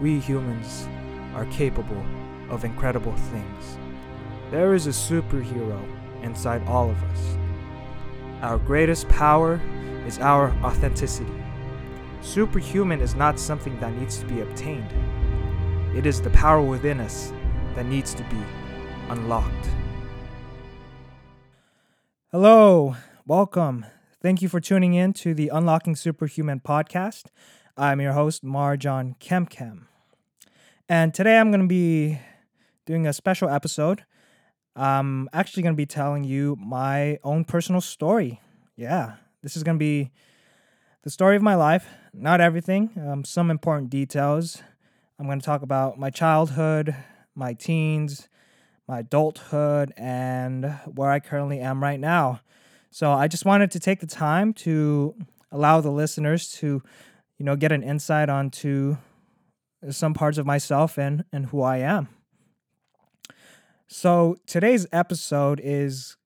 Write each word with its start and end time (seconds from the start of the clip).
we 0.00 0.18
humans 0.18 0.88
are 1.34 1.46
capable 1.46 2.04
of 2.50 2.64
incredible 2.64 3.14
things. 3.14 3.78
There 4.50 4.74
is 4.74 4.86
a 4.86 4.90
superhero 4.90 5.80
inside 6.22 6.66
all 6.68 6.90
of 6.90 7.02
us. 7.04 7.36
Our 8.42 8.58
greatest 8.58 9.08
power 9.08 9.60
is 10.06 10.18
our 10.18 10.50
authenticity. 10.62 11.32
Superhuman 12.20 13.00
is 13.00 13.14
not 13.14 13.40
something 13.40 13.78
that 13.80 13.94
needs 13.94 14.18
to 14.18 14.26
be 14.26 14.40
obtained, 14.40 14.92
it 15.94 16.04
is 16.04 16.20
the 16.20 16.30
power 16.30 16.60
within 16.60 17.00
us 17.00 17.32
that 17.74 17.86
needs 17.86 18.12
to 18.14 18.22
be 18.24 18.42
unlocked. 19.08 19.68
Hello, 22.32 22.96
welcome. 23.26 23.86
Thank 24.20 24.42
you 24.42 24.48
for 24.48 24.60
tuning 24.60 24.94
in 24.94 25.12
to 25.14 25.32
the 25.32 25.48
Unlocking 25.48 25.96
Superhuman 25.96 26.60
podcast. 26.60 27.26
I'm 27.78 28.00
your 28.00 28.14
host, 28.14 28.42
Marjan 28.42 29.18
Quemquem. 29.18 29.82
And 30.88 31.12
today 31.12 31.36
I'm 31.36 31.50
going 31.50 31.60
to 31.60 31.66
be 31.66 32.18
doing 32.86 33.06
a 33.06 33.12
special 33.12 33.50
episode. 33.50 34.06
I'm 34.74 35.28
actually 35.34 35.62
going 35.62 35.74
to 35.74 35.76
be 35.76 35.84
telling 35.84 36.24
you 36.24 36.56
my 36.58 37.18
own 37.22 37.44
personal 37.44 37.82
story. 37.82 38.40
Yeah, 38.76 39.16
this 39.42 39.58
is 39.58 39.62
going 39.62 39.76
to 39.76 39.78
be 39.78 40.10
the 41.02 41.10
story 41.10 41.36
of 41.36 41.42
my 41.42 41.54
life, 41.54 41.86
not 42.14 42.40
everything, 42.40 42.92
um, 43.06 43.24
some 43.24 43.50
important 43.50 43.90
details. 43.90 44.62
I'm 45.18 45.26
going 45.26 45.40
to 45.40 45.44
talk 45.44 45.60
about 45.60 45.98
my 45.98 46.08
childhood, 46.08 46.96
my 47.34 47.52
teens, 47.52 48.30
my 48.88 49.00
adulthood, 49.00 49.92
and 49.98 50.64
where 50.94 51.10
I 51.10 51.20
currently 51.20 51.60
am 51.60 51.82
right 51.82 52.00
now. 52.00 52.40
So 52.90 53.12
I 53.12 53.28
just 53.28 53.44
wanted 53.44 53.70
to 53.72 53.80
take 53.80 54.00
the 54.00 54.06
time 54.06 54.54
to 54.54 55.14
allow 55.52 55.82
the 55.82 55.90
listeners 55.90 56.50
to, 56.52 56.82
you 57.38 57.44
know, 57.44 57.56
get 57.56 57.72
an 57.72 57.82
insight 57.82 58.28
onto 58.28 58.96
some 59.90 60.14
parts 60.14 60.38
of 60.38 60.46
myself 60.46 60.98
and 60.98 61.24
and 61.32 61.46
who 61.46 61.62
I 61.62 61.78
am. 61.78 62.08
So 63.88 64.36
today's 64.46 64.86
episode 64.92 65.60
is 65.62 66.16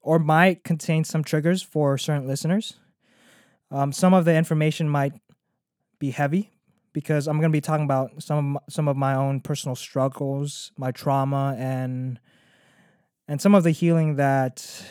or 0.00 0.18
might 0.18 0.64
contain 0.64 1.04
some 1.04 1.22
triggers 1.22 1.62
for 1.62 1.98
certain 1.98 2.26
listeners. 2.26 2.74
Um, 3.70 3.92
some 3.92 4.14
of 4.14 4.24
the 4.24 4.34
information 4.34 4.88
might 4.88 5.12
be 5.98 6.10
heavy 6.10 6.50
because 6.92 7.28
I'm 7.28 7.38
going 7.38 7.50
to 7.50 7.56
be 7.56 7.60
talking 7.60 7.84
about 7.84 8.22
some 8.22 8.38
of 8.38 8.44
my, 8.44 8.60
some 8.68 8.88
of 8.88 8.96
my 8.96 9.14
own 9.14 9.40
personal 9.40 9.76
struggles, 9.76 10.72
my 10.76 10.90
trauma, 10.90 11.54
and 11.58 12.18
and 13.28 13.40
some 13.40 13.54
of 13.54 13.62
the 13.62 13.70
healing 13.70 14.16
that 14.16 14.84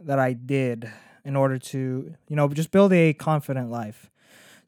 that 0.00 0.18
I 0.18 0.34
did 0.34 0.90
in 1.24 1.34
order 1.34 1.58
to 1.58 2.14
you 2.28 2.36
know 2.36 2.48
just 2.48 2.70
build 2.70 2.92
a 2.92 3.14
confident 3.14 3.70
life. 3.70 4.10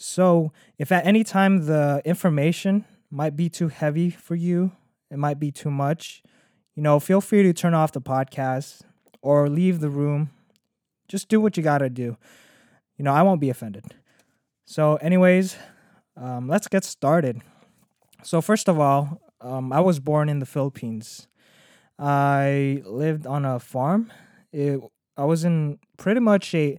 So 0.01 0.51
if 0.79 0.91
at 0.91 1.07
any 1.07 1.23
time 1.25 1.67
the 1.67 2.01
information 2.07 2.87
might 3.11 3.37
be 3.37 3.51
too 3.51 3.69
heavy 3.69 4.09
for 4.09 4.35
you, 4.35 4.73
it 5.11 5.19
might 5.19 5.39
be 5.39 5.53
too 5.53 5.71
much, 5.71 6.23
you 6.75 6.83
know, 6.83 6.99
feel 6.99 7.21
free 7.21 7.43
to 7.43 7.53
turn 7.53 7.75
off 7.75 7.93
the 7.93 8.01
podcast 8.01 8.81
or 9.21 9.51
leave 9.51 9.81
the 9.81 9.91
room. 9.91 10.31
Just 11.07 11.29
do 11.29 11.39
what 11.39 11.59
you 11.59 11.63
got 11.63 11.79
to 11.79 11.91
do. 11.91 12.17
You 12.97 13.05
know, 13.05 13.13
I 13.13 13.21
won't 13.23 13.43
be 13.43 13.51
offended. 13.51 13.85
So, 14.65 14.97
anyways, 14.97 15.57
um, 16.17 16.49
let's 16.49 16.69
get 16.69 16.85
started. 16.85 17.43
So, 18.23 18.41
first 18.41 18.69
of 18.69 18.81
all, 18.81 19.21
um, 19.43 19.71
I 19.71 19.81
was 19.81 20.01
born 20.01 20.31
in 20.31 20.39
the 20.39 20.47
Philippines. 20.47 21.29
I 21.99 22.83
lived 22.87 23.27
on 23.27 23.45
a 23.45 23.59
farm. 23.59 24.13
It, 24.51 24.81
I 25.17 25.25
was 25.25 25.45
in 25.45 25.79
pretty 25.99 26.21
much 26.21 26.55
a, 26.55 26.79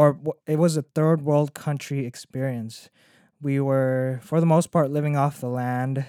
or 0.00 0.18
it 0.46 0.56
was 0.56 0.78
a 0.78 0.82
third 0.82 1.20
world 1.20 1.52
country 1.52 2.06
experience. 2.06 2.88
We 3.38 3.60
were, 3.60 4.20
for 4.22 4.40
the 4.40 4.46
most 4.46 4.70
part, 4.70 4.90
living 4.90 5.14
off 5.14 5.42
the 5.42 5.50
land. 5.50 6.06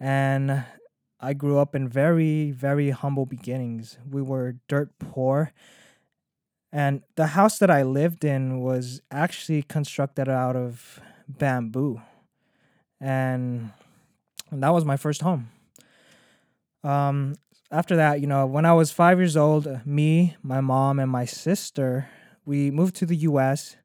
And 0.00 0.64
I 1.20 1.34
grew 1.34 1.60
up 1.60 1.76
in 1.76 1.88
very, 1.88 2.50
very 2.50 2.90
humble 2.90 3.26
beginnings. 3.26 3.96
We 4.10 4.22
were 4.22 4.56
dirt 4.66 4.98
poor. 4.98 5.52
And 6.72 7.02
the 7.14 7.28
house 7.28 7.58
that 7.58 7.70
I 7.70 7.84
lived 7.84 8.24
in 8.24 8.58
was 8.60 9.00
actually 9.12 9.62
constructed 9.62 10.28
out 10.28 10.56
of 10.56 10.98
bamboo. 11.28 12.02
And, 13.00 13.70
that 14.50 14.70
was 14.70 14.84
my 14.84 14.96
first 14.96 15.22
home. 15.22 15.48
Um, 16.82 17.36
after 17.70 17.94
that, 17.94 18.20
you 18.20 18.26
know, 18.26 18.46
when 18.46 18.64
I 18.64 18.72
was 18.72 18.90
five 18.90 19.18
years 19.18 19.36
old, 19.36 19.86
me, 19.86 20.36
my 20.42 20.60
mom, 20.60 20.98
and 20.98 21.08
my 21.08 21.24
sister, 21.24 22.08
we 22.50 22.68
moved 22.72 22.96
to 22.96 23.06
the 23.06 23.14
US 23.30 23.76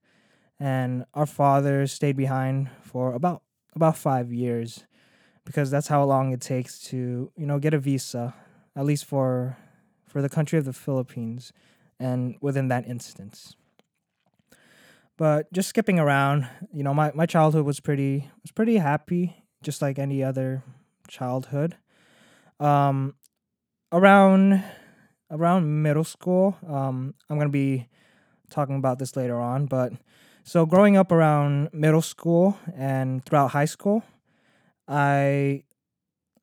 and 0.59 1.06
our 1.14 1.28
father 1.28 1.86
stayed 1.86 2.18
behind 2.18 2.72
for 2.81 3.14
about 3.14 3.44
about 3.76 3.96
five 3.96 4.34
years 4.34 4.86
because 5.46 5.70
that's 5.70 5.88
how 5.88 6.03
long 6.03 6.34
it 6.34 6.42
takes 6.42 6.80
to 6.90 7.31
you 7.38 7.46
know 7.46 7.59
get 7.59 7.76
a 7.76 7.78
visa 7.78 8.34
at 8.76 8.84
least 8.84 9.06
for 9.06 9.56
for 10.08 10.20
the 10.20 10.30
country 10.30 10.58
of 10.58 10.66
the 10.66 10.74
philippines 10.74 11.53
and 12.00 12.36
within 12.42 12.68
that 12.70 12.88
instance. 12.88 13.56
But 15.16 15.53
just 15.53 15.70
skipping 15.70 16.00
around 16.00 16.50
you 16.74 16.82
know 16.82 16.94
my, 16.94 17.12
my 17.14 17.28
childhood 17.28 17.66
was 17.66 17.80
pretty 17.80 18.32
was 18.42 18.52
pretty 18.52 18.78
happy 18.78 19.46
just 19.62 19.80
like 19.80 20.00
any 20.00 20.24
other 20.24 20.64
childhood. 21.08 21.78
Um 22.59 23.14
around 23.92 24.64
around 25.30 25.84
middle 25.84 26.03
school 26.03 26.58
um 26.68 27.14
i'm 27.30 27.38
gonna 27.38 27.50
be 27.50 27.88
talking 28.50 28.75
about 28.75 29.00
this 29.00 29.16
later 29.16 29.39
on 29.39 29.66
but 29.66 29.94
so 30.47 30.67
growing 30.67 30.95
up 30.95 31.11
around 31.11 31.69
middle 31.73 32.03
school 32.03 32.59
and 32.75 33.25
throughout 33.25 33.50
high 33.50 33.66
school, 33.66 34.03
I 34.88 35.63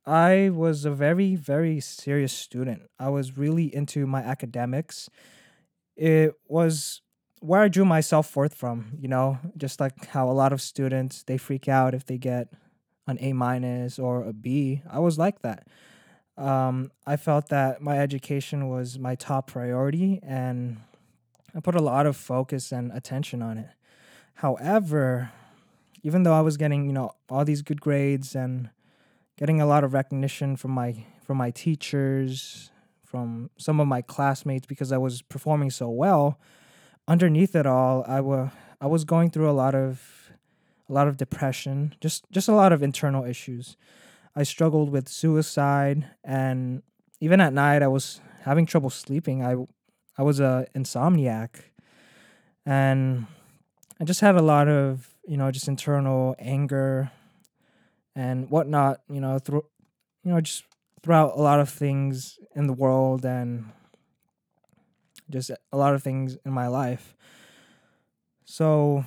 I 0.05 0.51
was 0.53 0.85
a 0.85 0.91
very 0.91 1.37
very 1.37 1.79
serious 1.79 2.33
student. 2.33 2.83
I 2.99 3.11
was 3.11 3.39
really 3.39 3.73
into 3.73 4.05
my 4.09 4.21
academics. 4.21 5.09
It 5.95 6.35
was 6.49 7.01
where 7.39 7.61
I 7.63 7.69
drew 7.69 7.85
my 7.85 8.01
self 8.01 8.35
worth 8.35 8.55
from, 8.55 8.99
you 8.99 9.07
know, 9.07 9.39
just 9.57 9.79
like 9.79 10.07
how 10.07 10.29
a 10.29 10.35
lot 10.35 10.53
of 10.53 10.61
students 10.61 11.23
they 11.23 11.39
freak 11.39 11.69
out 11.69 11.95
if 11.95 12.05
they 12.05 12.19
get 12.19 12.49
an 13.07 13.19
A 13.21 13.33
minus 13.33 14.01
or 14.01 14.25
a 14.25 14.33
B. 14.33 14.83
I 14.91 14.99
was 14.99 15.17
like 15.17 15.43
that. 15.43 15.69
Um, 16.37 16.91
I 17.07 17.17
felt 17.17 17.51
that 17.51 17.81
my 17.81 18.01
education 18.01 18.69
was 18.69 18.99
my 18.99 19.15
top 19.15 19.47
priority, 19.47 20.19
and 20.25 20.79
I 21.55 21.61
put 21.61 21.75
a 21.75 21.83
lot 21.83 22.07
of 22.07 22.17
focus 22.17 22.73
and 22.73 22.91
attention 22.93 23.43
on 23.43 23.59
it. 23.59 23.71
However, 24.35 25.31
even 26.03 26.23
though 26.23 26.35
I 26.35 26.41
was 26.41 26.57
getting, 26.57 26.87
you 26.87 26.93
know, 26.93 27.13
all 27.29 27.45
these 27.45 27.63
good 27.63 27.81
grades 27.81 28.35
and 28.35 28.71
getting 29.37 29.61
a 29.61 29.67
lot 29.67 29.85
of 29.85 29.93
recognition 29.93 30.57
from 30.57 30.73
my 30.73 31.05
from 31.25 31.37
my 31.37 31.51
teachers, 31.51 32.71
from 33.05 33.51
some 33.57 33.79
of 33.79 33.87
my 33.87 34.03
classmates 34.03 34.67
because 34.67 34.91
I 34.91 34.99
was 34.99 35.23
performing 35.23 35.71
so 35.71 35.89
well, 35.89 36.39
underneath 37.07 37.55
it 37.55 37.67
all, 37.67 38.05
I 38.07 38.21
was 38.21 38.51
I 38.81 38.87
was 38.87 39.05
going 39.05 39.31
through 39.31 39.51
a 39.51 39.53
lot 39.53 39.75
of 39.75 40.33
a 40.89 40.93
lot 40.93 41.09
of 41.09 41.17
depression, 41.17 41.95
just 42.01 42.25
just 42.31 42.49
a 42.49 42.55
lot 42.55 42.73
of 42.73 42.83
internal 42.83 43.25
issues. 43.25 43.77
I 44.35 44.45
struggled 44.45 44.91
with 44.91 45.09
suicide 45.09 46.09
and 46.25 46.83
even 47.21 47.41
at 47.41 47.53
night 47.53 47.83
I 47.83 47.89
was 47.89 48.21
having 48.43 48.67
trouble 48.67 48.91
sleeping. 48.91 49.45
I 49.45 49.57
I 50.19 50.23
was 50.23 50.41
a 50.41 50.67
insomniac. 50.75 51.63
And 52.65 53.27
I 54.01 54.05
just 54.05 54.21
had 54.21 54.37
a 54.37 54.43
lot 54.43 54.69
of, 54.69 55.09
you 55.27 55.37
know, 55.37 55.51
just 55.51 55.69
internal 55.69 56.35
anger 56.39 57.11
and 58.15 58.51
whatnot, 58.51 59.01
you 59.09 59.21
know, 59.21 59.39
through, 59.39 59.65
you 60.25 60.33
know, 60.33 60.41
just 60.41 60.65
throughout 61.03 61.37
a 61.37 61.41
lot 61.41 61.61
of 61.61 61.69
things 61.69 62.39
in 62.55 62.67
the 62.67 62.73
world 62.73 63.25
and 63.25 63.67
just 65.31 65.51
a 65.73 65.77
lot 65.77 65.95
of 65.95 66.03
things 66.03 66.37
in 66.45 66.53
my 66.53 66.69
life. 66.69 67.15
So, 68.45 69.05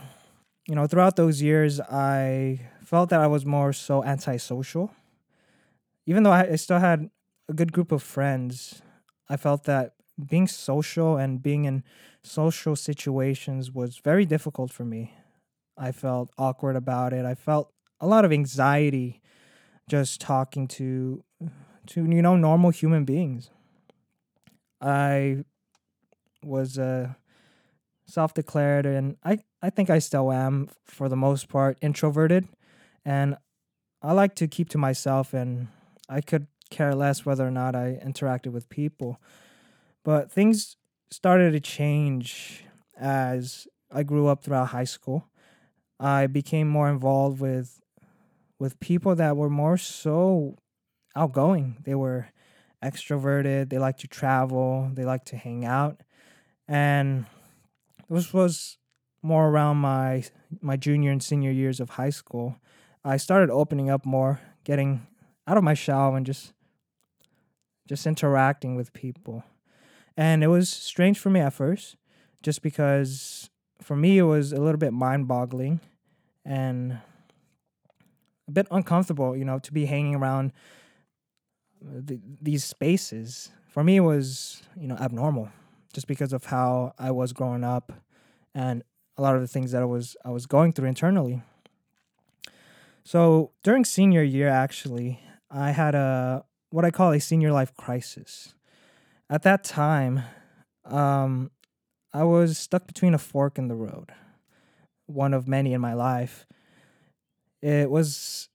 you 0.67 0.75
know, 0.75 0.87
throughout 0.87 1.15
those 1.15 1.41
years, 1.41 1.79
I 1.79 2.61
felt 2.83 3.09
that 3.09 3.21
I 3.21 3.27
was 3.27 3.45
more 3.45 3.73
so 3.73 4.03
antisocial. 4.03 4.91
Even 6.05 6.23
though 6.23 6.31
I, 6.31 6.51
I 6.51 6.55
still 6.55 6.79
had 6.79 7.09
a 7.47 7.53
good 7.53 7.71
group 7.71 7.91
of 7.91 8.01
friends, 8.01 8.81
I 9.29 9.37
felt 9.37 9.63
that 9.65 9.94
being 10.23 10.47
social 10.47 11.17
and 11.17 11.41
being 11.41 11.65
in 11.65 11.83
social 12.23 12.75
situations 12.75 13.71
was 13.71 13.97
very 13.97 14.25
difficult 14.25 14.71
for 14.71 14.85
me. 14.85 15.13
I 15.77 15.91
felt 15.91 16.29
awkward 16.37 16.75
about 16.75 17.13
it. 17.13 17.25
I 17.25 17.35
felt 17.35 17.71
a 17.99 18.07
lot 18.07 18.25
of 18.25 18.31
anxiety 18.31 19.21
just 19.89 20.21
talking 20.21 20.67
to 20.67 21.23
to 21.87 22.05
you 22.05 22.21
know 22.21 22.35
normal 22.35 22.71
human 22.71 23.05
beings. 23.05 23.49
I 24.81 25.43
was 26.43 26.77
uh, 26.77 27.13
self-declared 28.05 28.85
and 28.85 29.17
I 29.23 29.39
I 29.61 29.69
think 29.69 29.89
I 29.89 29.99
still 29.99 30.31
am 30.31 30.69
for 30.85 31.09
the 31.09 31.15
most 31.15 31.49
part 31.49 31.77
introverted 31.81 32.47
and 33.03 33.35
I 34.01 34.13
like 34.13 34.35
to 34.35 34.47
keep 34.47 34.69
to 34.69 34.77
myself 34.77 35.33
and 35.33 35.67
I 36.07 36.21
could 36.21 36.47
care 36.69 36.93
less 36.93 37.25
whether 37.25 37.45
or 37.45 37.51
not 37.51 37.75
I 37.75 37.99
interacted 38.03 38.51
with 38.51 38.69
people. 38.69 39.19
But 40.05 40.31
things 40.31 40.77
started 41.09 41.51
to 41.53 41.59
change 41.59 42.63
as 42.95 43.67
I 43.91 44.03
grew 44.03 44.27
up 44.27 44.43
throughout 44.43 44.67
high 44.67 44.83
school. 44.85 45.27
I 45.99 46.27
became 46.27 46.67
more 46.67 46.89
involved 46.89 47.41
with 47.41 47.81
with 48.59 48.79
people 48.79 49.15
that 49.15 49.35
were 49.35 49.49
more 49.49 49.77
so 49.77 50.57
outgoing. 51.15 51.77
They 51.83 51.95
were 51.95 52.27
extroverted, 52.83 53.69
they 53.69 53.79
like 53.79 53.97
to 53.97 54.07
travel, 54.07 54.91
they 54.93 55.05
like 55.05 55.25
to 55.25 55.37
hang 55.37 55.65
out. 55.65 56.01
And 56.67 57.25
this 58.07 58.31
was 58.31 58.77
more 59.23 59.47
around 59.49 59.77
my 59.77 60.23
my 60.61 60.77
junior 60.77 61.11
and 61.11 61.23
senior 61.23 61.51
years 61.51 61.79
of 61.79 61.91
high 61.91 62.11
school. 62.11 62.57
I 63.03 63.17
started 63.17 63.49
opening 63.49 63.89
up 63.89 64.05
more, 64.05 64.39
getting 64.63 65.07
out 65.47 65.57
of 65.57 65.63
my 65.63 65.73
shell 65.73 66.13
and 66.13 66.27
just 66.27 66.53
just 67.87 68.05
interacting 68.05 68.75
with 68.75 68.93
people. 68.93 69.43
And 70.17 70.43
it 70.43 70.47
was 70.47 70.69
strange 70.69 71.19
for 71.19 71.29
me 71.29 71.39
at 71.39 71.53
first, 71.53 71.97
just 72.41 72.61
because 72.61 73.49
for 73.81 73.95
me 73.95 74.17
it 74.17 74.23
was 74.23 74.53
a 74.53 74.61
little 74.61 74.77
bit 74.77 74.93
mind-boggling 74.93 75.81
and 76.45 76.99
a 78.47 78.51
bit 78.51 78.67
uncomfortable, 78.71 79.35
you 79.35 79.43
know, 79.43 79.59
to 79.59 79.73
be 79.73 79.85
hanging 79.85 80.15
around 80.15 80.53
the, 81.81 82.19
these 82.41 82.63
spaces. 82.63 83.51
For 83.67 83.83
me, 83.83 83.97
it 83.97 84.01
was 84.01 84.63
you 84.79 84.87
know 84.87 84.95
abnormal, 84.95 85.49
just 85.93 86.07
because 86.07 86.33
of 86.33 86.45
how 86.45 86.93
I 86.97 87.11
was 87.11 87.33
growing 87.33 87.63
up, 87.63 87.91
and 88.53 88.83
a 89.17 89.21
lot 89.21 89.35
of 89.35 89.41
the 89.41 89.47
things 89.47 89.71
that 89.71 89.81
I 89.81 89.85
was 89.85 90.15
I 90.23 90.29
was 90.29 90.45
going 90.45 90.73
through 90.73 90.87
internally. 90.87 91.41
So 93.03 93.51
during 93.63 93.85
senior 93.85 94.23
year, 94.23 94.49
actually, 94.49 95.19
I 95.51 95.71
had 95.71 95.95
a 95.95 96.45
what 96.69 96.85
I 96.85 96.91
call 96.91 97.11
a 97.11 97.19
senior 97.19 97.51
life 97.51 97.75
crisis. 97.75 98.53
At 99.29 99.43
that 99.43 99.63
time, 99.63 100.21
um, 100.85 101.51
I 102.13 102.23
was 102.23 102.57
stuck 102.57 102.85
between 102.85 103.13
a 103.13 103.17
fork 103.17 103.57
in 103.57 103.67
the 103.67 103.75
road, 103.75 104.11
one 105.07 105.33
of 105.33 105.47
many 105.47 105.73
in 105.73 105.81
my 105.81 105.93
life. 105.93 106.45
It 107.61 107.89
was 107.89 108.49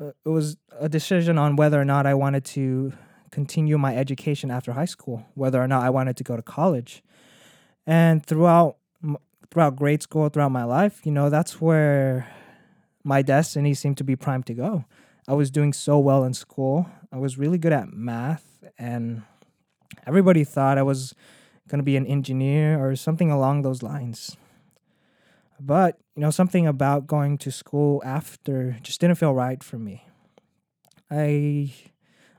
uh, 0.00 0.12
it 0.24 0.28
was 0.28 0.56
a 0.78 0.88
decision 0.88 1.38
on 1.38 1.56
whether 1.56 1.80
or 1.80 1.84
not 1.84 2.06
I 2.06 2.14
wanted 2.14 2.44
to 2.46 2.92
continue 3.30 3.76
my 3.76 3.96
education 3.96 4.50
after 4.50 4.72
high 4.72 4.84
school, 4.86 5.26
whether 5.34 5.60
or 5.60 5.68
not 5.68 5.82
I 5.82 5.90
wanted 5.90 6.16
to 6.16 6.24
go 6.24 6.36
to 6.36 6.42
college. 6.42 7.02
And 7.86 8.24
throughout 8.24 8.76
throughout 9.50 9.76
grade 9.76 10.02
school, 10.02 10.28
throughout 10.30 10.52
my 10.52 10.64
life, 10.64 11.04
you 11.04 11.12
know, 11.12 11.28
that's 11.30 11.60
where 11.60 12.28
my 13.04 13.20
destiny 13.22 13.74
seemed 13.74 13.98
to 13.98 14.04
be 14.04 14.16
primed 14.16 14.46
to 14.46 14.54
go. 14.54 14.84
I 15.28 15.34
was 15.34 15.50
doing 15.50 15.72
so 15.72 15.98
well 15.98 16.24
in 16.24 16.34
school. 16.34 16.88
I 17.12 17.18
was 17.18 17.38
really 17.38 17.58
good 17.58 17.72
at 17.72 17.92
math 17.92 18.64
and 18.78 19.22
everybody 20.06 20.44
thought 20.44 20.78
I 20.78 20.82
was 20.82 21.14
going 21.68 21.78
to 21.78 21.84
be 21.84 21.96
an 21.96 22.06
engineer 22.06 22.78
or 22.84 22.94
something 22.96 23.30
along 23.30 23.62
those 23.62 23.82
lines. 23.82 24.36
But, 25.58 25.98
you 26.14 26.20
know, 26.20 26.30
something 26.30 26.66
about 26.66 27.06
going 27.06 27.38
to 27.38 27.50
school 27.50 28.02
after 28.04 28.76
just 28.82 29.00
didn't 29.00 29.16
feel 29.16 29.32
right 29.32 29.62
for 29.62 29.78
me. 29.78 30.06
I 31.10 31.72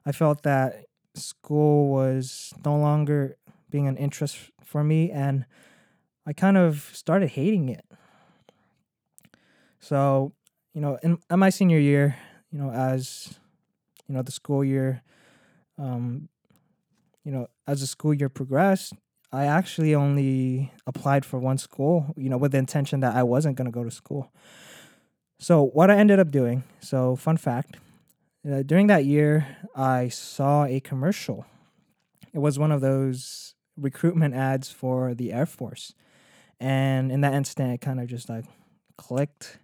I 0.06 0.12
felt 0.12 0.44
that 0.44 0.86
school 1.16 1.90
was 1.90 2.54
no 2.64 2.78
longer 2.78 3.38
being 3.70 3.88
an 3.88 3.98
interest 3.98 4.38
for 4.64 4.84
me 4.84 5.12
and 5.12 5.46
I 6.28 6.34
kind 6.34 6.58
of 6.58 6.90
started 6.94 7.30
hating 7.30 7.70
it. 7.70 7.86
So, 9.80 10.34
you 10.74 10.82
know, 10.82 10.98
in, 11.04 11.20
in 11.30 11.40
my 11.40 11.50
senior 11.50 11.80
year, 11.80 12.18
you 12.52 12.60
know, 12.60 12.72
as 12.72 13.38
you 14.08 14.16
know, 14.16 14.22
the 14.22 14.32
school 14.32 14.64
year, 14.64 15.02
um, 15.78 16.30
you 17.26 17.32
know, 17.32 17.48
as 17.68 17.82
the 17.82 17.88
school 17.88 18.14
year 18.14 18.30
progressed, 18.30 18.94
I 19.34 19.46
actually 19.46 19.94
only 19.94 20.72
applied 20.88 21.26
for 21.26 21.40
one 21.40 21.58
school, 21.58 22.14
you 22.16 22.30
know, 22.30 22.38
with 22.38 22.54
the 22.54 22.60
intention 22.60 23.02
that 23.02 23.16
I 23.16 23.24
wasn't 23.24 23.58
going 23.58 23.66
to 23.66 23.72
go 23.72 23.84
to 23.84 23.92
school. 23.92 24.32
So, 25.40 25.66
what 25.66 25.92
I 25.92 25.98
ended 25.98 26.20
up 26.20 26.32
doing, 26.32 26.64
so 26.80 27.18
fun 27.18 27.36
fact, 27.36 27.78
uh, 28.50 28.62
during 28.62 28.88
that 28.88 29.04
year, 29.04 29.58
I 29.76 30.08
saw 30.08 30.66
a 30.66 30.80
commercial. 30.80 31.46
It 32.34 32.40
was 32.40 32.58
one 32.60 32.72
of 32.72 32.80
those 32.80 33.56
recruitment 33.76 34.36
ads 34.36 34.72
for 34.72 35.14
the 35.14 35.34
Air 35.34 35.46
Force. 35.46 35.94
And 36.60 37.12
in 37.12 37.22
that 37.22 37.34
instant, 37.34 37.74
it 37.74 37.82
kind 37.82 38.00
of 38.00 38.08
just 38.08 38.30
like 38.30 38.46
clicked. 38.98 39.58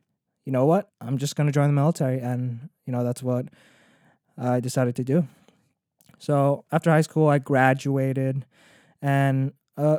You 0.46 0.52
know 0.52 0.66
what? 0.66 0.90
I'm 1.00 1.18
just 1.18 1.36
going 1.36 1.48
to 1.48 1.54
join 1.54 1.68
the 1.68 1.74
military. 1.74 2.20
And, 2.20 2.70
you 2.86 2.92
know, 2.92 3.04
that's 3.04 3.24
what 3.24 3.46
I 4.38 4.60
decided 4.60 4.96
to 4.98 5.04
do. 5.04 5.28
So, 6.22 6.66
after 6.72 6.92
high 6.92 7.02
school, 7.02 7.28
I 7.28 7.40
graduated. 7.40 8.46
And 9.02 9.54
uh, 9.76 9.98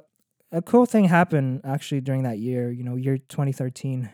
a 0.52 0.62
cool 0.62 0.86
thing 0.86 1.06
happened 1.06 1.62
actually 1.64 2.00
during 2.00 2.22
that 2.22 2.38
year, 2.38 2.70
you 2.70 2.84
know, 2.84 2.94
year 2.94 3.19
2013. 3.19 4.08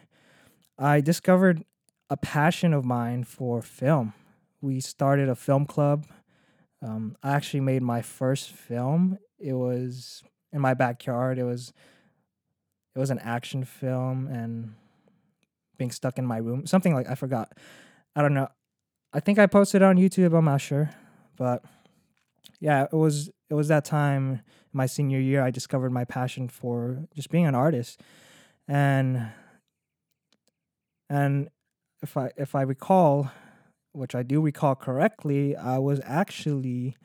I 0.78 1.02
discovered 1.02 1.64
a 2.08 2.16
passion 2.16 2.72
of 2.72 2.86
mine 2.86 3.24
for 3.24 3.60
film. 3.60 4.14
We 4.62 4.80
started 4.80 5.28
a 5.28 5.34
film 5.34 5.66
club. 5.66 6.06
Um, 6.80 7.14
I 7.22 7.32
actually 7.32 7.60
made 7.60 7.82
my 7.82 8.00
first 8.00 8.52
film. 8.52 9.18
It 9.38 9.52
was 9.52 10.22
in 10.50 10.62
my 10.62 10.72
backyard. 10.72 11.38
It 11.38 11.44
was 11.44 11.74
it 12.96 12.98
was 12.98 13.10
an 13.10 13.18
action 13.18 13.64
film 13.64 14.28
and 14.28 14.74
being 15.76 15.90
stuck 15.90 16.16
in 16.16 16.24
my 16.24 16.38
room. 16.38 16.66
Something 16.66 16.94
like 16.94 17.06
I 17.06 17.16
forgot. 17.16 17.52
I 18.16 18.22
don't 18.22 18.32
know. 18.32 18.48
I 19.12 19.20
think 19.20 19.38
I 19.38 19.46
posted 19.46 19.82
on 19.82 19.96
YouTube, 19.96 20.34
I'm 20.34 20.46
not 20.46 20.62
sure. 20.62 20.88
But 21.36 21.62
yeah, 22.60 22.84
it 22.84 22.96
was 22.96 23.30
it 23.50 23.54
was 23.54 23.68
that 23.68 23.84
time 23.84 24.42
my 24.72 24.86
senior 24.86 25.20
year 25.20 25.42
I 25.42 25.50
discovered 25.50 25.92
my 25.92 26.04
passion 26.04 26.48
for 26.48 27.06
just 27.14 27.30
being 27.30 27.46
an 27.46 27.54
artist. 27.54 28.00
And 28.66 29.28
and 31.08 31.48
if 32.02 32.16
I 32.16 32.30
if 32.36 32.54
I 32.54 32.62
recall, 32.62 33.30
which 33.92 34.14
I 34.14 34.22
do 34.22 34.40
recall 34.40 34.74
correctly, 34.74 35.56
I 35.56 35.78
was 35.78 36.00
actually 36.04 36.96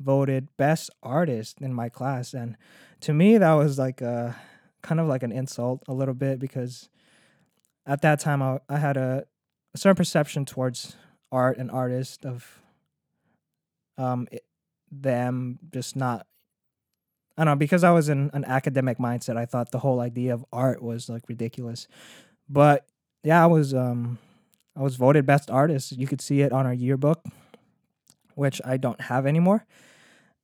voted 0.00 0.48
best 0.56 0.90
artist 1.02 1.60
in 1.60 1.72
my 1.72 1.88
class 1.88 2.34
and 2.34 2.56
to 3.00 3.14
me 3.14 3.38
that 3.38 3.52
was 3.52 3.78
like 3.78 4.00
a 4.00 4.36
kind 4.82 4.98
of 4.98 5.06
like 5.06 5.22
an 5.22 5.30
insult 5.30 5.80
a 5.86 5.92
little 5.92 6.14
bit 6.14 6.40
because 6.40 6.88
at 7.86 8.02
that 8.02 8.18
time 8.18 8.42
I, 8.42 8.58
I 8.68 8.78
had 8.78 8.96
a, 8.96 9.24
a 9.74 9.78
certain 9.78 9.94
perception 9.94 10.44
towards 10.44 10.96
art 11.30 11.56
and 11.56 11.70
artists 11.70 12.24
of 12.24 12.60
um 13.96 14.26
it, 14.32 14.42
them 14.92 15.58
just 15.72 15.96
not 15.96 16.26
I 17.36 17.44
don't 17.44 17.52
know 17.52 17.56
because 17.56 17.82
I 17.82 17.90
was 17.90 18.10
in 18.10 18.30
an 18.34 18.44
academic 18.44 18.98
mindset. 18.98 19.38
I 19.38 19.46
thought 19.46 19.72
the 19.72 19.78
whole 19.78 20.00
idea 20.00 20.34
of 20.34 20.44
art 20.52 20.82
was 20.82 21.08
like 21.08 21.28
ridiculous, 21.28 21.88
but 22.48 22.86
yeah, 23.24 23.42
I 23.42 23.46
was 23.46 23.72
um 23.72 24.18
I 24.76 24.82
was 24.82 24.96
voted 24.96 25.24
best 25.24 25.50
artist. 25.50 25.92
You 25.92 26.06
could 26.06 26.20
see 26.20 26.42
it 26.42 26.52
on 26.52 26.66
our 26.66 26.74
yearbook, 26.74 27.24
which 28.34 28.60
I 28.64 28.76
don't 28.76 29.00
have 29.00 29.26
anymore, 29.26 29.64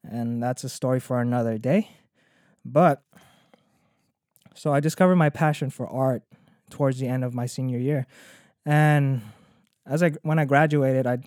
and 0.03 0.43
that's 0.43 0.65
a 0.65 0.69
story 0.69 0.99
for 0.99 1.21
another 1.21 1.59
day. 1.59 1.91
But 2.65 3.03
so 4.55 4.73
I 4.73 4.81
discovered 4.81 5.17
my 5.17 5.31
passion 5.31 5.69
for 5.69 5.87
art 5.87 6.23
towards 6.71 6.99
the 6.99 7.07
end 7.07 7.23
of 7.23 7.35
my 7.35 7.45
senior 7.45 7.79
year, 7.79 8.07
and 8.65 9.21
as 9.87 10.03
I 10.03 10.13
when 10.23 10.39
I 10.39 10.47
graduated, 10.47 11.07
I 11.07 11.19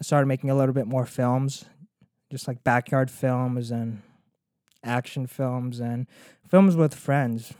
started 0.00 0.26
making 0.26 0.48
a 0.48 0.56
little 0.56 0.74
bit 0.74 0.86
more 0.86 1.04
films, 1.04 1.66
just 2.30 2.46
like 2.48 2.62
backyard 2.64 3.10
films 3.10 3.70
and 3.70 4.02
action 4.84 5.26
films 5.26 5.80
and 5.80 6.06
films 6.48 6.76
with 6.76 6.94
friends. 6.94 7.52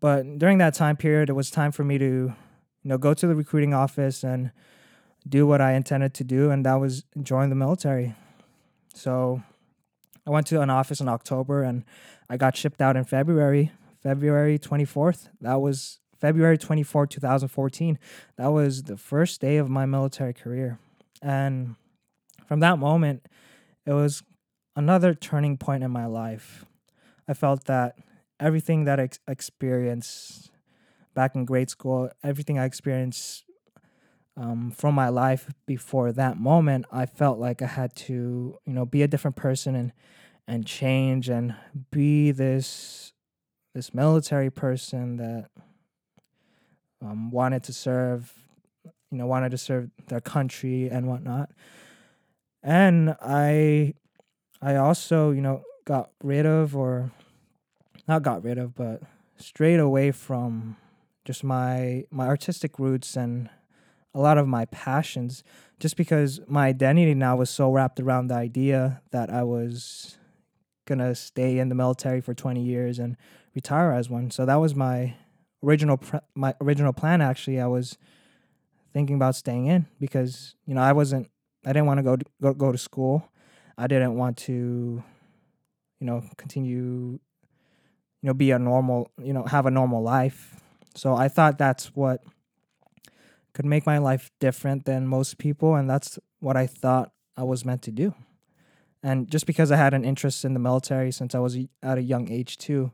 But 0.00 0.38
during 0.38 0.58
that 0.58 0.74
time 0.74 0.96
period, 0.96 1.30
it 1.30 1.32
was 1.32 1.50
time 1.50 1.72
for 1.72 1.82
me 1.82 1.98
to, 1.98 2.04
you 2.04 2.34
know, 2.84 2.98
go 2.98 3.14
to 3.14 3.26
the 3.26 3.34
recruiting 3.34 3.74
office 3.74 4.22
and 4.22 4.52
do 5.28 5.46
what 5.46 5.60
I 5.60 5.72
intended 5.72 6.14
to 6.14 6.24
do, 6.24 6.50
and 6.50 6.64
that 6.64 6.76
was 6.76 7.04
join 7.22 7.48
the 7.48 7.56
military. 7.56 8.14
So 8.94 9.42
I 10.26 10.30
went 10.30 10.46
to 10.48 10.60
an 10.60 10.70
office 10.70 11.00
in 11.00 11.08
October 11.08 11.62
and 11.62 11.84
I 12.28 12.36
got 12.36 12.56
shipped 12.56 12.80
out 12.80 12.96
in 12.96 13.04
February, 13.04 13.72
February 14.02 14.58
24th. 14.58 15.28
That 15.40 15.60
was 15.60 16.00
February 16.18 16.58
24, 16.58 17.06
2014. 17.06 17.98
That 18.36 18.48
was 18.48 18.84
the 18.84 18.96
first 18.96 19.40
day 19.40 19.56
of 19.56 19.68
my 19.68 19.86
military 19.86 20.32
career. 20.32 20.78
And 21.22 21.76
from 22.46 22.60
that 22.60 22.78
moment, 22.78 23.26
it 23.84 23.92
was 23.92 24.22
another 24.74 25.14
turning 25.14 25.56
point 25.56 25.82
in 25.82 25.90
my 25.90 26.06
life. 26.06 26.64
I 27.28 27.34
felt 27.34 27.64
that 27.64 27.96
everything 28.38 28.84
that 28.84 29.00
I 29.00 29.04
ex- 29.04 29.18
experienced 29.26 30.50
back 31.14 31.34
in 31.34 31.44
grade 31.44 31.70
school, 31.70 32.10
everything 32.22 32.58
I 32.58 32.64
experienced 32.64 33.44
um, 34.36 34.70
from 34.70 34.94
my 34.94 35.08
life 35.08 35.50
before 35.66 36.12
that 36.12 36.38
moment, 36.38 36.84
I 36.92 37.06
felt 37.06 37.38
like 37.38 37.62
I 37.62 37.66
had 37.66 37.96
to, 37.96 38.58
you 38.64 38.72
know, 38.72 38.84
be 38.84 39.02
a 39.02 39.08
different 39.08 39.36
person 39.36 39.74
and 39.74 39.92
and 40.48 40.64
change 40.64 41.28
and 41.28 41.56
be 41.90 42.30
this 42.30 43.12
this 43.74 43.92
military 43.92 44.50
person 44.50 45.16
that 45.16 45.50
um, 47.02 47.30
wanted 47.30 47.62
to 47.64 47.72
serve, 47.72 48.32
you 49.10 49.18
know, 49.18 49.26
wanted 49.26 49.50
to 49.50 49.58
serve 49.58 49.90
their 50.08 50.20
country 50.20 50.88
and 50.88 51.08
whatnot. 51.08 51.50
And 52.62 53.16
I 53.20 53.94
I 54.62 54.76
also, 54.76 55.30
you 55.30 55.40
know, 55.40 55.62
got 55.84 56.10
rid 56.22 56.46
of 56.46 56.76
or 56.76 57.12
not 58.08 58.22
got 58.22 58.44
rid 58.44 58.58
of, 58.58 58.74
but 58.74 59.02
strayed 59.36 59.80
away 59.80 60.12
from 60.12 60.76
just 61.24 61.44
my 61.44 62.04
my 62.10 62.26
artistic 62.26 62.78
roots 62.78 63.16
and 63.16 63.50
a 64.14 64.20
lot 64.20 64.38
of 64.38 64.48
my 64.48 64.64
passions 64.66 65.44
just 65.78 65.96
because 65.96 66.40
my 66.48 66.68
identity 66.68 67.14
now 67.14 67.36
was 67.36 67.50
so 67.50 67.70
wrapped 67.70 68.00
around 68.00 68.28
the 68.28 68.34
idea 68.34 69.02
that 69.10 69.28
I 69.30 69.42
was 69.42 70.16
gonna 70.86 71.14
stay 71.14 71.58
in 71.58 71.68
the 71.68 71.74
military 71.74 72.20
for 72.20 72.32
20 72.34 72.62
years 72.62 72.98
and 72.98 73.16
retire 73.54 73.92
as 73.92 74.08
one. 74.08 74.30
So 74.30 74.46
that 74.46 74.56
was 74.56 74.74
my 74.74 75.14
original 75.62 75.98
pr- 75.98 76.24
my 76.34 76.54
original 76.60 76.92
plan 76.92 77.20
actually. 77.20 77.60
I 77.60 77.66
was 77.66 77.98
thinking 78.92 79.16
about 79.16 79.34
staying 79.36 79.66
in 79.66 79.86
because, 80.00 80.54
you 80.66 80.74
know, 80.74 80.80
I 80.80 80.92
wasn't 80.92 81.28
I 81.66 81.74
didn't 81.74 81.86
want 81.86 81.98
to 81.98 82.02
go 82.02 82.16
go 82.40 82.54
go 82.54 82.72
to 82.72 82.78
school. 82.78 83.28
I 83.76 83.86
didn't 83.88 84.16
want 84.16 84.38
to 84.38 85.02
you 86.00 86.06
know, 86.06 86.22
continue 86.36 87.18
you 88.22 88.28
know, 88.28 88.34
be 88.34 88.50
a 88.50 88.58
normal, 88.58 89.10
you 89.22 89.32
know, 89.32 89.44
have 89.44 89.66
a 89.66 89.70
normal 89.70 90.02
life. 90.02 90.56
So 90.94 91.14
I 91.14 91.28
thought 91.28 91.58
that's 91.58 91.94
what 91.94 92.22
could 93.52 93.64
make 93.66 93.86
my 93.86 93.98
life 93.98 94.30
different 94.40 94.84
than 94.84 95.06
most 95.06 95.38
people 95.38 95.74
and 95.74 95.88
that's 95.88 96.18
what 96.40 96.56
I 96.56 96.66
thought 96.66 97.12
I 97.36 97.44
was 97.44 97.64
meant 97.64 97.82
to 97.82 97.92
do. 97.92 98.14
And 99.02 99.30
just 99.30 99.46
because 99.46 99.70
I 99.70 99.76
had 99.76 99.94
an 99.94 100.04
interest 100.04 100.44
in 100.44 100.54
the 100.54 100.60
military 100.60 101.12
since 101.12 101.34
I 101.34 101.38
was 101.38 101.56
at 101.82 101.98
a 101.98 102.02
young 102.02 102.30
age 102.30 102.58
too, 102.58 102.90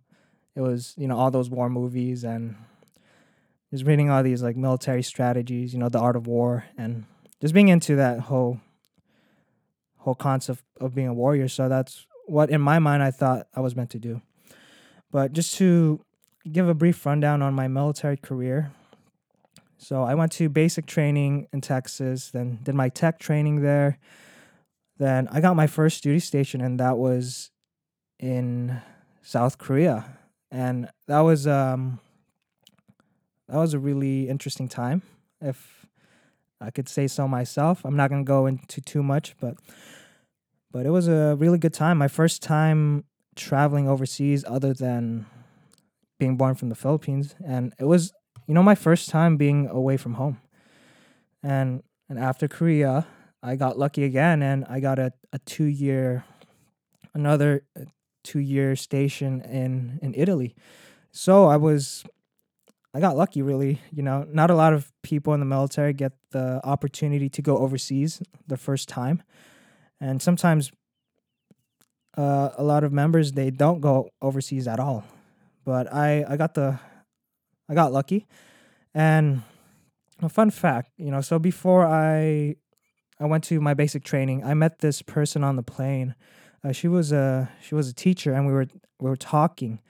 it 0.55 0.61
was, 0.61 0.95
you 0.99 1.09
know, 1.09 1.17
all 1.17 1.31
those 1.31 1.49
war 1.49 1.71
movies 1.71 2.25
and 2.25 2.57
just 3.71 3.87
reading 3.87 4.11
all 4.11 4.23
these 4.23 4.43
like 4.43 4.57
military 4.57 5.03
strategies, 5.03 5.73
you 5.73 5.79
know, 5.79 5.89
the 5.89 5.99
art 6.01 6.17
of 6.17 6.27
war 6.27 6.65
and 6.77 7.07
just 7.43 7.53
being 7.53 7.69
into 7.69 7.97
that 7.97 8.21
whole 8.21 8.61
whole 9.99 10.15
concept 10.15 10.63
of 10.81 10.95
being 10.95 11.09
a 11.09 11.15
warrior. 11.15 11.49
So 11.49 11.69
that's 11.69 12.07
what 12.27 12.51
in 12.51 12.61
my 12.61 12.79
mind 12.79 13.03
I 13.03 13.11
thought 13.11 13.49
I 13.55 13.61
was 13.61 13.77
meant 13.77 13.91
to 13.91 13.99
do. 13.99 14.23
But 15.11 15.33
just 15.33 15.57
to 15.57 16.01
give 16.51 16.69
a 16.69 16.75
brief 16.75 17.05
rundown 17.05 17.43
on 17.43 17.53
my 17.55 17.69
military 17.69 18.17
career. 18.17 18.73
So 19.79 20.03
I 20.03 20.15
went 20.15 20.33
to 20.33 20.49
basic 20.49 20.87
training 20.87 21.49
in 21.53 21.61
Texas, 21.61 22.31
then 22.31 22.61
did 22.63 22.75
my 22.75 22.89
tech 22.89 23.19
training 23.19 23.63
there. 23.63 23.99
Then 24.99 25.29
I 25.31 25.41
got 25.41 25.57
my 25.57 25.67
first 25.67 26.03
duty 26.05 26.21
station, 26.21 26.61
and 26.61 26.79
that 26.79 26.97
was 26.97 27.51
in 28.21 28.81
South 29.23 29.59
Korea, 29.59 30.19
and 30.51 30.89
that 31.09 31.21
was 31.21 31.47
um 31.47 31.99
that 33.49 33.57
was 33.57 33.75
a 33.75 33.81
really 33.81 34.29
interesting 34.29 34.69
time, 34.69 35.03
if 35.41 35.82
I 36.63 36.71
could 36.71 36.89
say 36.89 37.07
so 37.09 37.27
myself. 37.27 37.85
I'm 37.85 37.97
not 37.97 38.11
gonna 38.11 38.25
go 38.25 38.47
into 38.47 38.81
too 38.81 39.03
much, 39.03 39.35
but 39.41 39.57
but 40.71 40.87
it 40.87 40.91
was 40.91 41.09
a 41.09 41.37
really 41.39 41.59
good 41.59 41.75
time. 41.75 41.99
My 41.99 42.09
first 42.09 42.43
time 42.43 43.05
traveling 43.35 43.89
overseas, 43.89 44.45
other 44.47 44.73
than 44.73 45.27
being 46.19 46.37
born 46.37 46.55
from 46.55 46.69
the 46.69 46.75
Philippines, 46.75 47.35
and 47.45 47.75
it 47.79 47.85
was 47.85 48.13
you 48.47 48.55
know 48.55 48.63
my 48.63 48.75
first 48.77 49.11
time 49.11 49.37
being 49.37 49.69
away 49.69 49.97
from 49.97 50.15
home, 50.15 50.41
and 51.43 51.83
and 52.09 52.19
after 52.19 52.47
Korea, 52.47 53.07
I 53.43 53.57
got 53.57 53.79
lucky 53.79 54.05
again, 54.05 54.43
and 54.43 54.65
I 54.69 54.81
got 54.81 54.99
a 54.99 55.13
a 55.33 55.39
two 55.41 55.65
year, 55.65 56.25
another 57.13 57.65
uh, 57.79 57.85
two 58.23 58.39
year 58.39 58.77
station 58.77 59.41
in 59.41 59.99
in 60.01 60.15
Italy. 60.15 60.55
So 61.11 61.47
I 61.47 61.57
was 61.57 62.05
I 62.95 63.01
got 63.01 63.17
lucky 63.17 63.43
really, 63.43 63.81
you 63.91 64.03
know. 64.03 64.27
Not 64.31 64.51
a 64.51 64.55
lot 64.55 64.73
of 64.73 64.93
people 65.03 65.33
in 65.35 65.41
the 65.41 65.47
military 65.47 65.93
get 65.93 66.13
the 66.31 66.61
opportunity 66.65 67.29
to 67.31 67.43
go 67.43 67.59
overseas 67.59 68.23
the 68.47 68.57
first 68.57 68.89
time. 68.89 69.23
And 70.01 70.21
sometimes 70.21 70.71
uh, 72.17 72.51
a 72.57 72.63
lot 72.63 72.85
of 72.85 72.93
members 72.93 73.33
they 73.33 73.51
don't 73.51 73.81
go 73.81 74.11
overseas 74.21 74.69
at 74.69 74.79
all. 74.79 75.05
But 75.65 75.93
I 75.93 76.25
I 76.29 76.37
got 76.37 76.55
the 76.55 76.79
I 77.69 77.75
got 77.75 77.93
lucky. 77.93 78.27
And 78.95 79.43
a 80.21 80.29
fun 80.29 80.51
fact, 80.51 80.91
you 80.99 81.11
know, 81.11 81.23
so 81.23 81.39
before 81.39 81.87
I 81.87 82.57
I 83.19 83.25
went 83.25 83.45
to 83.45 83.61
my 83.61 83.75
basic 83.75 84.05
training, 84.05 84.45
I 84.45 84.55
met 84.55 84.81
this 84.81 85.01
person 85.01 85.43
on 85.43 85.57
the 85.57 85.63
plane 85.63 86.15
uh, 86.65 86.73
she 86.73 86.89
was 86.89 87.13
a 87.13 87.51
she 87.61 87.75
was 87.75 87.89
a 87.89 87.95
teacher, 87.95 88.33
and 88.33 88.47
we 88.47 88.53
were 88.53 88.67
we 89.01 89.11
were 89.11 89.17
talking, 89.17 89.81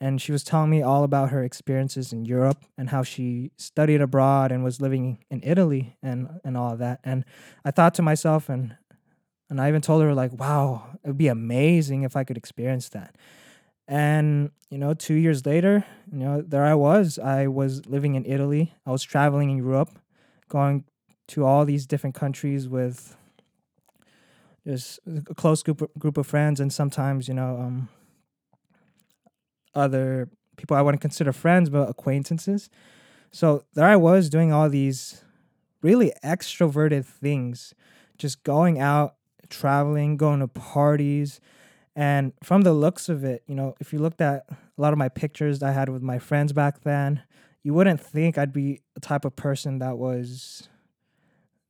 and 0.00 0.20
she 0.20 0.32
was 0.32 0.44
telling 0.44 0.70
me 0.70 0.82
all 0.82 1.04
about 1.04 1.30
her 1.30 1.42
experiences 1.42 2.12
in 2.12 2.24
Europe 2.24 2.58
and 2.76 2.90
how 2.90 3.02
she 3.02 3.50
studied 3.56 4.00
abroad 4.00 4.52
and 4.52 4.62
was 4.62 4.80
living 4.80 5.18
in 5.30 5.40
Italy 5.42 5.96
and 6.02 6.40
and 6.44 6.56
all 6.56 6.72
of 6.72 6.78
that. 6.78 7.00
And 7.04 7.24
I 7.64 7.70
thought 7.70 7.94
to 7.94 8.02
myself, 8.02 8.48
and 8.48 8.76
and 9.48 9.60
I 9.60 9.68
even 9.68 9.80
told 9.80 10.02
her 10.02 10.14
like, 10.14 10.32
wow, 10.32 10.86
it 11.02 11.06
would 11.06 11.18
be 11.18 11.28
amazing 11.28 12.02
if 12.02 12.16
I 12.16 12.24
could 12.24 12.36
experience 12.36 12.88
that. 12.90 13.16
And 13.88 14.50
you 14.70 14.78
know, 14.78 14.94
two 14.94 15.14
years 15.14 15.46
later, 15.46 15.84
you 16.10 16.18
know, 16.18 16.42
there 16.42 16.64
I 16.64 16.74
was. 16.74 17.18
I 17.18 17.46
was 17.46 17.86
living 17.86 18.16
in 18.16 18.24
Italy. 18.24 18.74
I 18.84 18.90
was 18.90 19.02
traveling 19.02 19.50
in 19.50 19.58
Europe, 19.58 19.90
going 20.48 20.84
to 21.28 21.44
all 21.44 21.64
these 21.64 21.86
different 21.86 22.14
countries 22.14 22.68
with 22.68 23.16
there's 24.64 24.98
a 25.06 25.34
close 25.34 25.62
group 25.62 25.90
group 25.98 26.18
of 26.18 26.26
friends, 26.26 26.58
and 26.58 26.72
sometimes 26.72 27.28
you 27.28 27.34
know 27.34 27.58
um, 27.60 27.88
other 29.76 30.28
people 30.56 30.76
I 30.76 30.82
wouldn't 30.82 31.00
consider 31.00 31.32
friends, 31.32 31.70
but 31.70 31.88
acquaintances. 31.88 32.68
So 33.30 33.64
there 33.74 33.86
I 33.86 33.96
was 33.96 34.28
doing 34.30 34.52
all 34.52 34.68
these 34.68 35.22
really 35.82 36.12
extroverted 36.24 37.04
things, 37.04 37.74
just 38.18 38.42
going 38.42 38.80
out, 38.80 39.14
traveling, 39.50 40.16
going 40.16 40.40
to 40.40 40.48
parties. 40.48 41.40
And 41.94 42.32
from 42.42 42.62
the 42.62 42.72
looks 42.72 43.08
of 43.08 43.24
it, 43.24 43.42
you 43.46 43.54
know, 43.54 43.74
if 43.80 43.92
you 43.92 43.98
looked 43.98 44.20
at 44.20 44.46
a 44.50 44.80
lot 44.80 44.92
of 44.92 44.98
my 44.98 45.08
pictures 45.08 45.62
I 45.62 45.72
had 45.72 45.88
with 45.88 46.02
my 46.02 46.18
friends 46.18 46.52
back 46.52 46.82
then, 46.82 47.22
you 47.62 47.74
wouldn't 47.74 48.00
think 48.00 48.38
I'd 48.38 48.52
be 48.52 48.80
the 48.94 49.00
type 49.00 49.24
of 49.24 49.36
person 49.36 49.78
that 49.80 49.98
was 49.98 50.68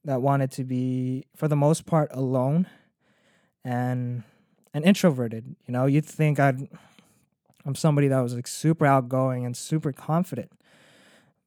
that 0.04 0.22
wanted 0.22 0.52
to 0.52 0.62
be 0.62 1.24
for 1.34 1.48
the 1.48 1.56
most 1.56 1.84
part 1.84 2.08
alone 2.12 2.68
and 3.64 4.22
and 4.72 4.84
introverted. 4.84 5.56
You 5.66 5.72
know, 5.72 5.86
you'd 5.86 6.06
think 6.06 6.38
I'd 6.38 6.68
I'm 7.66 7.74
somebody 7.74 8.08
that 8.08 8.20
was 8.20 8.34
like 8.34 8.46
super 8.46 8.86
outgoing 8.86 9.44
and 9.44 9.56
super 9.56 9.92
confident. 9.92 10.52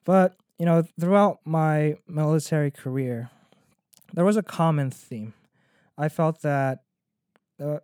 But, 0.04 0.36
you 0.58 0.66
know, 0.66 0.84
throughout 1.00 1.40
my 1.46 1.96
military 2.08 2.72
career, 2.72 3.30
there 4.14 4.26
was 4.26 4.36
a 4.36 4.44
common 4.44 4.92
theme. 4.92 5.34
I 5.98 6.10
felt 6.10 6.42
that 6.42 6.84
uh, 7.64 7.80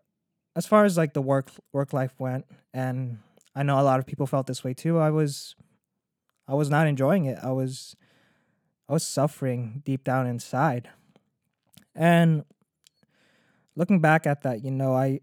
as 0.55 0.65
far 0.65 0.83
as 0.83 0.97
like 0.97 1.13
the 1.13 1.21
work 1.21 1.49
work 1.71 1.93
life 1.93 2.13
went 2.17 2.45
and 2.73 3.19
I 3.55 3.63
know 3.63 3.79
a 3.79 3.83
lot 3.83 3.99
of 3.99 4.05
people 4.05 4.27
felt 4.27 4.47
this 4.47 4.63
way 4.63 4.73
too. 4.73 4.97
I 4.97 5.09
was 5.11 5.55
I 6.47 6.53
was 6.55 6.69
not 6.69 6.87
enjoying 6.87 7.25
it. 7.25 7.39
I 7.41 7.51
was 7.51 7.95
I 8.89 8.93
was 8.93 9.05
suffering 9.05 9.81
deep 9.85 10.03
down 10.03 10.27
inside. 10.27 10.89
And 11.95 12.43
looking 13.75 14.01
back 14.01 14.27
at 14.27 14.41
that, 14.43 14.63
you 14.63 14.71
know, 14.71 14.93
I 14.93 15.21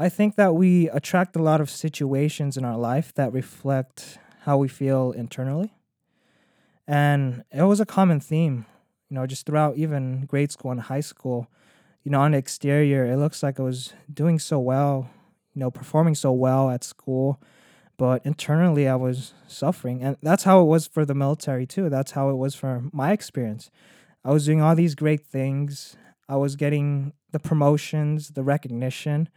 I 0.00 0.08
think 0.08 0.36
that 0.36 0.54
we 0.54 0.88
attract 0.90 1.34
a 1.34 1.42
lot 1.42 1.60
of 1.60 1.68
situations 1.68 2.56
in 2.56 2.64
our 2.64 2.78
life 2.78 3.12
that 3.14 3.32
reflect 3.32 4.18
how 4.42 4.56
we 4.56 4.68
feel 4.68 5.10
internally. 5.10 5.74
And 6.86 7.42
it 7.50 7.64
was 7.64 7.80
a 7.80 7.86
common 7.86 8.20
theme, 8.20 8.64
you 9.08 9.16
know, 9.16 9.26
just 9.26 9.44
throughout 9.44 9.76
even 9.76 10.24
grade 10.26 10.52
school 10.52 10.70
and 10.70 10.82
high 10.82 11.00
school. 11.00 11.48
You 12.04 12.12
know, 12.12 12.20
on 12.20 12.30
the 12.30 12.38
exterior, 12.38 13.06
it 13.06 13.16
looks 13.16 13.42
like 13.42 13.58
I 13.58 13.64
was 13.64 13.92
doing 14.12 14.38
so 14.38 14.60
well, 14.60 15.10
you 15.52 15.58
know, 15.58 15.70
performing 15.70 16.14
so 16.14 16.30
well 16.30 16.70
at 16.70 16.84
school, 16.84 17.42
but 17.96 18.24
internally 18.24 18.86
I 18.86 18.94
was 18.94 19.34
suffering. 19.48 20.04
And 20.04 20.16
that's 20.22 20.44
how 20.44 20.60
it 20.60 20.66
was 20.66 20.86
for 20.86 21.04
the 21.04 21.14
military, 21.14 21.66
too. 21.66 21.90
That's 21.90 22.12
how 22.12 22.30
it 22.30 22.36
was 22.36 22.54
for 22.54 22.84
my 22.92 23.10
experience. 23.10 23.68
I 24.24 24.30
was 24.30 24.46
doing 24.46 24.62
all 24.62 24.76
these 24.76 24.94
great 24.94 25.26
things. 25.26 25.96
I 26.28 26.36
was 26.36 26.54
getting 26.54 27.14
the 27.32 27.40
promotions, 27.40 28.30
the 28.30 28.44
recognition. 28.44 29.28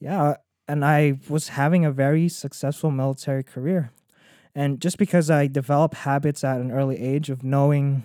Yeah, 0.00 0.36
and 0.66 0.84
I 0.84 1.20
was 1.28 1.48
having 1.48 1.84
a 1.84 1.92
very 1.92 2.28
successful 2.28 2.90
military 2.90 3.42
career. 3.42 3.92
And 4.54 4.80
just 4.80 4.98
because 4.98 5.30
I 5.30 5.46
developed 5.46 5.94
habits 5.94 6.42
at 6.42 6.60
an 6.60 6.72
early 6.72 6.98
age 6.98 7.30
of 7.30 7.44
knowing 7.44 8.04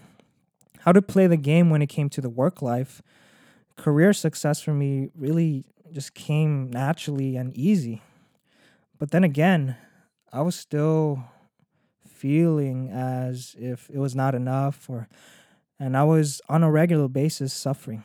how 0.81 0.91
to 0.91 1.01
play 1.01 1.25
the 1.25 1.37
game 1.37 1.69
when 1.69 1.81
it 1.81 1.87
came 1.87 2.09
to 2.09 2.21
the 2.21 2.29
work 2.29 2.61
life, 2.61 3.01
career 3.77 4.13
success 4.13 4.61
for 4.61 4.73
me 4.73 5.09
really 5.15 5.65
just 5.91 6.13
came 6.13 6.69
naturally 6.69 7.37
and 7.37 7.55
easy. 7.57 8.01
But 8.99 9.11
then 9.11 9.23
again, 9.23 9.77
I 10.31 10.41
was 10.41 10.55
still 10.55 11.23
feeling 12.07 12.89
as 12.89 13.55
if 13.57 13.89
it 13.89 13.99
was 13.99 14.15
not 14.15 14.35
enough 14.35 14.89
or 14.89 15.07
and 15.79 15.97
I 15.97 16.03
was 16.03 16.41
on 16.47 16.63
a 16.63 16.71
regular 16.71 17.09
basis 17.09 17.53
suffering. 17.53 18.03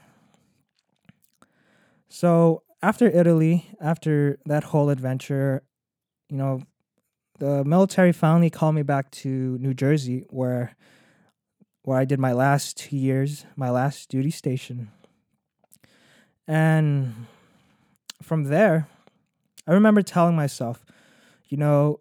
So 2.09 2.63
after 2.83 3.07
Italy, 3.09 3.71
after 3.81 4.39
that 4.47 4.65
whole 4.65 4.91
adventure, 4.91 5.63
you 6.29 6.37
know, 6.37 6.63
the 7.39 7.65
military 7.65 8.13
finally 8.13 8.51
called 8.51 8.75
me 8.75 8.83
back 8.83 9.11
to 9.11 9.59
New 9.59 9.75
Jersey 9.75 10.25
where 10.31 10.77
where 11.83 11.99
I 11.99 12.05
did 12.05 12.21
my 12.21 12.33
last 12.33 12.77
two 12.77 12.97
years, 12.97 13.47
my 13.57 13.71
last 13.71 14.11
duty 14.11 14.31
station. 14.31 14.91
And 16.47 17.27
from 18.23 18.45
there, 18.45 18.87
I 19.67 19.73
remember 19.73 20.03
telling 20.03 20.37
myself, 20.37 20.85
you 21.49 21.57
know, 21.57 22.01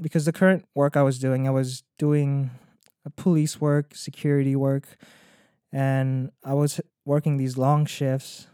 because 0.00 0.26
the 0.26 0.32
current 0.32 0.66
work 0.74 0.96
I 0.96 1.02
was 1.02 1.18
doing, 1.18 1.48
I 1.48 1.50
was 1.50 1.84
doing 1.98 2.50
police 3.16 3.60
work, 3.60 3.94
security 3.94 4.54
work, 4.54 4.96
and 5.72 6.30
I 6.44 6.54
was 6.54 6.80
working 7.04 7.36
these 7.36 7.56
long 7.56 7.86
shifts. 7.86 8.46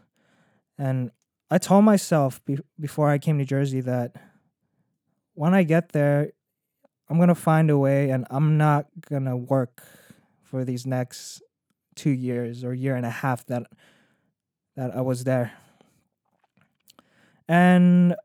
And 0.77 1.11
I 1.49 1.57
told 1.57 1.85
myself 1.85 2.43
be- 2.45 2.59
before 2.79 3.09
I 3.09 3.17
came 3.17 3.37
to 3.37 3.45
Jersey 3.45 3.81
that 3.81 4.15
when 5.33 5.53
I 5.53 5.63
get 5.63 5.91
there, 5.91 6.31
I'm 7.09 7.19
gonna 7.19 7.35
find 7.35 7.69
a 7.69 7.77
way, 7.77 8.09
and 8.09 8.25
I'm 8.31 8.57
not 8.57 8.87
gonna 9.09 9.37
work 9.37 9.83
for 10.41 10.65
these 10.65 10.85
next 10.85 11.41
two 11.95 12.09
years 12.09 12.63
or 12.63 12.73
year 12.73 12.95
and 12.95 13.05
a 13.05 13.09
half 13.09 13.45
that 13.45 13.63
that 14.75 14.95
I 14.95 15.01
was 15.01 15.23
there. 15.23 15.53
And 17.47 18.15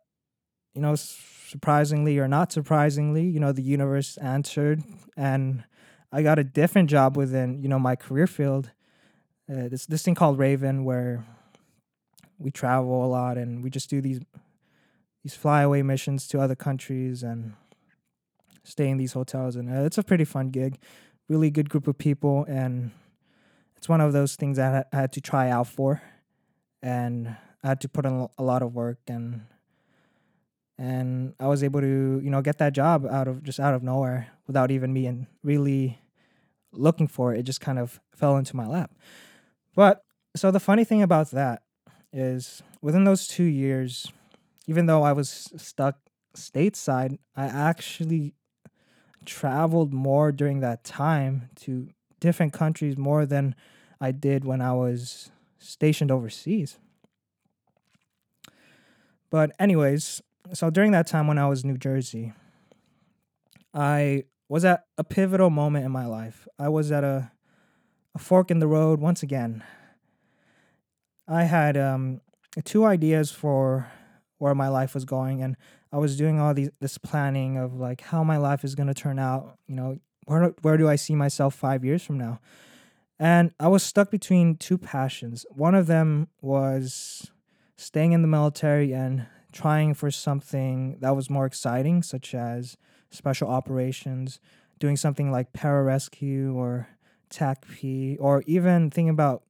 you 0.74 0.80
know, 0.80 0.94
surprisingly 0.94 2.18
or 2.18 2.28
not 2.28 2.52
surprisingly, 2.52 3.24
you 3.24 3.40
know, 3.40 3.52
the 3.52 3.62
universe 3.62 4.16
answered, 4.18 4.82
and 5.16 5.64
I 6.10 6.22
got 6.22 6.38
a 6.38 6.44
different 6.44 6.88
job 6.88 7.16
within 7.16 7.62
you 7.62 7.68
know 7.68 7.78
my 7.78 7.96
career 7.96 8.26
field. 8.26 8.70
Uh, 9.50 9.68
this 9.68 9.84
this 9.84 10.02
thing 10.02 10.14
called 10.14 10.38
Raven, 10.38 10.84
where 10.84 11.26
we 12.40 12.50
travel 12.50 13.04
a 13.04 13.06
lot 13.06 13.36
and 13.38 13.62
we 13.62 13.70
just 13.70 13.88
do 13.90 14.00
these 14.00 14.20
these 15.22 15.34
flyaway 15.34 15.82
missions 15.82 16.26
to 16.28 16.40
other 16.40 16.54
countries 16.54 17.22
and 17.22 17.52
stay 18.64 18.88
in 18.88 18.96
these 18.96 19.12
hotels, 19.12 19.54
and 19.54 19.70
uh, 19.70 19.82
it's 19.82 19.98
a 19.98 20.02
pretty 20.02 20.24
fun 20.24 20.48
gig. 20.48 20.78
Really 21.28 21.50
good 21.50 21.68
group 21.68 21.86
of 21.86 21.98
people, 21.98 22.44
and 22.48 22.90
it's 23.76 23.88
one 23.88 24.00
of 24.00 24.12
those 24.12 24.34
things 24.34 24.56
that 24.56 24.88
I 24.92 24.96
had 24.96 25.12
to 25.12 25.20
try 25.20 25.50
out 25.50 25.68
for, 25.68 26.02
and 26.82 27.36
I 27.62 27.68
had 27.68 27.80
to 27.82 27.88
put 27.88 28.06
in 28.06 28.28
a 28.38 28.42
lot 28.42 28.62
of 28.62 28.74
work 28.74 28.98
and 29.06 29.42
and 30.78 31.34
I 31.38 31.46
was 31.46 31.62
able 31.62 31.82
to 31.82 32.20
you 32.24 32.30
know 32.30 32.40
get 32.40 32.58
that 32.58 32.72
job 32.72 33.06
out 33.06 33.28
of 33.28 33.42
just 33.42 33.60
out 33.60 33.74
of 33.74 33.82
nowhere 33.82 34.28
without 34.46 34.70
even 34.70 34.92
me 34.92 35.06
and 35.06 35.26
really 35.42 36.00
looking 36.72 37.06
for 37.06 37.34
it. 37.34 37.40
It 37.40 37.42
just 37.42 37.60
kind 37.60 37.78
of 37.78 38.00
fell 38.14 38.36
into 38.36 38.56
my 38.56 38.66
lap. 38.66 38.92
But 39.74 40.02
so 40.34 40.50
the 40.50 40.60
funny 40.60 40.84
thing 40.84 41.02
about 41.02 41.30
that 41.32 41.62
is 42.12 42.62
within 42.82 43.04
those 43.04 43.26
two 43.26 43.44
years, 43.44 44.10
even 44.66 44.86
though 44.86 45.02
I 45.02 45.12
was 45.12 45.50
stuck 45.56 45.98
stateside, 46.34 47.18
I 47.36 47.44
actually 47.44 48.34
traveled 49.24 49.92
more 49.92 50.32
during 50.32 50.60
that 50.60 50.84
time 50.84 51.50
to 51.60 51.88
different 52.20 52.52
countries 52.52 52.96
more 52.96 53.26
than 53.26 53.54
I 54.00 54.12
did 54.12 54.44
when 54.44 54.60
I 54.60 54.72
was 54.72 55.30
stationed 55.58 56.10
overseas. 56.10 56.78
But, 59.30 59.52
anyways, 59.58 60.22
so 60.52 60.70
during 60.70 60.90
that 60.92 61.06
time 61.06 61.26
when 61.26 61.38
I 61.38 61.46
was 61.48 61.62
in 61.62 61.70
New 61.70 61.78
Jersey, 61.78 62.32
I 63.72 64.24
was 64.48 64.64
at 64.64 64.84
a 64.98 65.04
pivotal 65.04 65.50
moment 65.50 65.84
in 65.84 65.92
my 65.92 66.06
life. 66.06 66.48
I 66.58 66.68
was 66.68 66.90
at 66.90 67.04
a, 67.04 67.30
a 68.14 68.18
fork 68.18 68.50
in 68.50 68.58
the 68.58 68.66
road 68.66 69.00
once 69.00 69.22
again. 69.22 69.62
I 71.30 71.44
had 71.44 71.76
um, 71.76 72.20
two 72.64 72.84
ideas 72.84 73.30
for 73.30 73.90
where 74.38 74.54
my 74.54 74.68
life 74.68 74.94
was 74.94 75.04
going, 75.04 75.42
and 75.42 75.56
I 75.92 75.98
was 75.98 76.16
doing 76.16 76.40
all 76.40 76.52
these 76.54 76.70
this 76.80 76.98
planning 76.98 77.56
of 77.56 77.74
like 77.74 78.00
how 78.00 78.24
my 78.24 78.36
life 78.36 78.64
is 78.64 78.74
gonna 78.74 78.94
turn 78.94 79.18
out. 79.18 79.56
You 79.68 79.76
know, 79.76 79.98
where 80.24 80.54
where 80.62 80.76
do 80.76 80.88
I 80.88 80.96
see 80.96 81.14
myself 81.14 81.54
five 81.54 81.84
years 81.84 82.02
from 82.02 82.18
now? 82.18 82.40
And 83.18 83.52
I 83.60 83.68
was 83.68 83.82
stuck 83.84 84.10
between 84.10 84.56
two 84.56 84.76
passions. 84.76 85.46
One 85.50 85.74
of 85.74 85.86
them 85.86 86.28
was 86.40 87.30
staying 87.76 88.12
in 88.12 88.22
the 88.22 88.28
military 88.28 88.92
and 88.92 89.26
trying 89.52 89.94
for 89.94 90.10
something 90.10 90.96
that 91.00 91.14
was 91.14 91.30
more 91.30 91.46
exciting, 91.46 92.02
such 92.02 92.34
as 92.34 92.76
special 93.10 93.48
operations, 93.48 94.40
doing 94.78 94.96
something 94.96 95.30
like 95.30 95.52
pararescue 95.52 96.54
or 96.54 96.88
TACP, 97.30 98.16
or 98.18 98.42
even 98.46 98.90
thinking 98.90 99.10
about 99.10 99.42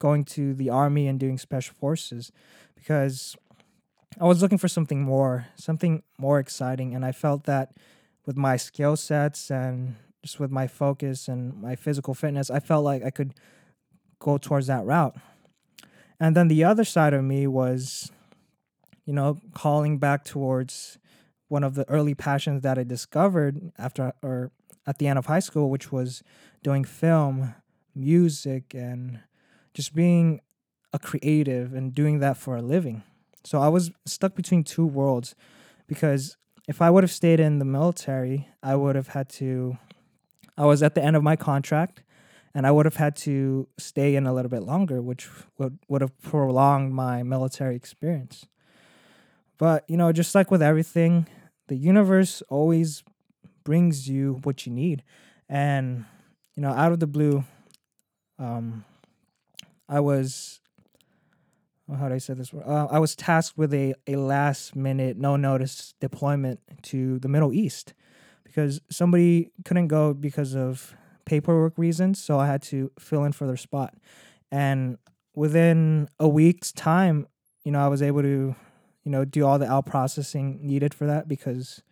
going 0.00 0.24
to 0.24 0.52
the 0.54 0.68
army 0.68 1.06
and 1.06 1.20
doing 1.20 1.38
special 1.38 1.74
forces 1.78 2.32
because 2.74 3.36
I 4.20 4.24
was 4.24 4.42
looking 4.42 4.58
for 4.58 4.66
something 4.66 5.02
more, 5.02 5.46
something 5.54 6.02
more 6.18 6.40
exciting. 6.40 6.94
And 6.94 7.04
I 7.04 7.12
felt 7.12 7.44
that 7.44 7.76
with 8.26 8.36
my 8.36 8.56
skill 8.56 8.96
sets 8.96 9.50
and 9.50 9.94
just 10.22 10.40
with 10.40 10.50
my 10.50 10.66
focus 10.66 11.28
and 11.28 11.62
my 11.62 11.76
physical 11.76 12.14
fitness, 12.14 12.50
I 12.50 12.58
felt 12.58 12.84
like 12.84 13.04
I 13.04 13.10
could 13.10 13.34
go 14.18 14.36
towards 14.36 14.66
that 14.66 14.84
route. 14.84 15.14
And 16.18 16.36
then 16.36 16.48
the 16.48 16.64
other 16.64 16.84
side 16.84 17.14
of 17.14 17.22
me 17.22 17.46
was 17.46 18.10
you 19.10 19.16
know, 19.16 19.38
calling 19.54 19.98
back 19.98 20.22
towards 20.22 20.96
one 21.48 21.64
of 21.64 21.74
the 21.74 21.88
early 21.88 22.14
passions 22.14 22.62
that 22.62 22.78
I 22.78 22.84
discovered 22.84 23.72
after 23.76 24.12
or 24.22 24.52
at 24.86 24.98
the 24.98 25.08
end 25.08 25.18
of 25.18 25.26
high 25.26 25.40
school, 25.40 25.68
which 25.68 25.90
was 25.90 26.22
doing 26.62 26.84
film, 26.84 27.56
music, 27.92 28.72
and 28.72 29.18
just 29.74 29.94
being 29.94 30.40
a 30.92 30.98
creative 30.98 31.72
and 31.72 31.94
doing 31.94 32.18
that 32.20 32.36
for 32.36 32.56
a 32.56 32.62
living. 32.62 33.02
So 33.44 33.60
I 33.60 33.68
was 33.68 33.90
stuck 34.06 34.34
between 34.34 34.64
two 34.64 34.86
worlds 34.86 35.34
because 35.86 36.36
if 36.68 36.82
I 36.82 36.90
would 36.90 37.04
have 37.04 37.10
stayed 37.10 37.40
in 37.40 37.58
the 37.58 37.64
military, 37.64 38.48
I 38.62 38.76
would 38.76 38.96
have 38.96 39.08
had 39.08 39.28
to, 39.30 39.78
I 40.58 40.66
was 40.66 40.82
at 40.82 40.94
the 40.94 41.02
end 41.02 41.16
of 41.16 41.22
my 41.22 41.36
contract 41.36 42.02
and 42.54 42.66
I 42.66 42.70
would 42.70 42.86
have 42.86 42.96
had 42.96 43.16
to 43.16 43.68
stay 43.78 44.16
in 44.16 44.26
a 44.26 44.34
little 44.34 44.50
bit 44.50 44.62
longer, 44.62 45.00
which 45.00 45.28
would, 45.58 45.78
would 45.88 46.00
have 46.00 46.16
prolonged 46.20 46.92
my 46.92 47.22
military 47.22 47.76
experience. 47.76 48.46
But, 49.56 49.84
you 49.88 49.96
know, 49.96 50.12
just 50.12 50.34
like 50.34 50.50
with 50.50 50.62
everything, 50.62 51.26
the 51.68 51.76
universe 51.76 52.42
always 52.48 53.04
brings 53.62 54.08
you 54.08 54.40
what 54.42 54.66
you 54.66 54.72
need. 54.72 55.02
And, 55.48 56.04
you 56.54 56.62
know, 56.62 56.70
out 56.70 56.92
of 56.92 57.00
the 57.00 57.06
blue, 57.06 57.44
um, 58.38 58.84
I 59.90 60.00
was, 60.00 60.60
how 61.94 62.08
do 62.08 62.14
I 62.14 62.18
say 62.18 62.34
this? 62.34 62.54
Uh, 62.54 62.86
I 62.90 62.98
was 62.98 63.16
tasked 63.16 63.58
with 63.58 63.74
a, 63.74 63.94
a 64.06 64.16
last 64.16 64.76
minute, 64.76 65.16
no 65.16 65.36
notice 65.36 65.94
deployment 66.00 66.60
to 66.84 67.18
the 67.18 67.28
Middle 67.28 67.52
East 67.52 67.92
because 68.44 68.80
somebody 68.90 69.50
couldn't 69.64 69.88
go 69.88 70.14
because 70.14 70.54
of 70.54 70.94
paperwork 71.24 71.76
reasons. 71.76 72.22
So 72.22 72.38
I 72.38 72.46
had 72.46 72.62
to 72.62 72.90
fill 72.98 73.24
in 73.24 73.32
for 73.32 73.46
their 73.46 73.56
spot. 73.56 73.94
And 74.50 74.96
within 75.34 76.08
a 76.18 76.28
week's 76.28 76.72
time, 76.72 77.26
you 77.64 77.72
know, 77.72 77.84
I 77.84 77.88
was 77.88 78.00
able 78.00 78.22
to 78.22 78.54
you 79.04 79.10
know, 79.10 79.24
do 79.24 79.46
all 79.46 79.58
the 79.58 79.70
out 79.70 79.86
processing 79.86 80.58
needed 80.62 80.92
for 80.94 81.06
that 81.06 81.26
because 81.26 81.82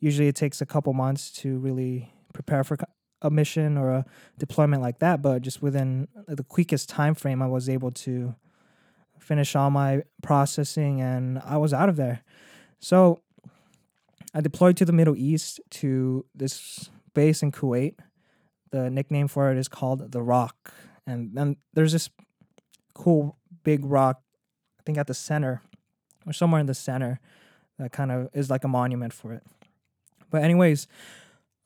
usually 0.00 0.28
it 0.28 0.36
takes 0.36 0.60
a 0.60 0.66
couple 0.66 0.92
months 0.92 1.30
to 1.30 1.58
really 1.58 2.12
prepare 2.32 2.64
for 2.64 2.76
a 3.24 3.30
mission 3.30 3.76
or 3.76 3.90
a 3.90 4.04
deployment 4.38 4.82
like 4.82 5.00
that. 5.00 5.20
But 5.22 5.42
just 5.42 5.60
within 5.60 6.06
the 6.28 6.44
quickest 6.44 6.88
time 6.88 7.16
frame, 7.16 7.42
I 7.42 7.48
was 7.48 7.68
able 7.68 7.90
to 7.90 8.36
finish 9.18 9.56
all 9.56 9.70
my 9.70 10.02
processing 10.22 11.00
and 11.00 11.40
I 11.44 11.56
was 11.56 11.72
out 11.72 11.88
of 11.88 11.96
there. 11.96 12.22
So 12.78 13.22
I 14.34 14.40
deployed 14.42 14.76
to 14.76 14.84
the 14.84 14.92
Middle 14.92 15.16
East 15.16 15.60
to 15.70 16.26
this 16.34 16.90
base 17.14 17.42
in 17.42 17.50
Kuwait. 17.50 17.94
The 18.70 18.90
nickname 18.90 19.28
for 19.28 19.50
it 19.50 19.56
is 19.56 19.68
called 19.68 20.12
the 20.12 20.20
Rock, 20.20 20.74
and 21.06 21.30
then 21.32 21.56
there's 21.74 21.92
this 21.92 22.10
cool 22.92 23.38
big 23.62 23.84
rock. 23.84 24.20
I 24.80 24.82
think 24.84 24.98
at 24.98 25.06
the 25.06 25.14
center 25.14 25.62
or 26.26 26.32
somewhere 26.32 26.60
in 26.60 26.66
the 26.66 26.74
center 26.74 27.20
that 27.78 27.92
kind 27.92 28.10
of 28.10 28.28
is 28.34 28.50
like 28.50 28.64
a 28.64 28.68
monument 28.68 29.12
for 29.12 29.32
it. 29.32 29.44
But 30.28 30.42
anyways, 30.42 30.88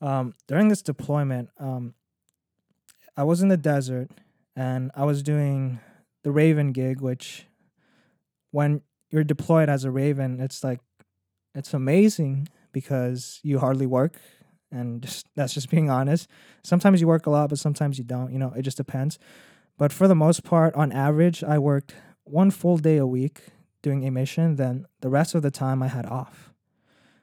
um, 0.01 0.35
during 0.47 0.69
this 0.69 0.83
deployment, 0.83 1.51
um, 1.59 1.95
I 3.17 3.25
was 3.25 3.43
in 3.43 3.49
the 3.49 3.57
desert 3.57 4.11
and 4.55 4.91
I 4.95 5.05
was 5.05 5.23
doing 5.23 5.81
the 6.23 6.31
Raven 6.31 6.73
gig, 6.73 7.01
which 7.01 7.47
when 8.51 8.83
you're 9.11 9.25
deployed 9.25 9.69
as 9.69 9.85
a 9.85 9.91
Raven, 9.91 10.41
it's 10.41 10.63
like 10.63 10.81
it's 11.55 11.75
amazing 11.75 12.49
because 12.73 13.41
you 13.43 13.59
hardly 13.59 13.87
work 13.87 14.21
and 14.71 15.03
just 15.05 15.27
that's 15.35 15.55
just 15.55 15.71
being 15.71 15.91
honest. 15.91 16.29
Sometimes 16.63 17.01
you 17.01 17.09
work 17.09 17.27
a 17.27 17.31
lot, 17.31 17.51
but 17.51 17.59
sometimes 17.59 17.99
you 17.99 18.05
don't. 18.05 18.33
You 18.33 18.39
know, 18.39 18.53
it 18.57 18.63
just 18.63 18.77
depends. 18.77 19.19
But 19.77 19.93
for 19.93 20.09
the 20.09 20.15
most 20.15 20.45
part, 20.45 20.75
on 20.75 20.93
average, 20.93 21.45
I 21.45 21.59
worked 21.59 21.95
one 22.25 22.51
full 22.51 22.79
day 22.79 22.97
a 22.97 23.07
week 23.07 23.43
doing 23.81 24.05
a 24.07 24.11
mission, 24.11 24.57
then 24.57 24.87
the 25.01 25.09
rest 25.09 25.35
of 25.35 25.43
the 25.43 25.51
time 25.51 25.83
I 25.83 25.89
had 25.89 26.05
off. 26.07 26.53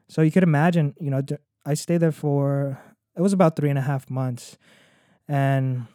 So 0.08 0.22
you 0.22 0.32
could 0.32 0.44
imagine, 0.44 0.96
you 1.00 1.10
know, 1.10 1.22
I 1.66 1.74
stayed 1.74 1.98
there 1.98 2.12
for 2.12 2.80
it 3.16 3.22
was 3.22 3.34
about 3.34 3.56
three 3.56 3.70
and 3.70 3.80
a 3.80 3.82
half 3.82 4.10
months, 4.10 4.58
and 5.28 5.88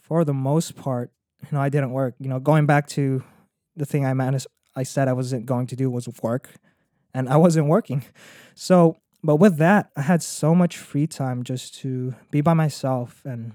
for 0.00 0.24
the 0.24 0.34
most 0.34 0.76
part, 0.76 1.10
you 1.42 1.48
know, 1.52 1.60
I 1.60 1.68
didn't 1.68 1.90
work. 1.90 2.14
You 2.18 2.28
know, 2.28 2.38
going 2.38 2.66
back 2.66 2.86
to 2.88 3.24
the 3.74 3.86
thing 3.86 4.04
I 4.04 4.14
managed, 4.14 4.46
I 4.74 4.82
said 4.82 5.08
I 5.08 5.14
wasn't 5.14 5.46
going 5.46 5.66
to 5.68 5.76
do 5.76 5.90
was 5.90 6.08
work, 6.22 6.50
and 7.14 7.28
I 7.28 7.36
wasn't 7.36 7.66
working. 7.66 8.04
So, 8.58 8.96
but 9.22 9.36
with 9.36 9.58
that, 9.58 9.90
I 9.96 10.00
had 10.00 10.22
so 10.22 10.54
much 10.54 10.78
free 10.78 11.06
time 11.06 11.42
just 11.42 11.74
to 11.80 12.14
be 12.30 12.40
by 12.40 12.54
myself, 12.54 13.20
and 13.22 13.52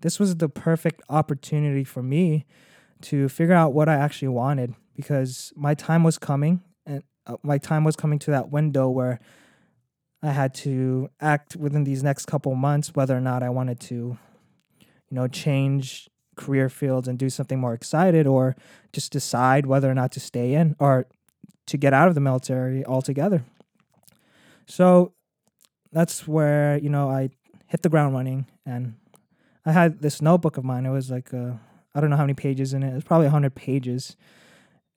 this 0.00 0.18
was 0.18 0.36
the 0.36 0.48
perfect 0.48 1.02
opportunity 1.10 1.84
for 1.84 2.02
me 2.02 2.46
to 3.02 3.28
figure 3.28 3.54
out 3.54 3.74
what 3.74 3.88
I 3.88 3.96
actually 3.96 4.28
wanted 4.28 4.74
because 4.96 5.52
my 5.56 5.74
time 5.74 6.02
was 6.04 6.18
coming 6.18 6.62
and 6.86 7.02
uh, 7.26 7.36
my 7.42 7.58
time 7.58 7.84
was 7.84 7.96
coming 7.96 8.18
to 8.20 8.30
that 8.30 8.50
window 8.50 8.88
where 8.88 9.20
I 10.22 10.32
had 10.32 10.54
to 10.54 11.10
act 11.20 11.56
within 11.56 11.84
these 11.84 12.02
next 12.02 12.26
couple 12.26 12.54
months 12.54 12.94
whether 12.94 13.16
or 13.16 13.20
not 13.20 13.42
I 13.42 13.50
wanted 13.50 13.78
to, 13.80 14.18
you 14.78 15.14
know, 15.14 15.28
change 15.28 16.08
career 16.36 16.68
fields 16.68 17.08
and 17.08 17.18
do 17.18 17.30
something 17.30 17.58
more 17.58 17.74
excited 17.74 18.26
or 18.26 18.56
just 18.92 19.12
decide 19.12 19.66
whether 19.66 19.90
or 19.90 19.94
not 19.94 20.12
to 20.12 20.20
stay 20.20 20.54
in 20.54 20.74
or 20.78 21.06
to 21.66 21.76
get 21.76 21.92
out 21.92 22.08
of 22.08 22.14
the 22.14 22.20
military 22.20 22.84
altogether. 22.84 23.44
So 24.66 25.12
that's 25.92 26.26
where, 26.26 26.78
you 26.78 26.88
know, 26.88 27.10
I 27.10 27.30
hit 27.66 27.82
the 27.82 27.88
ground 27.88 28.14
running 28.14 28.46
and 28.66 28.94
I 29.64 29.72
had 29.72 30.00
this 30.00 30.22
notebook 30.22 30.56
of 30.56 30.64
mine. 30.64 30.86
It 30.86 30.90
was 30.90 31.10
like 31.10 31.32
uh, 31.32 31.52
I 31.94 32.00
don't 32.00 32.10
know 32.10 32.16
how 32.16 32.22
many 32.22 32.34
pages 32.34 32.72
in 32.72 32.82
it. 32.82 32.94
It's 32.94 33.04
probably 33.04 33.26
100 33.26 33.54
pages. 33.54 34.16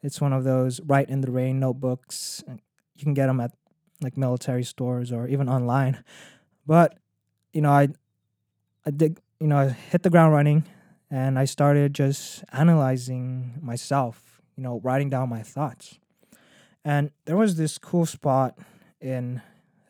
It's 0.02 0.20
one 0.20 0.34
of 0.34 0.44
those 0.44 0.80
write 0.82 1.10
in 1.10 1.22
the 1.22 1.32
rain 1.32 1.60
notebooks. 1.60 2.44
You 2.48 3.04
can 3.04 3.14
get 3.14 3.28
them 3.28 3.40
at 3.40 3.52
like 4.02 4.18
military 4.18 4.64
stores 4.64 5.12
or 5.12 5.28
even 5.28 5.48
online. 5.50 6.04
But 6.66 6.98
you 7.54 7.62
know, 7.62 7.72
I 7.72 7.90
I 8.86 8.92
did 8.92 9.20
you 9.40 9.48
know, 9.48 9.58
I 9.58 9.70
hit 9.70 10.04
the 10.04 10.10
ground 10.10 10.34
running 10.34 10.64
and 11.10 11.38
I 11.40 11.46
started 11.46 11.94
just 11.94 12.44
analyzing 12.54 13.60
myself, 13.62 14.42
you 14.56 14.64
know, 14.64 14.80
writing 14.84 15.10
down 15.10 15.30
my 15.30 15.42
thoughts. 15.42 15.98
And 16.86 17.12
there 17.26 17.36
was 17.38 17.56
this 17.58 17.78
cool 17.78 18.06
spot 18.06 18.58
in 19.00 19.42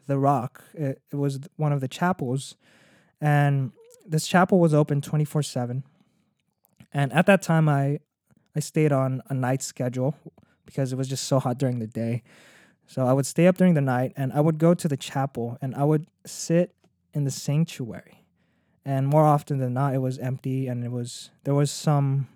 the 0.08 0.18
rock. 0.18 0.64
It, 0.74 1.02
it 1.12 1.16
was 1.16 1.40
one 1.58 1.72
of 1.74 1.82
the 1.82 1.88
chapels 1.88 2.56
and 3.20 3.72
this 4.06 4.28
chapel 4.28 4.60
was 4.60 4.74
open 4.74 5.02
24/7. 5.02 5.84
And 6.94 7.14
at 7.14 7.26
that 7.28 7.42
time 7.42 7.70
I 7.70 8.00
I 8.56 8.60
stayed 8.60 8.92
on 8.92 9.22
a 9.28 9.34
night 9.34 9.62
schedule 9.62 10.16
because 10.66 10.92
it 10.92 10.98
was 10.98 11.08
just 11.08 11.26
so 11.26 11.40
hot 11.40 11.58
during 11.58 11.80
the 11.80 11.88
day. 11.88 12.24
So 12.92 13.08
I 13.08 13.14
would 13.14 13.26
stay 13.26 13.48
up 13.48 13.56
during 13.56 13.74
the 13.74 13.80
night 13.80 14.12
and 14.18 14.34
I 14.34 14.42
would 14.42 14.58
go 14.58 14.74
to 14.74 14.86
the 14.86 14.98
chapel 14.98 15.58
and 15.62 15.74
I 15.76 15.86
would 15.86 16.08
sit 16.26 16.76
in 17.14 17.24
the 17.24 17.32
sanctuary. 17.32 18.26
And 18.84 19.08
more 19.08 19.24
often 19.24 19.60
than 19.60 19.74
not, 19.74 19.94
it 19.94 20.00
was 20.00 20.20
empty 20.20 20.68
and 20.68 20.84
it 20.84 20.92
was 20.92 21.30
there 21.46 21.56
was 21.56 21.72
some 21.72 22.28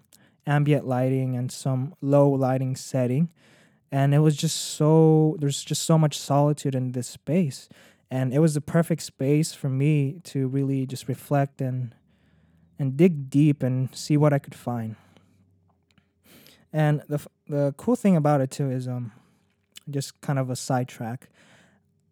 ambient 0.48 0.88
lighting 0.88 1.36
and 1.36 1.52
some 1.52 1.94
low 2.00 2.30
lighting 2.30 2.78
setting. 2.78 3.34
And 3.92 4.16
it 4.16 4.20
was 4.20 4.38
just 4.38 4.56
so 4.56 5.36
there's 5.40 5.62
just 5.62 5.84
so 5.84 5.98
much 5.98 6.18
solitude 6.18 6.74
in 6.74 6.94
this 6.94 7.08
space. 7.08 7.68
And 8.10 8.34
it 8.34 8.40
was 8.40 8.54
the 8.54 8.62
perfect 8.62 9.02
space 9.02 9.54
for 9.54 9.68
me 9.68 10.22
to 10.24 10.48
really 10.48 10.86
just 10.86 11.10
reflect 11.10 11.60
and 11.60 11.94
and 12.80 12.96
dig 12.96 13.30
deep 13.30 13.62
and 13.62 13.94
see 13.94 14.16
what 14.16 14.32
I 14.32 14.40
could 14.40 14.56
find. 14.56 14.96
And 16.72 17.04
the 17.10 17.20
the 17.46 17.74
cool 17.76 17.98
thing 17.98 18.16
about 18.16 18.40
it 18.40 18.52
too 18.52 18.72
is 18.72 18.88
um 18.88 19.12
just 19.90 20.22
kind 20.22 20.40
of 20.40 20.50
a 20.50 20.56
sidetrack. 20.56 21.30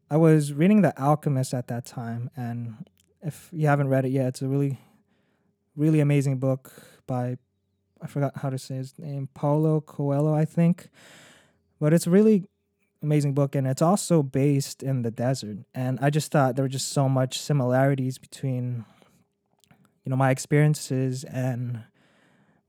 I 0.09 0.17
was 0.17 0.53
reading 0.53 0.81
The 0.81 0.93
Alchemist 1.01 1.53
at 1.53 1.67
that 1.67 1.85
time, 1.85 2.29
and 2.35 2.87
if 3.21 3.49
you 3.51 3.67
haven't 3.67 3.87
read 3.87 4.05
it 4.05 4.09
yet, 4.09 4.27
it's 4.27 4.41
a 4.41 4.47
really, 4.47 4.79
really 5.75 5.99
amazing 5.99 6.37
book 6.37 6.71
by, 7.07 7.37
I 8.01 8.07
forgot 8.07 8.37
how 8.37 8.49
to 8.49 8.57
say 8.57 8.75
his 8.75 8.97
name, 8.99 9.29
Paulo 9.33 9.81
Coelho, 9.81 10.33
I 10.33 10.45
think. 10.45 10.89
But 11.79 11.93
it's 11.93 12.05
a 12.05 12.11
really 12.11 12.45
amazing 13.01 13.33
book, 13.33 13.55
and 13.55 13.65
it's 13.65 13.81
also 13.81 14.21
based 14.23 14.83
in 14.83 15.01
the 15.01 15.11
desert. 15.11 15.57
And 15.73 15.99
I 16.01 16.09
just 16.09 16.31
thought 16.31 16.55
there 16.55 16.63
were 16.63 16.69
just 16.69 16.91
so 16.91 17.09
much 17.09 17.39
similarities 17.39 18.17
between, 18.17 18.85
you 20.03 20.09
know, 20.09 20.15
my 20.15 20.29
experiences 20.29 21.23
and 21.23 21.83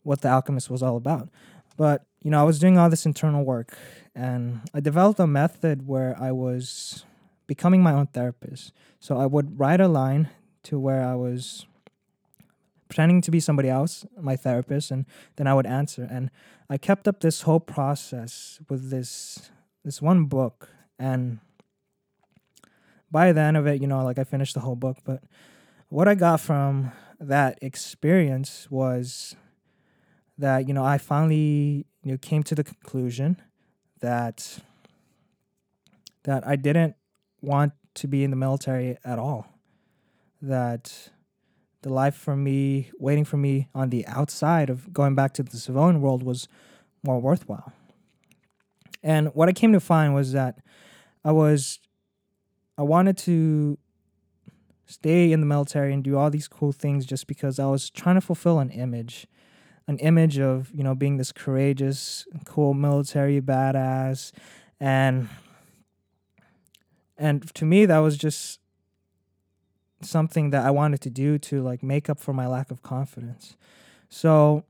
what 0.03 0.23
The 0.23 0.29
Alchemist 0.29 0.71
was 0.71 0.83
all 0.83 0.97
about. 0.97 1.29
But 1.77 2.05
you 2.25 2.31
know, 2.31 2.41
I 2.41 2.43
was 2.43 2.59
doing 2.59 2.79
all 2.79 2.89
this 2.89 3.05
internal 3.05 3.45
work 3.45 3.77
and 4.15 4.63
I 4.73 4.81
developed 4.81 5.21
a 5.21 5.27
method 5.27 5.87
where 5.87 6.17
I 6.19 6.33
was 6.33 7.05
becoming 7.47 7.83
my 7.83 7.93
own 7.93 8.07
therapist. 8.07 8.73
So 8.99 9.19
I 9.19 9.27
would 9.27 9.61
write 9.61 9.81
a 9.81 9.89
line 9.89 10.31
to 10.65 10.79
where 10.79 11.05
I 11.05 11.15
was 11.15 11.67
pretending 12.89 13.21
to 13.21 13.31
be 13.31 13.41
somebody 13.41 13.69
else, 13.69 14.07
my 14.19 14.37
therapist, 14.37 14.91
and 14.91 15.05
then 15.37 15.47
I 15.47 15.53
would 15.53 15.67
answer. 15.67 16.09
And 16.11 16.31
I 16.71 16.79
kept 16.79 17.07
up 17.07 17.21
this 17.21 17.43
whole 17.43 17.61
process 17.61 18.59
with 18.69 18.91
this 18.91 19.51
this 19.85 20.01
one 20.01 20.25
book 20.25 20.71
and 20.99 21.41
by 23.11 23.33
the 23.33 23.41
end 23.41 23.59
of 23.59 23.67
it, 23.67 23.83
you 23.83 23.87
know, 23.87 24.03
like 24.03 24.19
I 24.19 24.25
finished 24.25 24.55
the 24.55 24.61
whole 24.61 24.77
book, 24.77 24.97
but 25.05 25.23
what 25.91 26.09
I 26.09 26.15
got 26.15 26.41
from 26.41 26.91
that 27.21 27.59
experience 27.61 28.67
was 28.71 29.37
that, 30.39 30.67
you 30.67 30.75
know, 30.75 30.85
I 30.85 30.97
finally 30.97 31.87
you 32.05 32.13
know 32.13 32.19
came 32.19 32.43
to 32.45 32.55
the 32.55 32.63
conclusion 32.63 33.41
that 34.01 34.59
that 36.25 36.47
I 36.47 36.57
didn't 36.57 36.95
want 37.41 37.73
to 37.95 38.07
be 38.07 38.25
in 38.25 38.31
the 38.31 38.37
military 38.37 38.97
at 39.05 39.19
all. 39.19 39.47
That 40.41 41.11
the 41.83 41.91
life 41.91 42.15
for 42.15 42.37
me, 42.37 42.91
waiting 42.99 43.25
for 43.25 43.37
me 43.37 43.69
on 43.75 43.91
the 43.91 44.07
outside 44.07 44.71
of 44.71 44.93
going 44.93 45.15
back 45.15 45.35
to 45.35 45.43
the 45.43 45.57
civilian 45.57 46.01
world 46.01 46.23
was 46.23 46.49
more 47.03 47.21
worthwhile. 47.21 47.73
And 49.03 49.29
what 49.35 49.49
I 49.49 49.53
came 49.53 49.73
to 49.73 49.81
find 49.81 50.15
was 50.15 50.33
that 50.33 50.59
I 51.25 51.33
was 51.33 51.79
I 52.77 52.83
wanted 52.83 53.17
to 53.19 53.79
stay 54.87 55.33
in 55.33 55.41
the 55.41 55.47
military 55.47 55.93
and 55.95 56.05
do 56.05 56.17
all 56.17 56.31
these 56.31 56.49
cool 56.49 56.73
things 56.73 57.07
just 57.07 57.27
because 57.27 57.59
I 57.59 57.67
was 57.67 57.89
trying 57.89 58.17
to 58.17 58.21
fulfill 58.21 58.59
an 58.59 58.71
image 58.71 59.27
an 59.87 59.99
image 59.99 60.39
of 60.39 60.71
you 60.75 60.83
know 60.83 60.95
being 60.95 61.17
this 61.17 61.33
courageous, 61.33 62.27
cool 62.45 62.75
military 62.75 63.41
badass, 63.41 64.33
and 64.81 65.29
and 67.17 67.55
to 67.55 67.65
me 67.65 67.87
that 67.87 67.99
was 67.99 68.17
just 68.17 68.61
something 70.01 70.51
that 70.51 70.65
I 70.65 70.71
wanted 70.71 71.01
to 71.03 71.11
do 71.11 71.39
to 71.39 71.63
like 71.63 71.83
make 71.83 72.09
up 72.09 72.19
for 72.19 72.33
my 72.33 72.47
lack 72.47 72.71
of 72.71 72.83
confidence. 72.83 73.57
So 74.09 74.65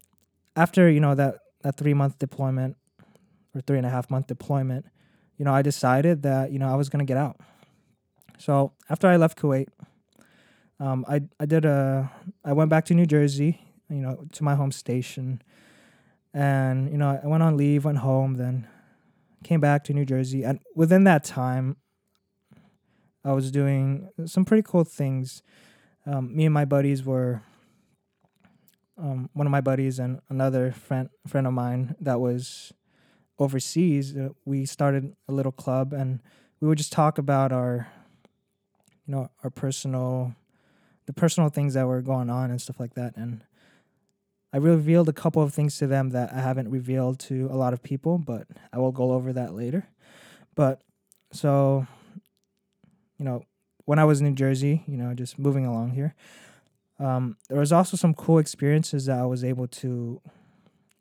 after 0.57 0.91
you 0.91 1.01
know 1.01 1.15
that 1.15 1.39
that 1.63 1.77
three 1.77 1.95
month 1.95 2.19
deployment 2.19 2.77
or 3.55 3.61
three 3.61 3.79
and 3.79 3.87
a 3.87 3.91
half 3.91 4.11
month 4.11 4.27
deployment, 4.27 4.87
you 5.39 5.45
know 5.45 5.55
I 5.55 5.63
decided 5.63 6.23
that 6.23 6.51
you 6.51 6.59
know 6.59 6.69
I 6.69 6.75
was 6.75 6.89
gonna 6.89 7.05
get 7.05 7.17
out. 7.17 7.39
So 8.39 8.73
after 8.91 9.07
I 9.07 9.17
left 9.17 9.39
Kuwait, 9.39 9.69
um, 10.81 11.05
I 11.09 11.23
I 11.39 11.47
did 11.47 11.65
a 11.65 12.11
I 12.45 12.53
went 12.53 12.69
back 12.69 12.85
to 12.87 12.95
New 12.95 13.07
Jersey 13.07 13.61
you 13.89 14.01
know, 14.01 14.27
to 14.33 14.45
my 14.45 14.55
home 14.55 14.73
station. 14.73 15.43
And, 16.33 16.91
you 16.91 16.99
know, 16.99 17.21
I 17.23 17.27
went 17.27 17.43
on 17.43 17.57
leave, 17.57 17.85
went 17.85 17.99
home, 17.99 18.35
then 18.35 18.67
came 19.45 19.61
back 19.61 19.85
to 19.85 19.93
New 19.93 20.05
Jersey. 20.05 20.43
And 20.43 20.61
within 20.75 21.05
that 21.05 21.23
time, 21.25 21.77
I 23.25 23.33
was 23.33 23.51
doing 23.51 24.09
some 24.27 24.45
pretty 24.45 24.63
cool 24.63 24.85
things. 24.85 25.43
Um, 26.07 26.35
me 26.35 26.45
and 26.45 26.53
my 26.53 26.65
buddies 26.65 27.05
were, 27.05 27.43
um, 28.99 29.31
one 29.33 29.47
of 29.47 29.51
my 29.51 29.61
buddies 29.61 29.99
and 29.99 30.21
another 30.29 30.71
friend 30.71 31.09
friend 31.27 31.47
of 31.47 31.53
mine 31.53 31.97
that 32.01 32.21
was 32.21 32.73
overseas. 33.39 34.17
Uh, 34.17 34.29
we 34.45 34.67
started 34.67 35.17
a 35.29 35.33
little 35.33 35.53
club, 35.53 35.93
and 35.93 36.21
we 36.61 36.69
would 36.69 36.79
just 36.79 36.93
talk 36.93 37.19
about 37.19 37.51
our, 37.53 37.89
you 39.07 39.15
know, 39.15 39.31
our 39.43 39.51
personal, 39.51 40.35
the 41.07 41.13
personal 41.13 41.49
things 41.49 41.75
that 41.75 41.87
were 41.87 42.03
going 42.03 42.31
on 42.31 42.51
and 42.51 42.61
stuff 42.61 42.79
like 42.79 42.95
that. 42.95 43.17
And 43.17 43.43
I 44.55 44.59
revealed 44.59 45.09
a 45.09 45.13
couple 45.13 45.43
of 45.43 45.53
things 45.53 45.79
to 45.79 45.89
them 45.89 46.11
that 46.11 46.33
I 46.33 46.39
haven't 46.41 46.71
revealed 46.71 47.19
to 47.21 47.49
a 47.51 47.57
lot 47.57 47.73
of 47.73 47.83
people, 47.83 48.19
but 48.19 48.47
I 48.73 48.79
will 48.79 48.93
go 48.93 49.11
over 49.11 49.33
that 49.33 49.53
later. 49.53 49.89
But 50.55 50.81
so, 51.33 51.89
you 53.19 53.25
know, 53.25 53.43
when 53.85 53.99
I 53.99 54.05
was 54.05 54.21
in 54.21 54.29
New 54.29 54.35
Jersey, 54.37 54.85
you 54.87 54.97
know, 54.97 55.13
just 55.13 55.41
moving 55.41 55.67
along 55.67 55.95
here, 55.95 56.15
um, 57.01 57.37
there 57.49 57.59
was 57.59 57.73
also 57.73 57.97
some 57.97 58.15
cool 58.15 58.39
experiences 58.39 59.07
that 59.07 59.19
I 59.19 59.27
was 59.27 59.43
able 59.43 59.67
to 59.67 60.21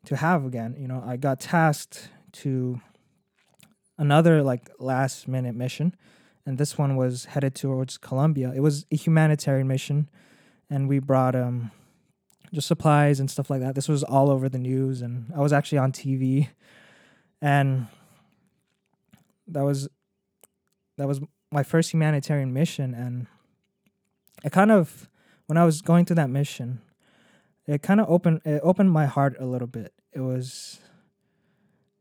to 0.06 0.16
have 0.16 0.44
again. 0.44 0.74
You 0.76 0.88
know, 0.88 1.00
I 1.06 1.16
got 1.16 1.38
tasked 1.38 2.08
to 2.32 2.80
another 3.96 4.42
like 4.42 4.68
last 4.80 5.28
minute 5.28 5.54
mission, 5.54 5.94
and 6.44 6.58
this 6.58 6.76
one 6.76 6.96
was 6.96 7.26
headed 7.26 7.54
towards 7.54 7.98
Colombia. 7.98 8.52
It 8.52 8.60
was 8.62 8.84
a 8.90 8.96
humanitarian 8.96 9.68
mission, 9.68 10.10
and 10.68 10.88
we 10.88 10.98
brought 10.98 11.36
um 11.36 11.70
just 12.54 12.68
supplies 12.68 13.20
and 13.20 13.30
stuff 13.30 13.50
like 13.50 13.60
that. 13.60 13.74
This 13.74 13.88
was 13.88 14.02
all 14.02 14.30
over 14.30 14.48
the 14.48 14.58
news, 14.58 15.02
and 15.02 15.32
I 15.36 15.40
was 15.40 15.52
actually 15.52 15.78
on 15.78 15.92
TV, 15.92 16.48
and 17.42 17.88
that 19.48 19.62
was 19.62 19.88
that 20.96 21.08
was 21.08 21.20
my 21.50 21.62
first 21.62 21.92
humanitarian 21.92 22.52
mission, 22.52 22.94
and 22.94 23.26
it 24.44 24.52
kind 24.52 24.70
of 24.70 25.08
when 25.46 25.56
I 25.56 25.64
was 25.64 25.82
going 25.82 26.04
through 26.04 26.16
that 26.16 26.30
mission, 26.30 26.80
it 27.66 27.82
kind 27.82 28.00
of 28.00 28.08
opened 28.08 28.40
it 28.44 28.60
opened 28.62 28.92
my 28.92 29.06
heart 29.06 29.36
a 29.38 29.44
little 29.44 29.68
bit. 29.68 29.92
It 30.12 30.20
was 30.20 30.80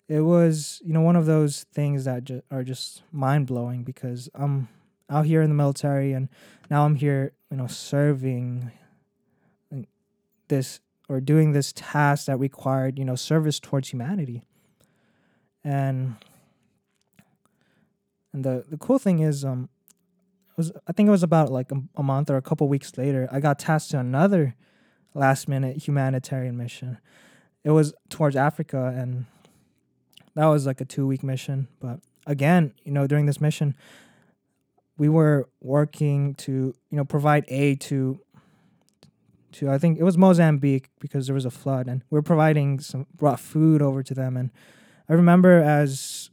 it 0.07 0.21
was 0.21 0.81
you 0.85 0.93
know 0.93 1.01
one 1.01 1.15
of 1.15 1.25
those 1.25 1.65
things 1.73 2.05
that 2.05 2.25
ju- 2.25 2.43
are 2.51 2.63
just 2.63 3.03
mind 3.11 3.47
blowing 3.47 3.83
because 3.83 4.29
I'm 4.33 4.69
out 5.09 5.25
here 5.25 5.41
in 5.41 5.49
the 5.49 5.55
military 5.55 6.13
and 6.13 6.29
now 6.69 6.85
I'm 6.85 6.95
here 6.95 7.33
you 7.49 7.57
know 7.57 7.67
serving 7.67 8.71
this 10.47 10.79
or 11.09 11.19
doing 11.19 11.51
this 11.51 11.73
task 11.73 12.27
that 12.27 12.37
required, 12.37 12.97
you 12.97 13.05
know, 13.05 13.15
service 13.15 13.59
towards 13.59 13.89
humanity. 13.89 14.43
And 15.63 16.15
and 18.31 18.43
the 18.43 18.65
the 18.69 18.77
cool 18.77 18.99
thing 18.99 19.19
is 19.19 19.45
um 19.45 19.69
was 20.57 20.71
I 20.87 20.93
think 20.93 21.07
it 21.07 21.11
was 21.11 21.23
about 21.23 21.51
like 21.51 21.71
a, 21.71 21.81
a 21.95 22.03
month 22.03 22.29
or 22.29 22.37
a 22.37 22.41
couple 22.41 22.67
weeks 22.67 22.97
later, 22.97 23.27
I 23.31 23.39
got 23.39 23.59
tasked 23.59 23.91
to 23.91 23.99
another 23.99 24.55
last 25.13 25.47
minute 25.47 25.87
humanitarian 25.87 26.57
mission. 26.57 26.97
It 27.63 27.71
was 27.71 27.93
towards 28.09 28.35
Africa 28.35 28.93
and 28.95 29.25
that 30.35 30.45
was 30.45 30.65
like 30.65 30.81
a 30.81 30.85
two 30.85 31.07
week 31.07 31.23
mission. 31.23 31.67
But 31.79 31.99
again, 32.25 32.73
you 32.83 32.91
know, 32.91 33.07
during 33.07 33.25
this 33.25 33.39
mission, 33.39 33.75
we 34.97 35.09
were 35.09 35.49
working 35.61 36.35
to, 36.35 36.51
you 36.51 36.97
know, 36.97 37.05
provide 37.05 37.45
aid 37.47 37.81
to 37.81 38.19
to 39.53 39.69
I 39.69 39.77
think 39.77 39.99
it 39.99 40.03
was 40.03 40.17
Mozambique 40.17 40.89
because 40.99 41.27
there 41.27 41.35
was 41.35 41.45
a 41.45 41.51
flood 41.51 41.87
and 41.87 42.03
we 42.09 42.19
are 42.19 42.23
providing 42.23 42.79
some 42.79 43.07
brought 43.15 43.39
food 43.39 43.81
over 43.81 44.03
to 44.03 44.13
them 44.13 44.37
and 44.37 44.51
I 45.09 45.13
remember 45.13 45.61
as 45.61 46.29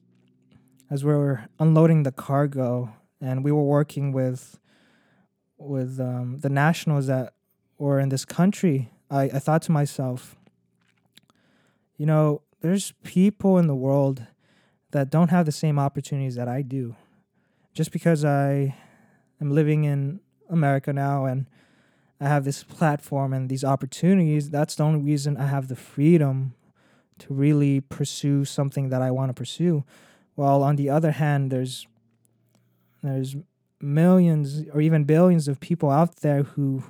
as 0.90 1.04
we 1.04 1.12
were 1.12 1.46
unloading 1.59 2.02
the 2.02 2.12
cargo 2.12 2.92
and 3.20 3.44
we 3.44 3.52
were 3.52 3.64
working 3.64 4.12
with 4.12 4.59
with 5.59 6.00
um, 6.00 6.38
the 6.40 6.48
nationals 6.48 7.06
that 7.06 7.35
were 7.78 8.00
in 8.00 8.09
this 8.09 8.24
country, 8.24 8.90
I, 9.11 9.24
I 9.24 9.38
thought 9.38 9.62
to 9.62 9.72
myself, 9.72 10.37
you 11.96 12.06
know, 12.06 12.42
there's 12.61 12.92
people 13.04 13.59
in 13.59 13.66
the 13.66 13.74
world 13.74 14.26
that 14.92 15.11
don't 15.11 15.30
have 15.30 15.46
the 15.46 15.52
same 15.52 15.78
opportunities 15.78 16.35
that 16.35 16.48
I 16.48 16.62
do. 16.62 16.96
Just 17.74 17.92
because 17.92 18.24
I 18.24 18.74
am 19.40 19.50
living 19.50 19.85
in 19.85 20.20
America 20.48 20.92
now 20.92 21.26
and 21.26 21.46
I 22.20 22.28
have 22.28 22.44
this 22.44 22.62
platform 22.62 23.33
and 23.33 23.48
these 23.48 23.64
opportunities, 23.64 24.50
that's 24.50 24.74
the 24.74 24.83
only 24.83 25.00
reason 25.00 25.37
I 25.37 25.46
have 25.46 25.68
the 25.68 25.76
freedom 25.76 26.54
to 27.20 27.33
really 27.33 27.80
pursue 27.80 28.44
something 28.44 28.90
that 28.90 29.00
I 29.00 29.11
want 29.11 29.30
to 29.30 29.35
pursue. 29.35 29.85
While 30.35 30.62
on 30.62 30.76
the 30.76 30.90
other 30.90 31.12
hand, 31.12 31.50
there's 31.50 31.87
there's 33.02 33.37
millions 33.80 34.64
or 34.74 34.80
even 34.83 35.04
billions 35.04 35.48
of 35.48 35.61
people 35.61 35.90
out 35.90 36.16
there 36.16 36.42
who 36.42 36.83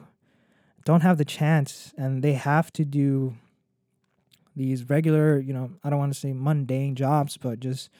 don't 0.85 1.03
have 1.03 1.19
the 1.19 1.25
chance 1.25 1.95
and 1.97 2.23
they 2.23 2.33
have 2.33 2.73
to 2.73 2.85
do 2.85 3.37
these 4.57 4.91
regular, 4.91 5.39
you 5.39 5.53
know, 5.53 5.71
I 5.85 5.91
don't 5.91 6.01
want 6.01 6.13
to 6.13 6.19
say 6.19 6.33
mundane 6.33 6.97
jobs, 6.97 7.37
but 7.37 7.61
just 7.61 7.91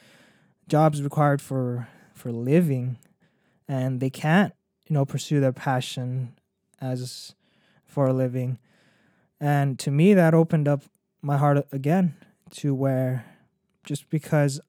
jobs 0.67 1.01
required 1.01 1.41
for 1.41 1.87
for 2.13 2.31
living 2.31 2.97
and 3.67 4.01
they 4.01 4.09
can't, 4.09 4.53
you 4.87 4.93
know, 4.93 5.05
pursue 5.05 5.39
their 5.39 5.53
passion 5.53 6.33
as 6.81 7.35
for 7.85 8.07
a 8.07 8.13
living. 8.13 8.57
And 9.39 9.77
to 9.79 9.91
me 9.91 10.13
that 10.13 10.33
opened 10.33 10.67
up 10.67 10.83
my 11.21 11.37
heart 11.37 11.65
again 11.71 12.15
to 12.51 12.73
where 12.73 13.25
just 13.83 14.09
because 14.09 14.59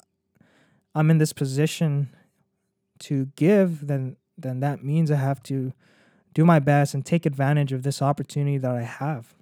I'm 0.94 1.10
in 1.10 1.18
this 1.18 1.32
position 1.32 2.14
to 3.00 3.26
give, 3.36 3.86
then 3.86 4.16
then 4.38 4.60
that 4.60 4.82
means 4.82 5.10
I 5.10 5.16
have 5.16 5.42
to 5.44 5.72
do 6.34 6.44
my 6.44 6.58
best 6.58 6.94
and 6.94 7.04
take 7.04 7.26
advantage 7.26 7.72
of 7.72 7.82
this 7.82 8.00
opportunity 8.00 8.58
that 8.58 8.70
I 8.70 8.82
have. 8.82 9.34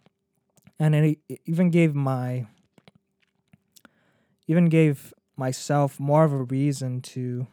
And 0.79 0.95
it, 0.95 1.19
it 1.29 1.41
even 1.47 1.71
gave 1.71 1.95
my 1.95 2.47
even 4.47 4.67
gave 4.67 5.15
myself 5.37 6.01
more 6.01 6.25
of 6.25 6.33
a 6.33 6.43
reason 6.43 7.01
to 7.01 7.47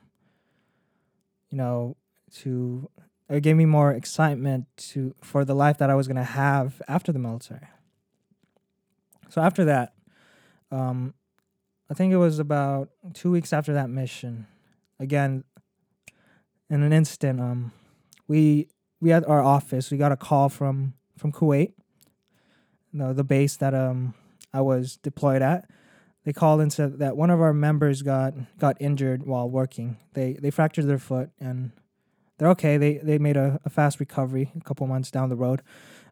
you 1.49 1.58
know 1.58 1.95
to 2.34 2.89
it 3.29 3.41
gave 3.41 3.55
me 3.55 3.65
more 3.65 3.91
excitement 3.91 4.65
to 4.77 5.13
for 5.21 5.43
the 5.43 5.53
life 5.53 5.77
that 5.77 5.89
I 5.89 5.95
was 5.95 6.07
gonna 6.07 6.23
have 6.23 6.81
after 6.87 7.11
the 7.11 7.19
military. 7.19 7.67
So 9.29 9.41
after 9.41 9.65
that, 9.65 9.93
um, 10.71 11.13
I 11.89 11.93
think 11.93 12.13
it 12.13 12.17
was 12.17 12.39
about 12.39 12.89
two 13.13 13.31
weeks 13.31 13.53
after 13.53 13.73
that 13.73 13.89
mission. 13.89 14.47
Again, 14.99 15.43
in 16.69 16.83
an 16.83 16.93
instant, 16.93 17.39
um, 17.39 17.71
we 18.27 18.67
we 18.99 19.09
had 19.09 19.25
our 19.25 19.43
office. 19.43 19.91
We 19.91 19.97
got 19.97 20.11
a 20.11 20.17
call 20.17 20.49
from 20.49 20.93
from 21.17 21.31
Kuwait, 21.31 21.73
the 22.93 23.13
the 23.13 23.23
base 23.23 23.57
that 23.57 23.73
um 23.73 24.13
I 24.53 24.61
was 24.61 24.97
deployed 24.97 25.41
at. 25.41 25.69
They 26.23 26.33
called 26.33 26.59
and 26.59 26.73
said 26.73 26.99
that 26.99 27.15
one 27.15 27.29
of 27.29 27.39
our 27.39 27.53
members 27.53 28.01
got 28.01 28.33
got 28.57 28.77
injured 28.79 29.25
while 29.25 29.49
working. 29.49 29.97
They 30.13 30.33
they 30.33 30.51
fractured 30.51 30.87
their 30.87 30.97
foot 30.97 31.29
and 31.39 31.71
they're 32.38 32.50
okay. 32.50 32.78
They 32.78 32.97
they 32.97 33.17
made 33.17 33.38
a, 33.38 33.60
a 33.65 33.69
fast 33.69 34.00
recovery 34.00 34.52
a 34.56 34.63
couple 34.63 34.88
months 34.88 35.12
down 35.12 35.30
the 35.30 35.36
road, 35.36 35.62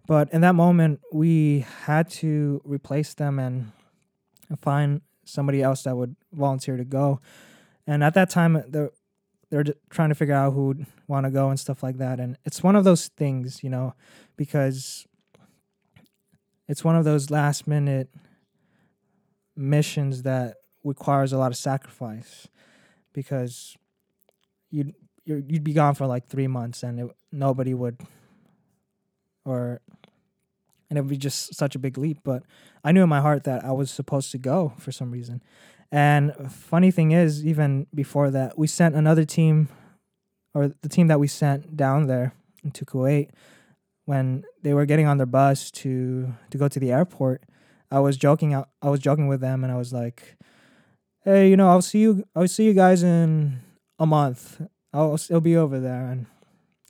but 0.08 0.32
in 0.34 0.42
that 0.42 0.56
moment 0.56 1.02
we 1.12 1.66
had 1.84 2.10
to 2.12 2.62
replace 2.64 3.14
them 3.14 3.40
and 3.40 3.72
find 4.62 5.02
somebody 5.24 5.62
else 5.62 5.84
that 5.84 5.98
would 5.98 6.16
volunteer 6.32 6.78
to 6.78 6.86
go. 6.86 7.20
And 7.88 8.04
at 8.04 8.14
that 8.14 8.30
time, 8.30 8.64
they're 8.68 8.92
they're 9.50 9.64
trying 9.90 10.10
to 10.10 10.16
figure 10.16 10.34
out 10.34 10.54
who 10.54 10.68
would 10.68 10.86
want 11.08 11.26
to 11.26 11.32
go 11.32 11.50
and 11.50 11.60
stuff 11.60 11.84
like 11.84 11.98
that. 11.98 12.20
And 12.20 12.38
it's 12.46 12.64
one 12.64 12.76
of 12.76 12.84
those 12.84 13.10
things, 13.10 13.64
you 13.64 13.70
know, 13.70 13.94
because 14.38 15.06
it's 16.68 16.84
one 16.84 16.96
of 16.96 17.06
those 17.06 17.30
last 17.30 17.68
minute 17.68 18.10
missions 19.56 20.24
that 20.24 20.56
requires 20.84 21.32
a 21.32 21.38
lot 21.38 21.52
of 21.52 21.58
sacrifice 21.58 22.48
because 23.14 23.78
you'd 25.26 25.52
you'd 25.52 25.64
be 25.64 25.74
gone 25.74 25.96
for 25.96 26.08
like 26.08 26.28
three 26.28 26.48
months 26.48 26.84
and 26.84 27.00
it, 27.00 27.08
nobody 27.32 27.74
would 27.74 28.00
or 29.44 29.82
and 30.90 30.98
it 30.98 31.02
would 31.02 31.10
be 31.10 31.18
just 31.18 31.56
such 31.56 31.76
a 31.76 31.80
big 31.80 31.98
leap. 31.98 32.20
But 32.24 32.44
I 32.84 32.92
knew 32.92 33.04
in 33.04 33.10
my 33.10 33.22
heart 33.22 33.44
that 33.46 33.66
I 33.66 33.72
was 33.72 33.92
supposed 33.92 34.32
to 34.32 34.38
go 34.38 34.74
for 34.78 34.92
some 34.92 35.12
reason. 35.12 35.42
And 35.92 36.34
funny 36.52 36.92
thing 36.92 37.12
is, 37.12 37.46
even 37.46 37.88
before 37.94 38.32
that, 38.32 38.58
we 38.58 38.68
sent 38.68 38.96
another 38.96 39.24
team, 39.26 39.70
or 40.54 40.74
the 40.82 40.90
team 40.90 41.08
that 41.08 41.20
we 41.20 41.28
sent 41.28 41.78
down 41.78 42.08
there 42.08 42.34
into 42.64 42.86
Kuwait, 42.86 43.30
when 44.06 44.44
they 44.62 44.74
were 44.74 44.86
getting 44.86 45.08
on 45.08 45.18
their 45.18 45.26
bus 45.26 45.72
to 45.72 46.34
to 46.50 46.58
go 46.58 46.68
to 46.68 46.80
the 46.80 46.92
airport. 46.92 47.44
I 47.92 48.00
was 48.00 48.18
joking. 48.18 48.56
I 48.56 48.90
was 48.90 49.00
joking 49.00 49.28
with 49.28 49.42
them, 49.42 49.64
and 49.64 49.72
I 49.72 49.78
was 49.78 49.94
like, 49.94 50.38
"Hey, 51.24 51.50
you 51.50 51.58
know, 51.58 51.70
I'll 51.70 51.82
see 51.82 52.00
you. 52.00 52.26
I'll 52.36 52.48
see 52.48 52.66
you 52.66 52.74
guys 52.74 53.04
in 53.04 53.62
a 54.00 54.06
month. 54.06 54.62
I'll 54.96 55.18
still 55.18 55.42
be 55.42 55.56
over 55.58 55.80
there." 55.80 56.08
And 56.08 56.26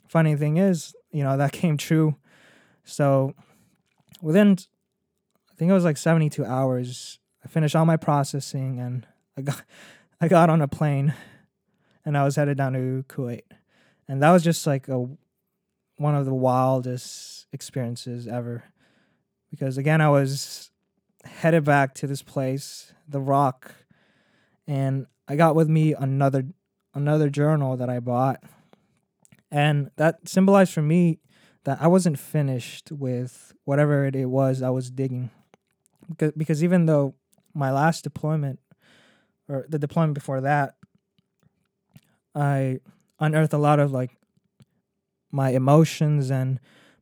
funny 0.08 0.36
thing 0.36 0.56
is, 0.56 0.94
you 1.10 1.22
know, 1.22 1.36
that 1.36 1.52
came 1.60 1.76
true. 1.76 2.16
So 2.84 3.34
within 4.22 4.56
I 5.50 5.54
think 5.56 5.70
it 5.70 5.74
was 5.74 5.84
like 5.84 5.96
72 5.96 6.44
hours, 6.44 7.18
I 7.44 7.48
finished 7.48 7.74
all 7.74 7.86
my 7.86 7.96
processing 7.96 8.78
and 8.78 9.06
I 9.36 9.42
got 9.42 9.62
I 10.20 10.28
got 10.28 10.48
on 10.48 10.62
a 10.62 10.68
plane 10.68 11.14
and 12.04 12.16
I 12.16 12.24
was 12.24 12.36
headed 12.36 12.56
down 12.56 12.72
to 12.72 13.04
Kuwait. 13.08 13.42
And 14.08 14.22
that 14.22 14.30
was 14.30 14.42
just 14.42 14.66
like 14.66 14.88
a 14.88 15.08
one 15.96 16.14
of 16.14 16.26
the 16.26 16.34
wildest 16.34 17.46
experiences 17.52 18.26
ever. 18.26 18.64
Because 19.50 19.78
again, 19.78 20.00
I 20.00 20.08
was 20.08 20.70
headed 21.24 21.64
back 21.64 21.94
to 21.94 22.06
this 22.06 22.22
place, 22.22 22.92
The 23.08 23.20
Rock, 23.20 23.74
and 24.66 25.06
I 25.28 25.36
got 25.36 25.54
with 25.54 25.68
me 25.68 25.94
another 25.94 26.46
another 26.96 27.28
journal 27.28 27.76
that 27.76 27.90
I 27.90 28.00
bought. 28.00 28.42
And 29.50 29.90
that 29.96 30.28
symbolized 30.28 30.72
for 30.72 30.82
me 30.82 31.20
that 31.64 31.78
I 31.80 31.86
wasn't 31.86 32.18
finished 32.18 32.90
with 32.90 33.52
whatever 33.64 34.06
it 34.06 34.26
was 34.26 34.62
I 34.62 34.70
was 34.70 34.90
digging. 34.90 35.30
Because, 36.36 36.64
even 36.64 36.86
though 36.86 37.14
my 37.54 37.70
last 37.70 38.02
deployment, 38.02 38.58
or 39.48 39.66
the 39.68 39.78
deployment 39.78 40.14
before 40.14 40.40
that, 40.40 40.76
I 42.34 42.78
unearthed 43.20 43.52
a 43.52 43.58
lot 43.58 43.78
of 43.78 43.92
like 43.92 44.16
my 45.30 45.50
emotions 45.50 46.30
and 46.30 46.60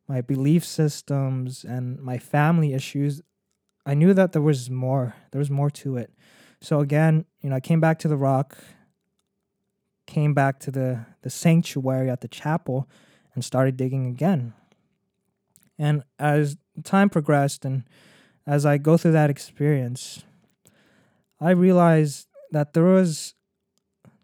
my 0.09 0.21
belief 0.21 0.65
systems 0.65 1.65
and 1.65 2.01
my 2.01 2.19
family 2.19 2.73
issues. 2.73 3.23
I 3.87 3.95
knew 3.95 4.15
that 4.15 4.33
there 4.33 4.43
was 4.43 4.71
more. 4.71 5.15
There 5.31 5.39
was 5.39 5.51
more 5.51 5.71
to 5.71 5.97
it. 5.97 6.11
So 6.61 6.81
again, 6.81 7.27
you 7.43 7.51
know, 7.51 7.57
I 7.57 7.61
came 7.61 7.81
back 7.81 7.99
to 8.01 8.09
the 8.09 8.17
rock, 8.17 8.57
came 10.07 10.35
back 10.35 10.61
to 10.61 10.71
the 10.71 11.07
the 11.23 11.31
sanctuary 11.31 12.11
at 12.11 12.21
the 12.21 12.29
chapel, 12.29 12.89
and 13.35 13.45
started 13.45 13.77
digging 13.77 14.07
again. 14.07 14.53
And 15.79 16.05
as 16.19 16.57
time 16.83 17.11
progressed 17.11 17.65
and 17.65 17.85
as 18.47 18.67
I 18.67 18.79
go 18.79 18.97
through 18.97 19.13
that 19.13 19.31
experience, 19.31 20.25
I 21.41 21.51
realized 21.51 22.29
that 22.51 22.75
there 22.75 22.85
was 22.85 23.35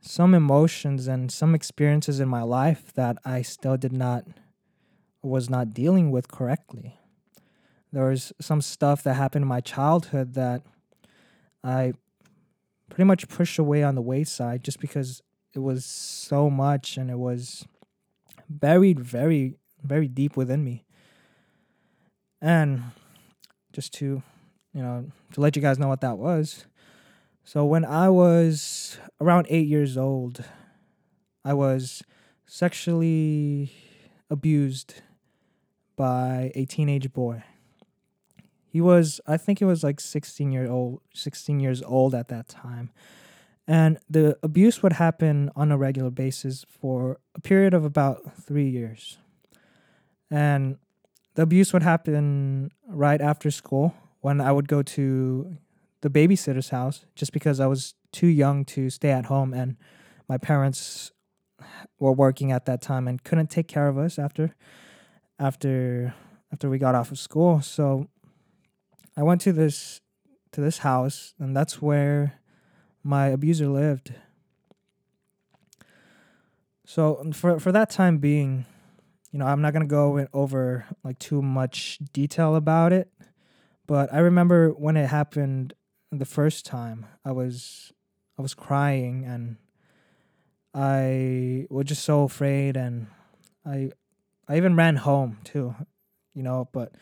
some 0.01 0.35
emotions 0.35 1.07
and 1.07 1.31
some 1.31 1.55
experiences 1.55 2.21
in 2.21 2.29
my 2.29 2.43
life 2.43 2.93
that 2.95 3.19
I 3.25 3.43
still 3.43 3.77
did 3.77 3.93
not 3.93 4.25
was 5.23 5.51
not 5.51 5.75
dealing 5.75 6.11
with 6.11 6.29
correctly. 6.29 6.97
There 7.93 8.09
was 8.09 8.33
some 8.41 8.63
stuff 8.63 9.03
that 9.03 9.15
happened 9.15 9.43
in 9.43 9.49
my 9.49 9.61
childhood 9.61 10.35
that 10.35 10.63
I 11.63 11.93
pretty 12.89 13.05
much 13.05 13.29
pushed 13.29 13.59
away 13.59 13.83
on 13.83 13.95
the 13.95 14.01
wayside 14.01 14.65
just 14.65 14.81
because 14.81 15.23
it 15.55 15.61
was 15.61 15.85
so 15.85 16.49
much 16.49 16.97
and 16.97 17.11
it 17.11 17.19
was 17.19 17.67
buried 18.49 19.01
very, 19.01 19.55
very 19.83 20.09
deep 20.09 20.37
within 20.37 20.65
me. 20.65 20.85
And 22.41 22.83
just 23.73 23.93
to, 23.95 24.23
you 24.73 24.83
know, 24.83 25.07
to 25.33 25.41
let 25.41 25.57
you 25.57 25.63
guys 25.63 25.79
know 25.79 25.89
what 25.89 26.01
that 26.01 26.19
was. 26.19 26.67
So 27.45 27.65
when 27.65 27.85
I 27.85 28.09
was 28.09 28.99
around 29.21 29.47
eight 29.51 29.67
years 29.67 29.97
old, 29.97 30.45
I 31.45 31.55
was 31.55 32.03
sexually 32.47 33.73
abused 34.29 35.03
by 35.97 36.53
a 36.55 36.65
teenage 36.65 37.13
boy. 37.13 37.43
He 38.67 38.81
was, 38.81 39.21
I 39.27 39.37
think 39.37 39.59
he 39.59 39.65
was 39.65 39.83
like 39.83 40.01
16 40.01 40.53
year 40.53 40.71
old, 40.71 41.01
16 41.13 41.59
years 41.59 41.83
old 41.83 42.15
at 42.15 42.29
that 42.29 42.49
time. 42.49 42.91
And 43.71 43.99
the 44.11 44.37
abuse 44.43 44.83
would 44.83 44.95
happen 44.95 45.49
on 45.55 45.71
a 45.71 45.79
regular 45.79 46.11
basis 46.11 46.67
for 46.69 47.21
a 47.37 47.41
period 47.41 47.73
of 47.73 47.85
about 47.85 48.19
three 48.37 48.69
years. 48.69 49.19
And 50.29 50.77
the 51.37 51.43
abuse 51.43 51.73
would 51.73 51.85
happen 51.85 52.73
right 52.89 53.21
after 53.21 53.49
school 53.53 53.95
when 54.23 54.41
I 54.41 54.51
would 54.51 54.67
go 54.67 54.83
to 54.83 55.57
the 56.01 56.11
babysitter's 56.11 56.71
house 56.71 57.05
just 57.15 57.33
because 57.33 57.61
I 57.61 57.69
was 57.69 57.95
too 58.11 58.27
young 58.27 58.65
to 58.65 58.91
stay 58.91 59.13
at 59.13 59.27
home 59.27 59.55
and 59.55 59.77
my 60.29 60.37
parents 60.37 61.13
were 62.01 62.13
working 62.13 62.51
at 62.51 62.67
that 62.67 62.83
time 62.83 63.07
and 63.07 63.23
couldn't 63.23 63.51
take 63.51 63.69
care 63.69 63.87
of 63.87 63.97
us 63.97 64.19
after 64.19 64.57
after 65.39 66.13
after 66.53 66.69
we 66.69 66.79
got 66.79 66.97
off 66.97 67.13
of 67.13 67.21
school. 67.21 67.63
So 67.63 68.09
I 69.17 69.23
went 69.23 69.41
to 69.43 69.53
this 69.53 70.01
to 70.51 70.61
this 70.61 70.79
house 70.79 71.35
and 71.39 71.57
that's 71.57 71.81
where 71.81 72.40
my 73.03 73.29
abuser 73.29 73.69
lived. 73.69 74.15
So 76.85 77.31
for 77.33 77.61
for 77.61 77.73
that 77.73 77.91
time 77.91 78.19
being, 78.19 78.67
you 79.31 79.39
know, 79.39 79.47
I'm 79.47 79.63
not 79.63 79.73
gonna 79.73 79.87
go 79.87 80.27
over 80.33 80.87
like 81.05 81.19
too 81.19 81.41
much 81.41 81.99
detail 82.13 82.57
about 82.57 82.93
it, 82.93 83.11
but 83.87 84.13
I 84.13 84.19
remember 84.19 84.71
when 84.71 84.97
it 84.97 85.07
happened 85.07 85.75
the 86.11 86.25
first 86.25 86.67
time. 86.67 87.07
I 87.25 87.33
was 87.33 87.93
I 88.39 88.43
was 88.43 88.55
crying 88.55 89.25
and 89.25 89.57
I 90.75 91.67
was 91.71 91.87
just 91.87 92.05
so 92.05 92.23
afraid 92.25 92.77
and 92.77 93.07
I 93.65 93.91
I 94.49 94.57
even 94.57 94.75
ran 94.75 94.97
home 94.97 95.39
too, 95.45 95.75
you 96.35 96.43
know, 96.43 96.69
but 96.73 96.93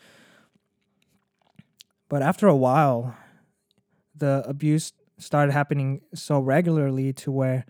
but 2.09 2.21
after 2.21 2.47
a 2.47 2.55
while 2.55 3.15
the 4.15 4.43
abuse 4.45 4.91
started 5.19 5.51
happening 5.51 6.01
so 6.13 6.39
regularly 6.39 7.13
to 7.13 7.31
where 7.31 7.65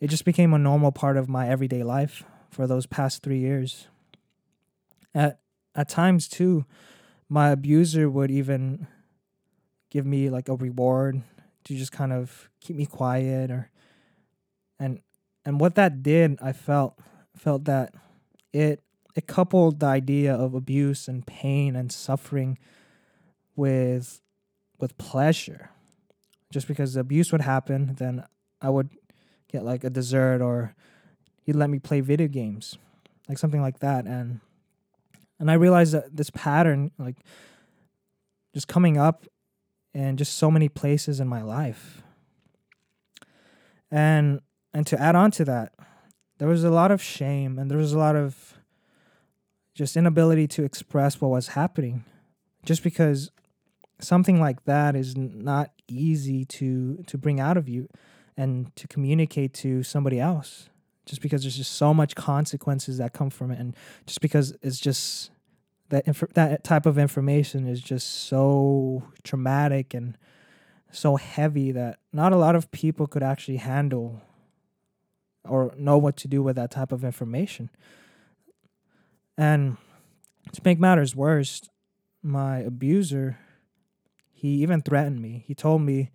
it 0.00 0.08
just 0.08 0.24
became 0.24 0.54
a 0.54 0.58
normal 0.58 0.92
part 0.92 1.16
of 1.16 1.28
my 1.28 1.48
everyday 1.48 1.82
life 1.82 2.24
for 2.50 2.66
those 2.66 2.86
past 2.86 3.22
3 3.22 3.38
years. 3.38 3.88
At 5.14 5.40
at 5.74 5.88
times 5.88 6.28
too, 6.28 6.64
my 7.28 7.50
abuser 7.50 8.08
would 8.08 8.30
even 8.30 8.86
give 9.90 10.06
me 10.06 10.30
like 10.30 10.48
a 10.48 10.54
reward 10.54 11.22
to 11.64 11.76
just 11.76 11.92
kind 11.92 12.12
of 12.12 12.50
keep 12.60 12.76
me 12.76 12.86
quiet 12.86 13.50
or 13.50 13.70
and 14.78 15.00
and 15.44 15.60
what 15.60 15.74
that 15.74 16.02
did 16.02 16.38
i 16.42 16.52
felt 16.52 16.98
felt 17.34 17.64
that 17.64 17.94
it 18.52 18.82
it 19.14 19.26
coupled 19.26 19.80
the 19.80 19.86
idea 19.86 20.34
of 20.34 20.54
abuse 20.54 21.08
and 21.08 21.26
pain 21.26 21.74
and 21.74 21.90
suffering 21.90 22.58
with 23.54 24.20
with 24.78 24.96
pleasure 24.98 25.70
just 26.56 26.66
because 26.66 26.96
abuse 26.96 27.30
would 27.32 27.42
happen 27.42 27.94
then 27.98 28.24
i 28.62 28.70
would 28.70 28.88
get 29.52 29.62
like 29.62 29.84
a 29.84 29.90
dessert 29.90 30.40
or 30.40 30.74
he'd 31.42 31.54
let 31.56 31.68
me 31.68 31.78
play 31.78 32.00
video 32.00 32.28
games 32.28 32.78
like 33.28 33.38
something 33.38 33.60
like 33.60 33.80
that. 33.80 34.06
And 34.06 34.40
and 35.38 35.50
i 35.50 35.54
realized 35.54 35.92
that 35.92 36.16
this 36.16 36.30
pattern 36.30 36.90
like 36.98 37.16
just 38.54 38.68
coming 38.68 38.96
up 38.96 39.26
in 39.92 40.16
just 40.16 40.34
so 40.34 40.50
many 40.50 40.68
places 40.68 41.20
in 41.20 41.28
my 41.28 41.42
life. 41.42 42.02
And 43.90 44.40
and 44.74 44.86
to 44.88 45.00
add 45.00 45.16
on 45.16 45.30
to 45.32 45.44
that, 45.46 45.72
there 46.38 46.48
was 46.48 46.64
a 46.64 46.70
lot 46.70 46.90
of 46.90 47.02
shame 47.02 47.58
and 47.58 47.70
there 47.70 47.78
was 47.78 47.92
a 47.92 47.98
lot 47.98 48.16
of 48.16 48.58
just 49.74 49.96
inability 49.96 50.46
to 50.48 50.64
express 50.64 51.20
what 51.20 51.30
was 51.30 51.48
happening 51.48 52.04
just 52.64 52.82
because 52.82 53.30
something 53.98 54.40
like 54.40 54.64
that 54.64 54.94
is 54.94 55.16
not 55.16 55.70
easy 55.88 56.44
to 56.44 57.02
to 57.06 57.16
bring 57.16 57.40
out 57.40 57.56
of 57.56 57.68
you 57.68 57.88
and 58.36 58.74
to 58.76 58.86
communicate 58.88 59.54
to 59.54 59.82
somebody 59.82 60.20
else 60.20 60.68
just 61.06 61.22
because 61.22 61.42
there's 61.42 61.56
just 61.56 61.72
so 61.72 61.94
much 61.94 62.14
consequences 62.14 62.98
that 62.98 63.12
come 63.12 63.30
from 63.30 63.50
it 63.50 63.58
and 63.58 63.74
just 64.06 64.20
because 64.20 64.56
it's 64.62 64.78
just 64.78 65.30
that 65.88 66.06
inf- 66.06 66.34
that 66.34 66.64
type 66.64 66.84
of 66.84 66.98
information 66.98 67.66
is 67.66 67.80
just 67.80 68.08
so 68.26 69.02
traumatic 69.22 69.94
and 69.94 70.18
so 70.90 71.16
heavy 71.16 71.72
that 71.72 71.98
not 72.12 72.32
a 72.32 72.36
lot 72.36 72.56
of 72.56 72.70
people 72.72 73.06
could 73.06 73.22
actually 73.22 73.58
handle 73.58 74.20
or 75.44 75.72
know 75.76 75.96
what 75.96 76.16
to 76.16 76.28
do 76.28 76.42
with 76.42 76.56
that 76.56 76.70
type 76.70 76.92
of 76.92 77.04
information. 77.04 77.70
And 79.38 79.76
to 80.52 80.60
make 80.64 80.80
matters 80.80 81.14
worse, 81.14 81.68
my 82.22 82.58
abuser, 82.58 83.38
he 84.36 84.48
even 84.62 84.82
threatened 84.82 85.22
me. 85.22 85.44
He 85.46 85.54
told 85.54 85.80
me, 85.80 86.10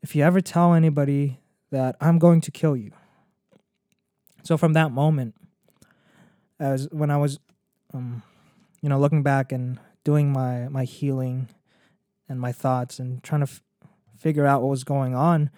if 0.00 0.14
you 0.14 0.22
ever 0.22 0.40
tell 0.40 0.74
anybody 0.74 1.40
that 1.72 1.96
I'm 2.00 2.20
going 2.20 2.40
to 2.42 2.52
kill 2.52 2.76
you. 2.76 2.92
So 4.44 4.56
from 4.56 4.74
that 4.74 4.92
moment, 4.92 5.34
as 6.60 6.86
when 6.92 7.10
I 7.10 7.16
was, 7.16 7.40
um, 7.92 8.22
you 8.80 8.88
know, 8.88 9.00
looking 9.00 9.24
back 9.24 9.50
and 9.50 9.80
doing 10.04 10.32
my 10.32 10.68
my 10.68 10.84
healing 10.84 11.48
and 12.28 12.40
my 12.40 12.52
thoughts 12.52 13.00
and 13.00 13.20
trying 13.24 13.40
to 13.40 13.50
f- 13.50 13.62
figure 14.16 14.46
out 14.46 14.62
what 14.62 14.70
was 14.70 14.84
going 14.84 15.16
on, 15.16 15.50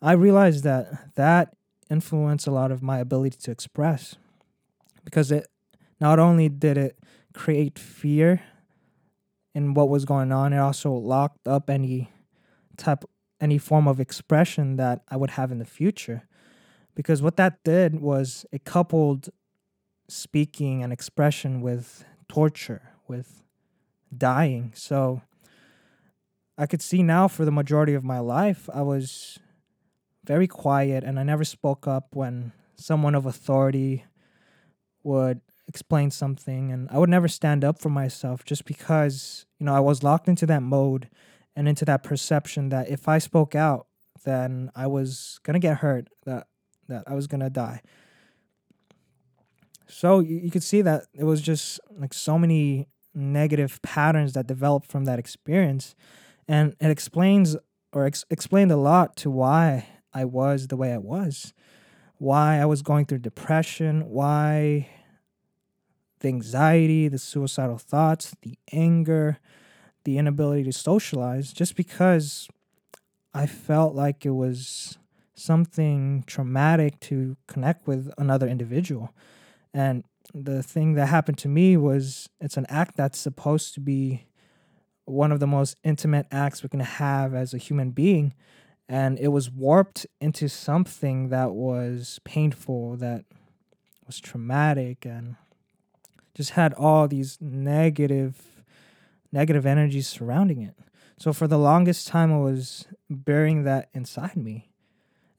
I 0.00 0.12
realized 0.12 0.62
that 0.62 1.16
that 1.16 1.56
influenced 1.90 2.46
a 2.46 2.52
lot 2.52 2.70
of 2.70 2.84
my 2.84 3.00
ability 3.00 3.38
to 3.42 3.50
express 3.50 4.14
because 5.04 5.32
it 5.32 5.48
not 6.00 6.20
only 6.20 6.48
did 6.48 6.78
it 6.78 6.98
create 7.34 7.80
fear 7.80 8.42
in 9.54 9.74
what 9.74 9.88
was 9.88 10.04
going 10.04 10.32
on, 10.32 10.52
it 10.52 10.58
also 10.58 10.92
locked 10.92 11.48
up 11.48 11.68
any 11.70 12.10
type 12.76 13.04
any 13.40 13.58
form 13.58 13.86
of 13.86 14.00
expression 14.00 14.76
that 14.76 15.02
I 15.08 15.16
would 15.16 15.30
have 15.30 15.52
in 15.52 15.58
the 15.58 15.64
future. 15.64 16.26
Because 16.94 17.22
what 17.22 17.36
that 17.36 17.62
did 17.62 18.00
was 18.00 18.44
it 18.50 18.64
coupled 18.64 19.28
speaking 20.08 20.82
and 20.82 20.92
expression 20.92 21.60
with 21.60 22.04
torture, 22.28 22.90
with 23.06 23.44
dying. 24.16 24.72
So 24.74 25.22
I 26.56 26.66
could 26.66 26.82
see 26.82 27.02
now 27.02 27.28
for 27.28 27.44
the 27.44 27.52
majority 27.52 27.94
of 27.94 28.02
my 28.02 28.18
life, 28.18 28.68
I 28.72 28.82
was 28.82 29.38
very 30.24 30.48
quiet 30.48 31.04
and 31.04 31.20
I 31.20 31.22
never 31.22 31.44
spoke 31.44 31.86
up 31.86 32.08
when 32.14 32.52
someone 32.74 33.14
of 33.14 33.26
authority 33.26 34.04
would 35.02 35.40
explain 35.68 36.10
something 36.10 36.72
and 36.72 36.88
I 36.90 36.98
would 36.98 37.10
never 37.10 37.28
stand 37.28 37.64
up 37.64 37.78
for 37.78 37.90
myself 37.90 38.44
just 38.44 38.64
because, 38.64 39.46
you 39.60 39.66
know, 39.66 39.74
I 39.74 39.80
was 39.80 40.02
locked 40.02 40.26
into 40.26 40.46
that 40.46 40.62
mode 40.62 41.08
and 41.54 41.68
into 41.68 41.84
that 41.84 42.02
perception 42.02 42.70
that 42.70 42.88
if 42.88 43.06
I 43.06 43.18
spoke 43.18 43.54
out, 43.54 43.86
then 44.24 44.70
I 44.74 44.86
was 44.86 45.38
going 45.44 45.54
to 45.54 45.60
get 45.60 45.78
hurt, 45.78 46.08
that 46.24 46.46
that 46.88 47.04
I 47.06 47.14
was 47.14 47.26
going 47.26 47.40
to 47.40 47.50
die. 47.50 47.82
So 49.86 50.20
you, 50.20 50.38
you 50.38 50.50
could 50.50 50.62
see 50.62 50.82
that 50.82 51.04
it 51.14 51.24
was 51.24 51.42
just 51.42 51.80
like 51.90 52.14
so 52.14 52.38
many 52.38 52.88
negative 53.14 53.80
patterns 53.82 54.32
that 54.32 54.46
developed 54.46 54.90
from 54.90 55.04
that 55.04 55.18
experience 55.18 55.94
and 56.46 56.74
it 56.80 56.90
explains 56.90 57.56
or 57.92 58.06
ex- 58.06 58.24
explained 58.30 58.70
a 58.70 58.76
lot 58.76 59.16
to 59.16 59.30
why 59.30 59.86
I 60.12 60.24
was 60.24 60.68
the 60.68 60.76
way 60.76 60.92
I 60.92 60.98
was, 60.98 61.52
why 62.16 62.58
I 62.58 62.64
was 62.64 62.82
going 62.82 63.06
through 63.06 63.18
depression, 63.18 64.08
why 64.08 64.88
the 66.20 66.28
anxiety, 66.28 67.08
the 67.08 67.18
suicidal 67.18 67.78
thoughts, 67.78 68.34
the 68.42 68.58
anger, 68.72 69.38
the 70.04 70.18
inability 70.18 70.64
to 70.64 70.72
socialize, 70.72 71.52
just 71.52 71.76
because 71.76 72.48
I 73.34 73.46
felt 73.46 73.94
like 73.94 74.24
it 74.24 74.30
was 74.30 74.98
something 75.34 76.24
traumatic 76.26 76.98
to 77.00 77.36
connect 77.46 77.86
with 77.86 78.10
another 78.18 78.48
individual. 78.48 79.14
And 79.72 80.04
the 80.34 80.62
thing 80.62 80.94
that 80.94 81.06
happened 81.06 81.38
to 81.38 81.48
me 81.48 81.76
was 81.76 82.28
it's 82.40 82.56
an 82.56 82.66
act 82.68 82.96
that's 82.96 83.18
supposed 83.18 83.74
to 83.74 83.80
be 83.80 84.26
one 85.04 85.32
of 85.32 85.40
the 85.40 85.46
most 85.46 85.76
intimate 85.84 86.26
acts 86.30 86.62
we 86.62 86.68
can 86.68 86.80
have 86.80 87.34
as 87.34 87.54
a 87.54 87.58
human 87.58 87.90
being 87.90 88.34
and 88.88 89.18
it 89.18 89.28
was 89.28 89.50
warped 89.50 90.06
into 90.20 90.48
something 90.48 91.28
that 91.28 91.52
was 91.52 92.20
painful 92.24 92.96
that 92.96 93.24
was 94.06 94.18
traumatic 94.18 95.04
and 95.04 95.36
just 96.38 96.50
had 96.50 96.72
all 96.74 97.08
these 97.08 97.36
negative 97.40 98.62
negative 99.32 99.66
energies 99.66 100.06
surrounding 100.06 100.62
it. 100.62 100.74
So 101.18 101.32
for 101.32 101.48
the 101.48 101.58
longest 101.58 102.06
time 102.06 102.32
i 102.32 102.38
was 102.38 102.86
burying 103.10 103.64
that 103.64 103.90
inside 103.92 104.36
me. 104.36 104.70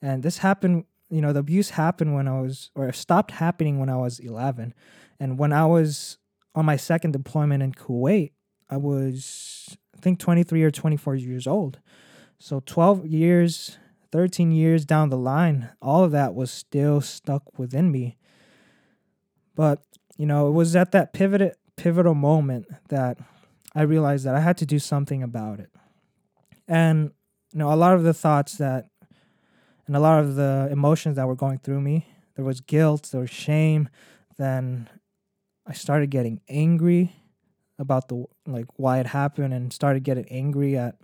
And 0.02 0.24
this 0.24 0.39
happened 0.39 0.84
you 1.10 1.22
know 1.22 1.32
the 1.32 1.39
abuse 1.39 1.72
happened 1.72 2.14
when 2.14 2.28
i 2.28 2.39
was 2.39 2.70
or 2.76 2.91
stopped 2.91 3.32
happening 3.32 3.80
when 3.80 3.89
i 3.89 3.95
was 3.95 4.20
11 4.20 4.76
and 5.20 5.39
when 5.39 5.52
i 5.52 5.66
was 5.66 6.20
on 6.54 6.66
my 6.66 6.76
second 6.76 7.14
deployment 7.14 7.64
in 7.64 7.72
kuwait 7.72 8.34
i 8.70 8.78
was 8.78 9.76
i 9.97 10.00
think 10.02 10.20
23 10.20 10.62
or 10.62 10.70
24 10.70 11.16
years 11.16 11.47
old. 11.47 11.80
So 12.38 12.62
12 12.66 13.06
years, 13.06 13.78
13 14.12 14.52
years 14.52 14.86
down 14.86 15.10
the 15.10 15.18
line, 15.18 15.70
all 15.82 16.06
of 16.06 16.12
that 16.12 16.34
was 16.34 16.52
still 16.52 17.02
stuck 17.02 17.60
within 17.60 17.91
me. 17.91 18.18
But 19.56 19.84
you 20.20 20.26
know, 20.26 20.50
it 20.50 20.52
was 20.52 20.76
at 20.76 20.92
that 20.92 21.14
pivot 21.14 21.58
pivotal 21.78 22.14
moment 22.14 22.68
that 22.90 23.18
I 23.74 23.84
realized 23.84 24.26
that 24.26 24.36
I 24.36 24.42
had 24.42 24.58
to 24.58 24.66
do 24.66 24.78
something 24.78 25.24
about 25.24 25.62
it. 25.62 25.70
And 26.68 27.12
you 27.54 27.60
know, 27.60 27.72
a 27.72 27.76
lot 27.76 27.94
of 27.94 28.04
the 28.04 28.14
thoughts 28.14 28.58
that 28.58 28.90
and 29.88 29.96
a 29.96 30.00
lot 30.00 30.20
of 30.20 30.36
the 30.36 30.68
emotions 30.70 31.16
that 31.16 31.26
were 31.26 31.38
going 31.38 31.60
through 31.60 31.80
me, 31.80 32.06
there 32.36 32.44
was 32.44 32.60
guilt, 32.60 33.10
there 33.14 33.22
was 33.22 33.30
shame, 33.30 33.88
then 34.38 34.90
I 35.66 35.72
started 35.72 36.10
getting 36.10 36.42
angry 36.50 37.14
about 37.80 38.10
the 38.10 38.26
like 38.46 38.68
why 38.76 39.00
it 39.00 39.08
happened 39.08 39.54
and 39.54 39.72
started 39.72 40.04
getting 40.04 40.28
angry 40.30 40.78
at 40.78 40.96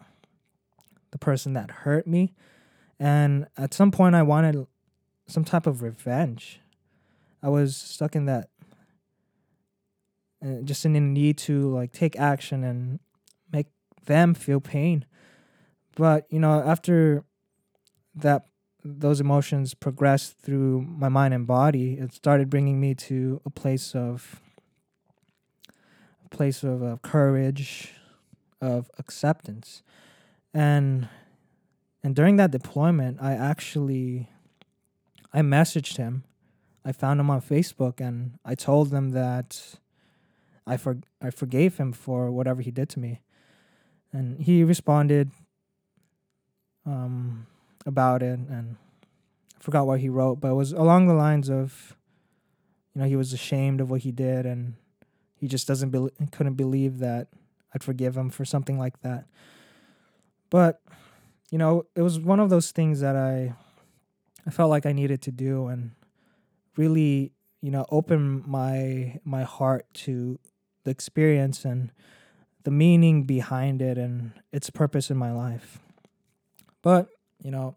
the 1.12 1.18
person 1.18 1.54
that 1.54 1.72
hurt 1.72 2.06
me. 2.06 2.34
And 3.00 3.48
at 3.56 3.74
some 3.74 3.92
point 3.92 4.14
I 4.14 4.24
wanted 4.24 4.68
some 5.26 5.46
type 5.46 5.68
of 5.68 5.82
revenge. 5.82 6.60
I 7.42 7.48
was 7.48 7.78
stuck 7.78 8.14
in 8.14 8.26
that 8.26 8.50
uh, 10.44 10.62
just 10.64 10.86
in 10.86 10.96
a 10.96 11.02
need 11.02 11.38
to 11.38 11.74
like 11.74 11.92
take 11.92 12.18
action 12.18 12.64
and 12.64 13.00
make 13.52 13.68
them 14.06 14.34
feel 14.34 14.60
pain. 14.60 15.06
But 15.96 16.26
you 16.30 16.40
know, 16.40 16.62
after 16.62 17.24
that 18.16 18.48
those 18.84 19.20
emotions 19.20 19.74
progressed 19.74 20.38
through 20.38 20.82
my 20.82 21.10
mind 21.10 21.34
and 21.34 21.48
body, 21.48 21.94
it 21.94 22.14
started 22.14 22.50
bringing 22.50 22.80
me 22.80 22.94
to 22.94 23.42
a 23.46 23.50
place 23.50 23.96
of 23.96 24.42
a 26.24 26.30
place 26.30 26.64
of 26.64 26.84
uh, 26.84 26.98
courage, 27.02 27.94
of 28.62 28.90
acceptance, 28.98 29.82
and 30.54 31.10
and 32.04 32.16
during 32.16 32.36
that 32.36 32.52
deployment, 32.52 33.22
I 33.22 33.34
actually 33.34 34.30
I 35.34 35.42
messaged 35.42 35.98
him. 35.98 36.24
I 36.86 36.92
found 36.92 37.20
him 37.20 37.32
on 37.32 37.42
Facebook, 37.42 38.00
and 38.00 38.38
I 38.46 38.54
told 38.54 38.94
him 38.94 39.10
that 39.12 39.80
I 40.68 40.78
for 40.78 40.98
I 41.22 41.30
forgave 41.30 41.78
him 41.78 41.92
for 41.94 42.32
whatever 42.32 42.62
he 42.62 42.72
did 42.72 42.90
to 42.90 43.00
me, 43.00 43.22
and 44.12 44.40
he 44.40 44.64
responded 44.64 45.32
um, 46.86 47.48
about 47.86 48.24
it, 48.24 48.40
and 48.40 48.78
I 49.58 49.64
forgot 49.64 49.88
what 49.88 50.00
he 50.00 50.10
wrote, 50.10 50.40
but 50.40 50.50
it 50.50 50.56
was 50.56 50.72
along 50.72 51.08
the 51.08 51.14
lines 51.14 51.50
of, 51.50 51.96
you 52.94 53.02
know, 53.02 53.08
he 53.08 53.16
was 53.16 53.34
ashamed 53.34 53.82
of 53.82 53.90
what 53.90 54.02
he 54.02 54.12
did, 54.12 54.46
and 54.46 54.76
he 55.36 55.48
just 55.48 55.68
doesn't 55.68 55.90
be- 55.90 56.10
couldn't 56.32 56.56
believe 56.56 57.00
that 57.00 57.28
I'd 57.74 57.84
forgive 57.84 58.16
him 58.16 58.30
for 58.30 58.46
something 58.46 58.80
like 58.80 59.02
that. 59.02 59.26
But 60.50 60.82
you 61.52 61.58
know, 61.58 61.86
it 61.96 62.02
was 62.02 62.20
one 62.20 62.40
of 62.40 62.50
those 62.50 62.72
things 62.72 63.00
that 63.02 63.16
I 63.16 63.54
I 64.48 64.52
felt 64.52 64.70
like 64.70 64.86
I 64.86 64.94
needed 64.94 65.22
to 65.24 65.32
do, 65.32 65.68
and 65.68 65.92
really, 66.78 67.32
you 67.62 67.72
know, 67.72 67.86
open 67.90 68.44
my 68.46 69.20
my 69.24 69.44
heart 69.44 69.86
to 70.06 70.40
the 70.86 70.92
experience 70.92 71.66
and 71.66 71.92
the 72.64 72.72
meaning 72.72 73.24
behind 73.24 73.82
it 73.82 73.98
and 73.98 74.32
its 74.52 74.70
purpose 74.70 75.12
in 75.12 75.18
my 75.18 75.32
life. 75.32 75.80
But 76.82 77.10
you 77.44 77.52
know, 77.52 77.76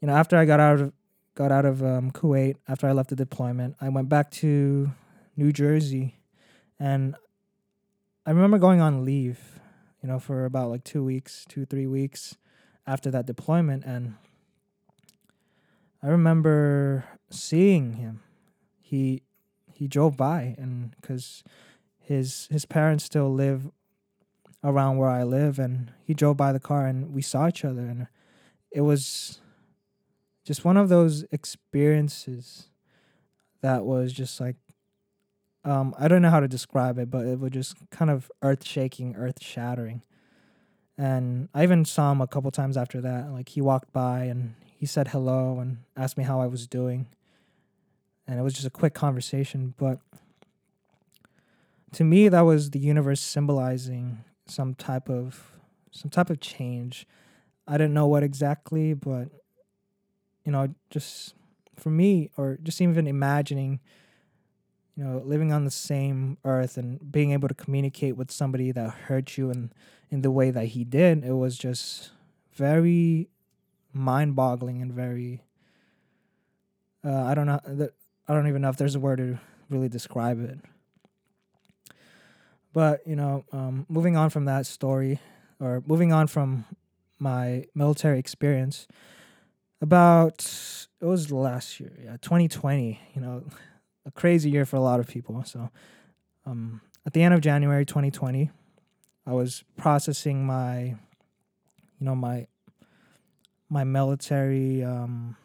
you 0.00 0.08
know, 0.08 0.14
after 0.14 0.36
I 0.36 0.44
got 0.44 0.60
out 0.60 0.80
of 0.80 0.92
got 1.34 1.52
out 1.52 1.64
of 1.64 1.82
um, 1.82 2.10
Kuwait, 2.10 2.56
after 2.68 2.86
I 2.86 2.92
left 2.92 3.10
the 3.10 3.16
deployment, 3.16 3.76
I 3.80 3.88
went 3.88 4.08
back 4.08 4.30
to 4.32 4.92
New 5.36 5.52
Jersey, 5.52 6.16
and 6.78 7.14
I 8.24 8.30
remember 8.30 8.58
going 8.58 8.80
on 8.80 9.04
leave, 9.04 9.60
you 10.02 10.08
know, 10.08 10.18
for 10.18 10.44
about 10.44 10.70
like 10.70 10.84
two 10.84 11.04
weeks, 11.04 11.44
two 11.48 11.66
three 11.66 11.86
weeks 11.86 12.36
after 12.86 13.10
that 13.10 13.26
deployment, 13.26 13.84
and 13.84 14.14
I 16.02 16.08
remember 16.08 17.04
seeing 17.30 17.94
him. 17.94 18.22
He 18.80 19.22
he 19.72 19.88
drove 19.88 20.16
by, 20.16 20.54
and 20.58 20.94
because 21.00 21.42
his 22.04 22.48
his 22.50 22.64
parents 22.64 23.04
still 23.04 23.32
live 23.32 23.70
around 24.62 24.96
where 24.96 25.10
I 25.10 25.24
live 25.24 25.58
and 25.58 25.92
he 26.02 26.14
drove 26.14 26.36
by 26.36 26.52
the 26.52 26.60
car 26.60 26.86
and 26.86 27.12
we 27.12 27.22
saw 27.22 27.48
each 27.48 27.64
other 27.64 27.82
and 27.82 28.06
it 28.70 28.80
was 28.80 29.40
just 30.44 30.64
one 30.64 30.76
of 30.76 30.88
those 30.88 31.24
experiences 31.32 32.68
that 33.60 33.84
was 33.84 34.12
just 34.12 34.40
like 34.40 34.56
um 35.64 35.94
I 35.98 36.08
don't 36.08 36.22
know 36.22 36.30
how 36.30 36.40
to 36.40 36.48
describe 36.48 36.98
it 36.98 37.10
but 37.10 37.26
it 37.26 37.38
was 37.38 37.52
just 37.52 37.76
kind 37.90 38.10
of 38.10 38.30
earth 38.42 38.64
shaking 38.64 39.16
earth 39.16 39.42
shattering 39.42 40.02
and 40.96 41.48
I 41.52 41.62
even 41.62 41.84
saw 41.84 42.12
him 42.12 42.20
a 42.20 42.26
couple 42.26 42.50
times 42.50 42.76
after 42.76 43.00
that 43.00 43.30
like 43.30 43.50
he 43.50 43.60
walked 43.60 43.92
by 43.92 44.24
and 44.24 44.54
he 44.76 44.86
said 44.86 45.08
hello 45.08 45.58
and 45.60 45.78
asked 45.96 46.18
me 46.18 46.24
how 46.24 46.40
I 46.40 46.46
was 46.46 46.66
doing. 46.66 47.06
And 48.26 48.38
it 48.38 48.42
was 48.42 48.52
just 48.52 48.66
a 48.66 48.70
quick 48.70 48.94
conversation 48.94 49.74
but 49.78 49.98
to 51.94 52.04
me 52.04 52.28
that 52.28 52.42
was 52.42 52.70
the 52.70 52.78
universe 52.78 53.20
symbolizing 53.20 54.24
some 54.46 54.74
type 54.74 55.08
of 55.08 55.52
some 55.90 56.10
type 56.10 56.28
of 56.28 56.40
change. 56.40 57.06
I 57.68 57.78
didn't 57.78 57.94
know 57.94 58.06
what 58.06 58.22
exactly 58.22 58.94
but 58.94 59.28
you 60.44 60.52
know 60.52 60.74
just 60.90 61.34
for 61.76 61.90
me 61.90 62.30
or 62.36 62.58
just 62.62 62.80
even 62.80 63.06
imagining 63.06 63.80
you 64.96 65.04
know 65.04 65.22
living 65.24 65.52
on 65.52 65.64
the 65.64 65.70
same 65.70 66.36
earth 66.44 66.76
and 66.76 67.10
being 67.10 67.30
able 67.30 67.48
to 67.48 67.54
communicate 67.54 68.16
with 68.16 68.30
somebody 68.30 68.70
that 68.72 68.90
hurt 68.90 69.38
you 69.38 69.50
and 69.50 69.72
in 70.10 70.22
the 70.22 70.30
way 70.30 70.50
that 70.50 70.66
he 70.66 70.84
did 70.84 71.24
it 71.24 71.32
was 71.32 71.56
just 71.56 72.10
very 72.52 73.28
mind-boggling 73.92 74.82
and 74.82 74.92
very 74.92 75.42
uh, 77.04 77.24
i 77.24 77.34
don't 77.34 77.46
know 77.46 77.60
i 78.28 78.34
don't 78.34 78.46
even 78.46 78.62
know 78.62 78.68
if 78.68 78.76
there's 78.76 78.94
a 78.94 79.00
word 79.00 79.16
to 79.16 79.38
really 79.70 79.88
describe 79.88 80.42
it 80.44 80.58
but 82.74 83.06
you 83.06 83.16
know, 83.16 83.44
um, 83.52 83.86
moving 83.88 84.16
on 84.16 84.28
from 84.28 84.44
that 84.44 84.66
story, 84.66 85.20
or 85.60 85.82
moving 85.86 86.12
on 86.12 86.26
from 86.26 86.66
my 87.18 87.64
military 87.74 88.18
experience, 88.18 88.86
about 89.80 90.86
it 91.00 91.04
was 91.06 91.30
last 91.32 91.80
year, 91.80 91.92
yeah, 92.04 92.16
2020. 92.20 93.00
You 93.14 93.20
know, 93.22 93.44
a 94.04 94.10
crazy 94.10 94.50
year 94.50 94.66
for 94.66 94.76
a 94.76 94.80
lot 94.80 95.00
of 95.00 95.06
people. 95.06 95.42
So, 95.44 95.70
um, 96.44 96.80
at 97.06 97.12
the 97.14 97.22
end 97.22 97.32
of 97.32 97.40
January 97.40 97.86
2020, 97.86 98.50
I 99.26 99.32
was 99.32 99.64
processing 99.76 100.44
my, 100.44 100.82
you 100.82 100.96
know, 102.00 102.16
my 102.16 102.48
my 103.70 103.84
military, 103.84 104.82
um, 104.82 105.36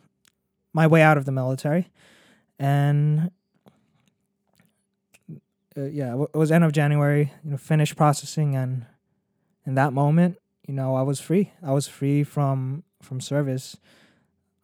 my 0.74 0.88
way 0.88 1.04
out 1.04 1.18
of 1.18 1.26
the 1.26 1.32
military, 1.32 1.90
and 2.58 3.32
uh, 5.80 5.86
yeah, 5.86 6.14
it 6.14 6.36
was 6.36 6.52
end 6.52 6.64
of 6.64 6.72
January. 6.72 7.32
You 7.44 7.52
know, 7.52 7.58
finished 7.58 7.96
processing, 7.96 8.56
and 8.56 8.86
in 9.66 9.76
that 9.76 9.94
moment, 9.94 10.38
you 10.68 10.74
know, 10.74 10.96
I 10.96 11.02
was 11.02 11.20
free. 11.20 11.52
I 11.64 11.72
was 11.72 11.88
free 11.88 12.24
from 12.24 12.84
from 13.02 13.22
service. 13.22 13.78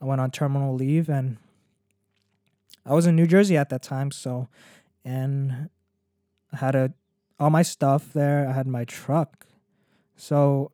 I 0.01 0.05
went 0.05 0.19
on 0.21 0.31
terminal 0.31 0.75
leave, 0.75 1.09
and 1.09 1.37
I 2.85 2.93
was 2.93 3.07
in 3.07 3.15
New 3.15 3.27
Jersey 3.27 3.55
at 3.55 3.69
that 3.69 3.81
time. 3.81 4.11
So, 4.11 4.47
and 5.03 5.69
I 6.51 6.57
had 6.57 6.75
a 6.75 6.93
all 7.39 7.49
my 7.49 7.61
stuff 7.61 8.11
there. 8.13 8.47
I 8.47 8.53
had 8.53 8.67
my 8.67 8.83
truck, 8.85 9.45
so 10.15 10.71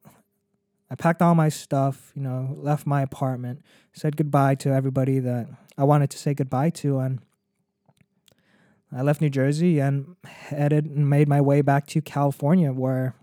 I 0.89 0.95
packed 0.95 1.21
all 1.21 1.35
my 1.35 1.49
stuff. 1.49 2.11
You 2.15 2.23
know, 2.23 2.55
left 2.57 2.87
my 2.87 3.01
apartment, 3.01 3.61
said 3.93 4.17
goodbye 4.17 4.55
to 4.55 4.69
everybody 4.69 5.19
that 5.19 5.47
I 5.77 5.83
wanted 5.83 6.09
to 6.11 6.17
say 6.17 6.33
goodbye 6.33 6.71
to, 6.81 6.99
and 6.99 7.19
I 8.93 9.01
left 9.01 9.21
New 9.21 9.29
Jersey 9.29 9.79
and 9.79 10.15
headed 10.25 10.85
and 10.85 11.09
made 11.09 11.27
my 11.27 11.39
way 11.39 11.61
back 11.61 11.87
to 11.87 12.01
California 12.01 12.71
where 12.71 13.15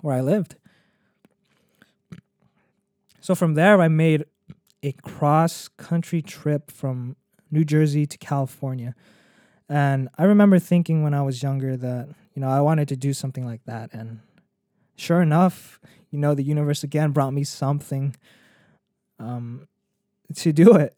where 0.00 0.14
I 0.14 0.20
lived. 0.20 0.56
So 3.20 3.34
from 3.34 3.54
there 3.54 3.80
I 3.80 3.88
made 3.88 4.24
a 4.82 4.92
cross 4.92 5.68
country 5.68 6.22
trip 6.22 6.70
from 6.70 7.16
New 7.50 7.64
Jersey 7.64 8.06
to 8.06 8.18
California. 8.18 8.94
And 9.68 10.08
I 10.16 10.24
remember 10.24 10.58
thinking 10.58 11.02
when 11.02 11.12
I 11.12 11.22
was 11.22 11.42
younger 11.42 11.76
that, 11.76 12.08
you 12.34 12.40
know, 12.40 12.48
I 12.48 12.60
wanted 12.60 12.88
to 12.88 12.96
do 12.96 13.12
something 13.12 13.44
like 13.44 13.64
that 13.64 13.92
and 13.92 14.20
sure 14.96 15.20
enough, 15.20 15.80
you 16.10 16.18
know, 16.18 16.34
the 16.34 16.42
universe 16.42 16.82
again 16.84 17.10
brought 17.10 17.32
me 17.32 17.44
something 17.44 18.16
um 19.18 19.66
to 20.36 20.52
do 20.52 20.74
it. 20.74 20.96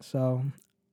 So 0.00 0.42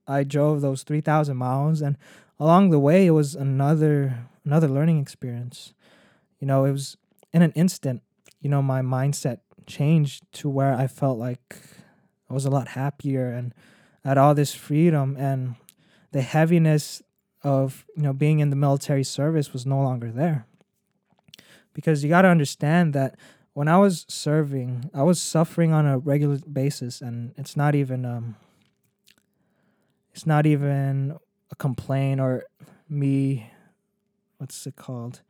I 0.06 0.24
drove 0.24 0.60
those 0.60 0.82
3,000 0.82 1.36
miles 1.36 1.80
and 1.80 1.96
along 2.38 2.70
the 2.70 2.78
way 2.78 3.06
it 3.06 3.12
was 3.12 3.34
another 3.34 4.26
another 4.44 4.68
learning 4.68 5.00
experience. 5.00 5.72
You 6.40 6.46
know 6.46 6.64
it 6.64 6.72
was 6.72 6.96
in 7.32 7.42
an 7.42 7.52
instant 7.52 8.02
you 8.40 8.50
know 8.50 8.62
my 8.62 8.82
mindset 8.82 9.38
changed 9.66 10.22
to 10.30 10.48
where 10.48 10.74
i 10.74 10.86
felt 10.86 11.18
like 11.18 11.56
i 12.28 12.34
was 12.34 12.44
a 12.44 12.50
lot 12.50 12.68
happier 12.68 13.30
and 13.30 13.54
had 14.04 14.18
all 14.18 14.34
this 14.34 14.54
freedom 14.54 15.16
and 15.18 15.56
the 16.12 16.20
heaviness 16.20 17.02
of 17.42 17.84
you 17.96 18.02
know 18.02 18.12
being 18.12 18.40
in 18.40 18.50
the 18.50 18.56
military 18.56 19.04
service 19.04 19.52
was 19.52 19.66
no 19.66 19.82
longer 19.82 20.10
there. 20.10 20.46
Because 21.74 22.04
you 22.04 22.08
got 22.08 22.22
to 22.22 22.28
understand 22.28 22.94
that 22.94 23.16
when 23.52 23.68
i 23.68 23.76
was 23.76 24.06
serving 24.08 24.90
i 24.94 25.02
was 25.02 25.20
suffering 25.20 25.72
on 25.72 25.86
a 25.86 25.98
regular 25.98 26.38
basis 26.50 27.00
and 27.00 27.34
it's 27.36 27.56
not 27.56 27.74
even 27.74 28.04
um 28.04 28.36
it's 30.14 30.26
not 30.26 30.46
even 30.46 31.16
a 31.50 31.56
complaint 31.56 32.20
or 32.20 32.44
me 32.88 33.50
what's 34.38 34.66
it 34.66 34.76
called? 34.76 35.22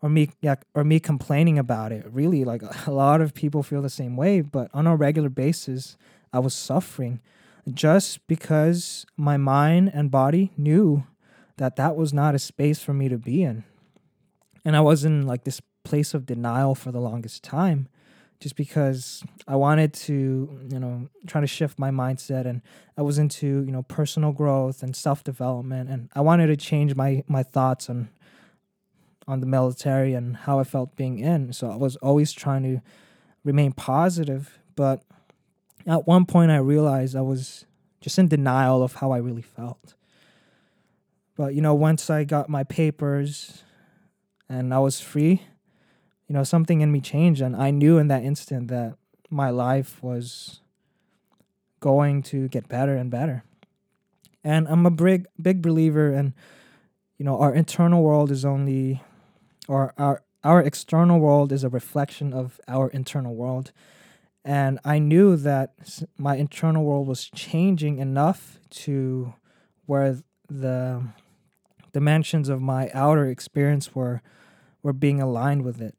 Or 0.00 0.08
me 0.08 0.30
yeah 0.40 0.54
or 0.74 0.84
me 0.84 1.00
complaining 1.00 1.58
about 1.58 1.90
it 1.92 2.06
really. 2.10 2.44
Like 2.44 2.62
a 2.86 2.92
lot 2.92 3.20
of 3.20 3.34
people 3.34 3.62
feel 3.62 3.82
the 3.82 3.90
same 3.90 4.16
way 4.16 4.40
but 4.40 4.70
on 4.72 4.86
a 4.86 4.96
regular 4.96 5.28
basis 5.28 5.96
i 6.32 6.38
was 6.38 6.54
suffering 6.54 7.20
just 7.72 8.26
because 8.26 9.04
my 9.16 9.36
mind 9.36 9.90
and 9.92 10.10
body 10.10 10.52
knew 10.56 11.04
that 11.56 11.76
that 11.76 11.96
was 11.96 12.12
not 12.12 12.34
a 12.34 12.38
space 12.38 12.80
for 12.80 12.94
me 12.94 13.08
to 13.08 13.18
be 13.18 13.42
in. 13.42 13.64
And 14.64 14.76
i 14.76 14.80
was 14.80 15.04
in 15.04 15.26
like 15.26 15.42
this 15.42 15.60
place 15.82 16.14
of 16.14 16.24
denial 16.24 16.76
for 16.76 16.92
the 16.92 17.00
longest 17.00 17.42
time 17.42 17.88
just 18.40 18.56
because 18.56 19.22
I 19.46 19.54
wanted 19.56 19.92
to, 19.92 20.60
you 20.70 20.78
know, 20.78 21.08
try 21.26 21.42
to 21.42 21.46
shift 21.46 21.78
my 21.78 21.90
mindset 21.90 22.46
and 22.46 22.62
I 22.96 23.02
was 23.02 23.18
into, 23.18 23.62
you 23.62 23.70
know, 23.70 23.82
personal 23.82 24.32
growth 24.32 24.82
and 24.82 24.96
self-development 24.96 25.90
and 25.90 26.08
I 26.14 26.22
wanted 26.22 26.46
to 26.48 26.56
change 26.56 26.94
my 26.96 27.22
my 27.28 27.42
thoughts 27.42 27.90
on 27.90 28.08
on 29.28 29.40
the 29.40 29.46
military 29.46 30.14
and 30.14 30.36
how 30.36 30.58
I 30.58 30.64
felt 30.64 30.96
being 30.96 31.18
in. 31.18 31.52
So 31.52 31.70
I 31.70 31.76
was 31.76 31.96
always 31.96 32.32
trying 32.32 32.62
to 32.62 32.80
remain 33.44 33.72
positive, 33.72 34.58
but 34.74 35.02
at 35.86 36.06
one 36.06 36.24
point 36.24 36.50
I 36.50 36.56
realized 36.56 37.14
I 37.14 37.20
was 37.20 37.66
just 38.00 38.18
in 38.18 38.28
denial 38.28 38.82
of 38.82 38.94
how 38.94 39.12
I 39.12 39.18
really 39.18 39.42
felt. 39.42 39.94
But 41.36 41.54
you 41.54 41.60
know, 41.60 41.74
once 41.74 42.08
I 42.08 42.24
got 42.24 42.48
my 42.48 42.64
papers 42.64 43.62
and 44.48 44.72
I 44.72 44.78
was 44.78 44.98
free, 44.98 45.42
you 46.30 46.34
know, 46.34 46.44
something 46.44 46.80
in 46.80 46.92
me 46.92 47.00
changed. 47.00 47.42
And 47.42 47.56
I 47.56 47.72
knew 47.72 47.98
in 47.98 48.06
that 48.06 48.22
instant 48.22 48.68
that 48.68 48.94
my 49.30 49.50
life 49.50 50.00
was 50.00 50.60
going 51.80 52.22
to 52.22 52.46
get 52.46 52.68
better 52.68 52.94
and 52.94 53.10
better. 53.10 53.42
And 54.44 54.68
I'm 54.68 54.86
a 54.86 54.92
big, 54.92 55.26
big 55.42 55.60
believer 55.60 56.12
in, 56.12 56.34
you 57.18 57.24
know, 57.24 57.36
our 57.40 57.52
internal 57.52 58.04
world 58.04 58.30
is 58.30 58.44
only, 58.44 59.02
or 59.66 59.92
our, 59.98 60.22
our 60.44 60.62
external 60.62 61.18
world 61.18 61.50
is 61.50 61.64
a 61.64 61.68
reflection 61.68 62.32
of 62.32 62.60
our 62.68 62.90
internal 62.90 63.34
world. 63.34 63.72
And 64.44 64.78
I 64.84 65.00
knew 65.00 65.34
that 65.34 65.74
my 66.16 66.36
internal 66.36 66.84
world 66.84 67.08
was 67.08 67.28
changing 67.34 67.98
enough 67.98 68.60
to 68.84 69.34
where 69.86 70.18
the 70.48 71.02
dimensions 71.92 72.48
of 72.48 72.62
my 72.62 72.88
outer 72.94 73.26
experience 73.26 73.96
were 73.96 74.22
were 74.82 74.92
being 74.92 75.20
aligned 75.20 75.62
with 75.62 75.80
it. 75.82 75.94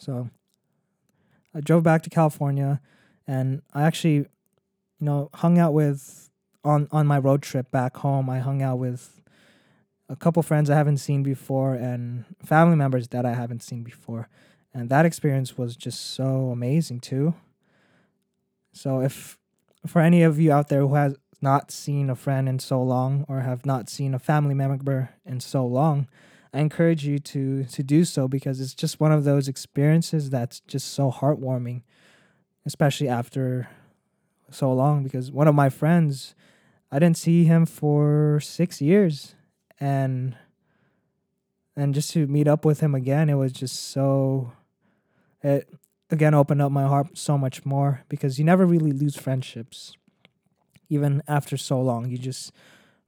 So 0.00 0.30
I 1.54 1.60
drove 1.60 1.82
back 1.82 2.02
to 2.02 2.10
California 2.10 2.80
and 3.26 3.62
I 3.74 3.82
actually, 3.82 4.16
you 4.16 4.26
know, 5.00 5.28
hung 5.34 5.58
out 5.58 5.74
with 5.74 6.30
on 6.64 6.88
on 6.90 7.06
my 7.06 7.18
road 7.18 7.42
trip 7.42 7.70
back 7.70 7.98
home. 7.98 8.30
I 8.30 8.38
hung 8.38 8.62
out 8.62 8.78
with 8.78 9.20
a 10.08 10.16
couple 10.16 10.42
friends 10.42 10.70
I 10.70 10.74
haven't 10.74 10.98
seen 10.98 11.22
before 11.22 11.74
and 11.74 12.24
family 12.44 12.76
members 12.76 13.08
that 13.08 13.26
I 13.26 13.34
haven't 13.34 13.62
seen 13.62 13.82
before. 13.82 14.28
And 14.72 14.88
that 14.88 15.04
experience 15.04 15.58
was 15.58 15.76
just 15.76 16.14
so 16.14 16.50
amazing 16.50 17.00
too. 17.00 17.34
So 18.72 19.00
if 19.02 19.38
for 19.86 20.00
any 20.00 20.22
of 20.22 20.38
you 20.40 20.50
out 20.50 20.68
there 20.68 20.80
who 20.80 20.94
has 20.94 21.16
not 21.42 21.70
seen 21.70 22.08
a 22.08 22.14
friend 22.14 22.48
in 22.48 22.58
so 22.58 22.82
long 22.82 23.24
or 23.28 23.40
have 23.40 23.66
not 23.66 23.88
seen 23.88 24.14
a 24.14 24.18
family 24.18 24.54
member 24.54 25.10
in 25.26 25.40
so 25.40 25.66
long, 25.66 26.08
I 26.52 26.60
encourage 26.60 27.06
you 27.06 27.18
to 27.18 27.64
to 27.64 27.82
do 27.82 28.04
so 28.04 28.26
because 28.26 28.60
it's 28.60 28.74
just 28.74 28.98
one 28.98 29.12
of 29.12 29.24
those 29.24 29.46
experiences 29.46 30.30
that's 30.30 30.60
just 30.60 30.92
so 30.92 31.10
heartwarming, 31.10 31.82
especially 32.66 33.08
after 33.08 33.68
so 34.50 34.72
long. 34.72 35.04
Because 35.04 35.30
one 35.30 35.46
of 35.46 35.54
my 35.54 35.68
friends, 35.68 36.34
I 36.90 36.98
didn't 36.98 37.18
see 37.18 37.44
him 37.44 37.66
for 37.66 38.40
six 38.40 38.80
years, 38.80 39.36
and 39.78 40.36
and 41.76 41.94
just 41.94 42.12
to 42.12 42.26
meet 42.26 42.48
up 42.48 42.64
with 42.64 42.80
him 42.80 42.94
again, 42.94 43.28
it 43.28 43.34
was 43.34 43.52
just 43.52 43.90
so. 43.90 44.52
It 45.42 45.68
again 46.10 46.34
opened 46.34 46.60
up 46.60 46.72
my 46.72 46.86
heart 46.86 47.16
so 47.16 47.38
much 47.38 47.64
more 47.64 48.02
because 48.08 48.38
you 48.38 48.44
never 48.44 48.66
really 48.66 48.90
lose 48.90 49.16
friendships, 49.16 49.96
even 50.88 51.22
after 51.28 51.56
so 51.56 51.80
long. 51.80 52.10
You 52.10 52.18
just 52.18 52.50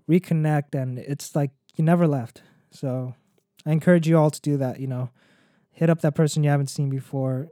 reconnect, 0.08 0.80
and 0.80 1.00
it's 1.00 1.34
like 1.34 1.50
you 1.74 1.84
never 1.84 2.06
left. 2.06 2.42
So 2.70 3.16
I 3.64 3.72
encourage 3.72 4.08
you 4.08 4.18
all 4.18 4.30
to 4.30 4.40
do 4.40 4.56
that. 4.56 4.80
You 4.80 4.86
know, 4.86 5.10
hit 5.70 5.90
up 5.90 6.00
that 6.00 6.14
person 6.14 6.42
you 6.42 6.50
haven't 6.50 6.68
seen 6.68 6.90
before, 6.90 7.48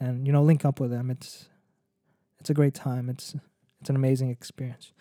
and 0.00 0.26
you 0.26 0.32
know, 0.32 0.42
link 0.42 0.64
up 0.64 0.80
with 0.80 0.90
them. 0.90 1.10
It's 1.10 1.48
it's 2.38 2.50
a 2.50 2.54
great 2.54 2.74
time. 2.74 3.08
It's 3.08 3.34
it's 3.80 3.90
an 3.90 3.96
amazing 3.96 4.30
experience. 4.30 4.92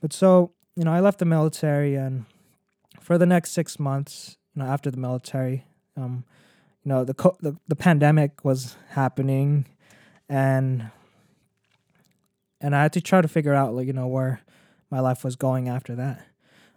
But 0.00 0.12
so 0.12 0.52
you 0.76 0.84
know, 0.84 0.92
I 0.92 1.00
left 1.00 1.18
the 1.18 1.24
military, 1.24 1.94
and 1.94 2.26
for 3.00 3.18
the 3.18 3.26
next 3.26 3.52
six 3.52 3.78
months, 3.78 4.36
you 4.54 4.62
know, 4.62 4.68
after 4.68 4.90
the 4.90 4.98
military, 4.98 5.64
um, 5.96 6.24
you 6.84 6.90
know, 6.90 7.04
the 7.04 7.14
co- 7.14 7.36
the 7.40 7.56
the 7.66 7.76
pandemic 7.76 8.44
was 8.44 8.76
happening, 8.90 9.66
and 10.28 10.90
and 12.60 12.74
I 12.74 12.82
had 12.82 12.92
to 12.94 13.00
try 13.00 13.20
to 13.20 13.28
figure 13.28 13.54
out 13.54 13.74
like 13.74 13.86
you 13.86 13.92
know 13.92 14.06
where 14.06 14.40
my 14.90 15.00
life 15.00 15.24
was 15.24 15.36
going 15.36 15.68
after 15.68 15.94
that. 15.96 16.24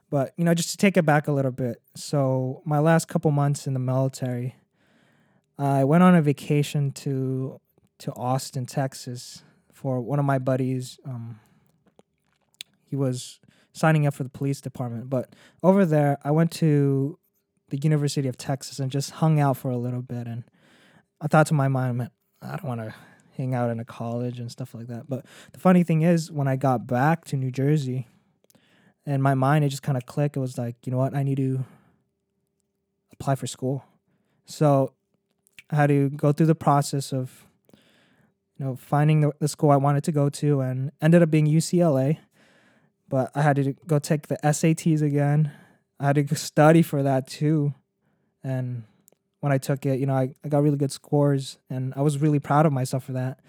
But 0.10 0.34
you 0.38 0.44
know, 0.44 0.54
just 0.54 0.72
to 0.72 0.78
take 0.78 0.98
it 0.98 1.06
back 1.06 1.28
a 1.28 1.32
little 1.32 1.52
bit. 1.52 1.82
So 1.96 2.62
my 2.66 2.80
last 2.80 3.08
couple 3.08 3.32
months 3.32 3.68
in 3.68 3.74
the 3.74 3.80
military, 3.80 4.56
I 5.58 5.84
went 5.84 6.04
on 6.04 6.16
a 6.16 6.22
vacation 6.22 6.92
to 6.94 7.60
to 8.00 8.14
Austin, 8.14 8.66
Texas, 8.66 9.44
for 9.74 10.00
one 10.00 10.20
of 10.20 10.26
my 10.26 10.40
buddies. 10.40 11.00
Um, 11.06 11.40
he 12.86 12.96
was 12.96 13.40
signing 13.74 14.08
up 14.08 14.14
for 14.14 14.24
the 14.24 14.30
police 14.30 14.62
department, 14.62 15.10
but 15.10 15.36
over 15.62 15.86
there, 15.86 16.18
I 16.24 16.32
went 16.32 16.52
to 16.54 17.20
the 17.70 17.78
University 17.78 18.28
of 18.28 18.38
Texas 18.38 18.80
and 18.80 18.92
just 18.92 19.12
hung 19.12 19.40
out 19.40 19.58
for 19.58 19.70
a 19.70 19.78
little 19.78 20.02
bit. 20.02 20.28
And 20.28 20.44
I 21.22 21.28
thought 21.28 21.48
to 21.48 21.54
my 21.54 21.68
mind, 21.68 22.10
I 22.42 22.52
don't 22.52 22.64
want 22.64 22.82
to 22.82 22.94
hang 23.38 23.54
out 23.54 23.70
in 23.70 23.80
a 23.80 23.86
college 23.86 24.40
and 24.40 24.52
stuff 24.52 24.74
like 24.74 24.88
that. 24.88 25.08
But 25.08 25.26
the 25.54 25.60
funny 25.60 25.84
thing 25.84 26.02
is, 26.02 26.32
when 26.32 26.48
I 26.48 26.56
got 26.56 26.88
back 26.88 27.26
to 27.26 27.38
New 27.38 27.52
Jersey, 27.52 28.08
in 29.06 29.22
my 29.22 29.34
mind 29.34 29.66
it 29.66 29.70
just 29.70 29.84
kind 29.84 29.98
of 29.98 30.06
clicked. 30.06 30.38
It 30.38 30.40
was 30.40 30.58
like 30.58 30.76
you 30.86 30.92
know 30.92 30.98
what? 30.98 31.16
I 31.16 31.24
need 31.24 31.38
to 31.38 31.66
apply 33.12 33.36
for 33.36 33.48
school. 33.48 33.84
So 34.46 34.94
i 35.72 35.76
had 35.76 35.88
to 35.88 36.10
go 36.10 36.32
through 36.32 36.48
the 36.48 36.56
process 36.56 37.14
of 37.14 37.46
you 37.74 38.66
know 38.66 38.76
finding 38.76 39.22
the, 39.22 39.32
the 39.40 39.48
school 39.48 39.72
i 39.72 39.76
wanted 39.76 40.04
to 40.04 40.12
go 40.12 40.30
to 40.30 40.62
and 40.62 40.92
ended 41.02 41.22
up 41.22 41.30
being 41.30 41.48
ucla 41.48 42.18
but 43.08 43.32
i 43.36 43.42
had 43.42 43.56
to 43.56 43.74
go 43.88 44.00
take 44.00 44.28
the 44.28 44.38
sats 44.44 45.02
again. 45.02 45.52
I 46.00 46.08
had 46.08 46.16
to 46.16 46.36
study 46.36 46.82
for 46.82 47.04
that 47.04 47.28
too. 47.28 47.74
And 48.44 48.84
when 49.42 49.52
i 49.52 49.58
took 49.58 49.86
it 49.86 50.00
you 50.00 50.06
know 50.06 50.16
I, 50.16 50.34
I 50.44 50.50
got 50.50 50.64
really 50.64 50.78
good 50.78 50.92
scores 50.92 51.58
and 51.70 51.94
i 51.96 52.02
was 52.02 52.20
really 52.20 52.40
proud 52.40 52.66
of 52.66 52.74
myself 52.74 53.04
for 53.06 53.14
that. 53.14 53.40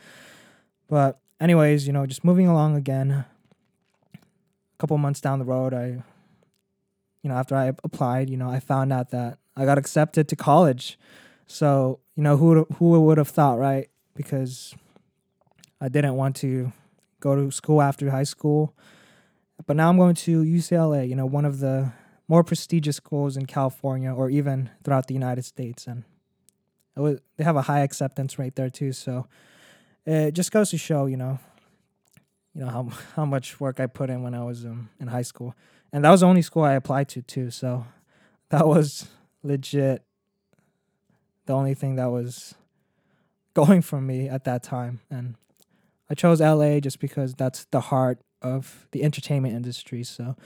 But 0.89 1.19
anyways 1.41 1.87
you 1.87 1.93
know 1.93 2.07
just 2.07 2.25
moving 2.25 2.47
along 2.47 2.77
again 2.77 3.25
couple 4.81 4.97
months 4.99 5.21
down 5.21 5.39
the 5.39 5.45
road, 5.45 5.75
I, 5.75 6.03
you 7.23 7.29
know, 7.29 7.35
after 7.35 7.55
I 7.55 7.67
applied, 7.85 8.31
you 8.31 8.37
know, 8.37 8.49
I 8.49 8.61
found 8.61 8.93
out 8.93 9.11
that 9.11 9.39
I 9.57 9.67
got 9.67 9.79
accepted 9.79 10.27
to 10.29 10.37
college. 10.37 10.99
So, 11.47 12.01
you 12.17 12.23
know, 12.23 12.37
who 12.37 12.65
who 12.77 12.99
would 13.01 13.19
have 13.19 13.29
thought, 13.29 13.59
right? 13.59 13.89
Because 14.17 14.75
I 15.81 15.89
didn't 15.89 16.15
want 16.15 16.37
to 16.37 16.73
go 17.21 17.37
to 17.37 17.51
school 17.51 17.83
after 17.83 18.11
high 18.11 18.25
school. 18.25 18.75
But 19.67 19.77
now 19.77 19.91
I'm 19.91 19.99
going 19.99 20.15
to 20.15 20.43
UCLA, 20.43 21.09
you 21.09 21.15
know, 21.15 21.27
one 21.27 21.45
of 21.45 21.59
the 21.59 21.93
more 22.27 22.43
prestigious 22.43 22.97
schools 22.97 23.37
in 23.37 23.45
California 23.45 24.13
or 24.13 24.31
even 24.31 24.71
throughout 24.83 25.07
the 25.07 25.15
United 25.15 25.45
States. 25.45 25.87
And 25.87 26.05
was, 26.97 27.21
they 27.37 27.45
have 27.45 27.57
a 27.57 27.63
high 27.63 27.81
acceptance 27.81 28.39
rate 28.39 28.57
there 28.57 28.71
too. 28.71 28.93
So 28.93 29.27
it 30.07 30.33
just 30.33 30.53
goes 30.53 30.71
to 30.71 30.79
show, 30.79 31.07
you 31.07 31.17
know, 31.17 31.39
you 32.55 32.63
know 32.63 32.69
how 32.69 32.83
how 33.17 33.25
much 33.25 33.61
work 33.61 33.81
I 33.81 33.87
put 33.87 34.11
in 34.11 34.23
when 34.23 34.35
I 34.35 34.45
was 34.45 34.65
um, 34.65 34.91
in 35.01 35.09
high 35.09 35.23
school, 35.23 35.55
and 35.93 36.05
that 36.05 36.11
was 36.11 36.21
the 36.21 36.27
only 36.27 36.43
school 36.43 36.63
I 36.63 36.75
applied 36.75 37.09
to 37.11 37.23
too. 37.23 37.51
So 37.51 37.87
that 38.51 38.67
was 38.67 39.09
legit 39.43 40.03
the 41.47 41.55
only 41.55 41.75
thing 41.75 41.97
that 41.97 42.11
was 42.11 42.55
going 43.55 43.83
for 43.83 44.01
me 44.01 44.29
at 44.29 44.45
that 44.45 44.63
time, 44.63 45.01
and 45.11 45.35
I 46.09 46.15
chose 46.15 46.41
LA 46.41 46.81
just 46.81 47.01
because 47.01 47.35
that's 47.35 47.67
the 47.71 47.81
heart 47.81 48.19
of 48.43 48.87
the 48.93 49.03
entertainment 49.03 49.55
industry. 49.55 50.03
So 50.03 50.37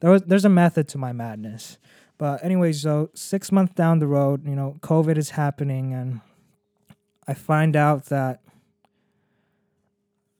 there 0.00 0.10
was 0.10 0.22
there's 0.22 0.44
a 0.44 0.50
method 0.50 0.88
to 0.88 0.98
my 0.98 1.12
madness. 1.12 1.78
But 2.18 2.42
anyways, 2.42 2.80
so 2.80 3.10
six 3.14 3.52
months 3.52 3.74
down 3.74 3.98
the 3.98 4.06
road, 4.06 4.46
you 4.46 4.54
know, 4.54 4.76
COVID 4.80 5.18
is 5.18 5.30
happening, 5.30 5.92
and 5.92 6.20
I 7.28 7.34
find 7.34 7.76
out 7.76 8.06
that 8.06 8.40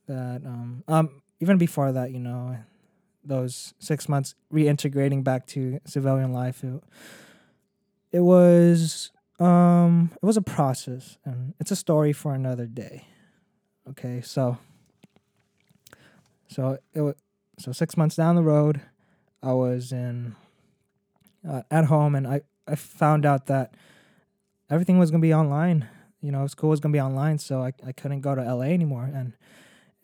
that 0.06 0.42
um 0.44 0.84
um 0.88 1.22
even 1.40 1.58
before 1.58 1.92
that, 1.92 2.10
you 2.12 2.18
know, 2.18 2.56
those 3.24 3.74
six 3.78 4.08
months 4.08 4.34
reintegrating 4.52 5.22
back 5.22 5.46
to 5.48 5.80
civilian 5.84 6.32
life, 6.32 6.64
it, 6.64 6.82
it 8.12 8.20
was 8.20 9.10
um 9.38 10.10
it 10.14 10.24
was 10.24 10.36
a 10.36 10.42
process 10.42 11.18
and 11.24 11.54
it's 11.60 11.70
a 11.70 11.76
story 11.76 12.12
for 12.12 12.34
another 12.34 12.66
day. 12.66 13.06
Okay, 13.90 14.20
so 14.20 14.58
so 16.48 16.78
it 16.94 17.16
so 17.58 17.72
six 17.72 17.96
months 17.96 18.16
down 18.16 18.36
the 18.36 18.42
road, 18.42 18.80
I 19.42 19.52
was 19.52 19.92
in 19.92 20.34
uh, 21.48 21.62
at 21.70 21.86
home, 21.86 22.14
and 22.14 22.26
I 22.26 22.42
I 22.66 22.74
found 22.74 23.24
out 23.24 23.46
that 23.46 23.74
everything 24.70 24.98
was 24.98 25.10
gonna 25.10 25.20
be 25.22 25.34
online. 25.34 25.88
You 26.20 26.32
know, 26.32 26.46
school 26.46 26.70
was 26.70 26.80
gonna 26.80 26.92
be 26.92 27.00
online, 27.00 27.38
so 27.38 27.62
I 27.62 27.72
I 27.86 27.92
couldn't 27.92 28.20
go 28.20 28.34
to 28.34 28.42
LA 28.42 28.66
anymore, 28.66 29.10
and 29.12 29.32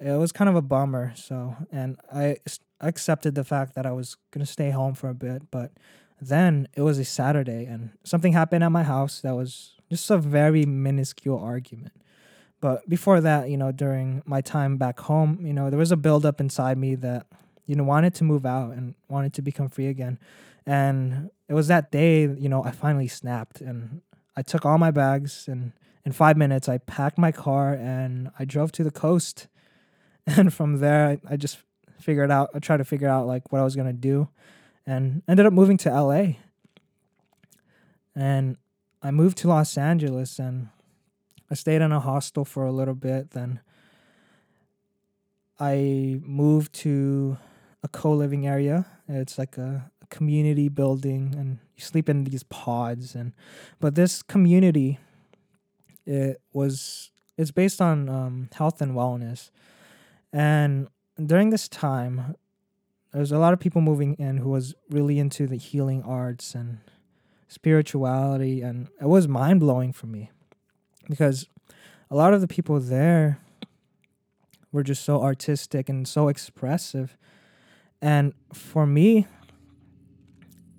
it 0.02 0.18
was 0.18 0.32
kind 0.32 0.50
of 0.50 0.56
a 0.56 0.62
bummer. 0.62 1.12
So, 1.16 1.56
and 1.70 1.96
I 2.12 2.36
accepted 2.80 3.34
the 3.34 3.44
fact 3.44 3.74
that 3.74 3.86
I 3.86 3.92
was 3.92 4.16
gonna 4.30 4.46
stay 4.46 4.70
home 4.70 4.94
for 4.94 5.08
a 5.08 5.14
bit, 5.14 5.50
but 5.50 5.72
then 6.20 6.68
it 6.74 6.82
was 6.82 6.98
a 6.98 7.04
Saturday, 7.04 7.64
and 7.64 7.90
something 8.04 8.32
happened 8.32 8.62
at 8.64 8.70
my 8.70 8.82
house 8.82 9.20
that 9.20 9.34
was 9.34 9.74
just 9.90 10.10
a 10.10 10.18
very 10.18 10.64
minuscule 10.64 11.38
argument. 11.38 11.92
But 12.60 12.88
before 12.88 13.20
that, 13.20 13.50
you 13.50 13.56
know, 13.56 13.72
during 13.72 14.22
my 14.24 14.40
time 14.40 14.76
back 14.76 15.00
home, 15.00 15.40
you 15.44 15.52
know, 15.52 15.68
there 15.68 15.78
was 15.78 15.90
a 15.90 15.96
buildup 15.96 16.40
inside 16.40 16.78
me 16.78 16.94
that, 16.94 17.26
you 17.66 17.74
know, 17.74 17.82
wanted 17.82 18.14
to 18.14 18.24
move 18.24 18.46
out 18.46 18.70
and 18.70 18.94
wanted 19.08 19.34
to 19.34 19.42
become 19.42 19.68
free 19.68 19.88
again. 19.88 20.18
And 20.64 21.30
it 21.48 21.54
was 21.54 21.66
that 21.66 21.90
day, 21.90 22.22
you 22.22 22.48
know, 22.48 22.62
I 22.62 22.70
finally 22.70 23.08
snapped 23.08 23.60
and 23.60 24.00
I 24.36 24.42
took 24.42 24.64
all 24.64 24.78
my 24.78 24.92
bags 24.92 25.48
and 25.48 25.72
in 26.04 26.12
five 26.12 26.36
minutes 26.36 26.68
I 26.68 26.78
packed 26.78 27.18
my 27.18 27.32
car 27.32 27.74
and 27.74 28.30
I 28.38 28.44
drove 28.44 28.70
to 28.72 28.84
the 28.84 28.92
coast. 28.92 29.48
And 30.36 30.54
from 30.54 30.78
there, 30.78 31.08
I, 31.08 31.34
I 31.34 31.36
just 31.36 31.58
figured 31.98 32.30
out, 32.30 32.50
I 32.54 32.60
tried 32.60 32.76
to 32.76 32.84
figure 32.84 33.08
out 33.08 33.26
like 33.26 33.50
what 33.50 33.60
I 33.60 33.64
was 33.64 33.74
going 33.74 33.88
to 33.88 33.92
do 33.92 34.28
and 34.86 35.22
ended 35.26 35.46
up 35.46 35.52
moving 35.52 35.76
to 35.78 35.90
LA. 35.90 36.34
And 38.14 38.56
I 39.02 39.10
moved 39.10 39.38
to 39.38 39.48
Los 39.48 39.76
Angeles 39.76 40.38
and 40.38 40.68
I 41.50 41.54
stayed 41.54 41.82
in 41.82 41.90
a 41.90 41.98
hostel 41.98 42.44
for 42.44 42.64
a 42.64 42.70
little 42.70 42.94
bit. 42.94 43.32
Then 43.32 43.60
I 45.58 46.20
moved 46.22 46.72
to 46.74 47.38
a 47.82 47.88
co 47.88 48.12
living 48.12 48.46
area. 48.46 48.86
It's 49.08 49.38
like 49.38 49.58
a, 49.58 49.90
community 50.12 50.68
building, 50.68 51.34
and 51.38 51.58
you 51.74 51.82
sleep 51.82 52.08
in 52.08 52.24
these 52.24 52.44
pods. 52.44 53.16
And 53.16 53.32
but 53.80 53.94
this 53.96 54.22
community, 54.22 55.00
it 56.06 56.40
was 56.52 57.10
it's 57.38 57.50
based 57.50 57.80
on 57.80 58.08
um, 58.08 58.48
health 58.52 58.80
and 58.80 58.92
wellness. 58.92 59.50
And 60.32 60.88
during 61.24 61.50
this 61.50 61.68
time, 61.68 62.36
there 63.12 63.20
was 63.20 63.32
a 63.32 63.38
lot 63.38 63.52
of 63.52 63.60
people 63.60 63.80
moving 63.80 64.14
in 64.14 64.38
who 64.38 64.48
was 64.48 64.74
really 64.90 65.18
into 65.18 65.46
the 65.46 65.56
healing 65.56 66.02
arts 66.02 66.54
and 66.54 66.78
spirituality, 67.48 68.62
and 68.62 68.88
it 69.00 69.06
was 69.06 69.28
mind 69.28 69.60
blowing 69.60 69.92
for 69.92 70.06
me 70.06 70.30
because 71.08 71.46
a 72.10 72.16
lot 72.16 72.32
of 72.32 72.40
the 72.40 72.48
people 72.48 72.80
there 72.80 73.38
were 74.72 74.82
just 74.82 75.04
so 75.04 75.22
artistic 75.22 75.90
and 75.90 76.08
so 76.08 76.28
expressive. 76.28 77.18
And 78.00 78.32
for 78.52 78.86
me, 78.86 79.26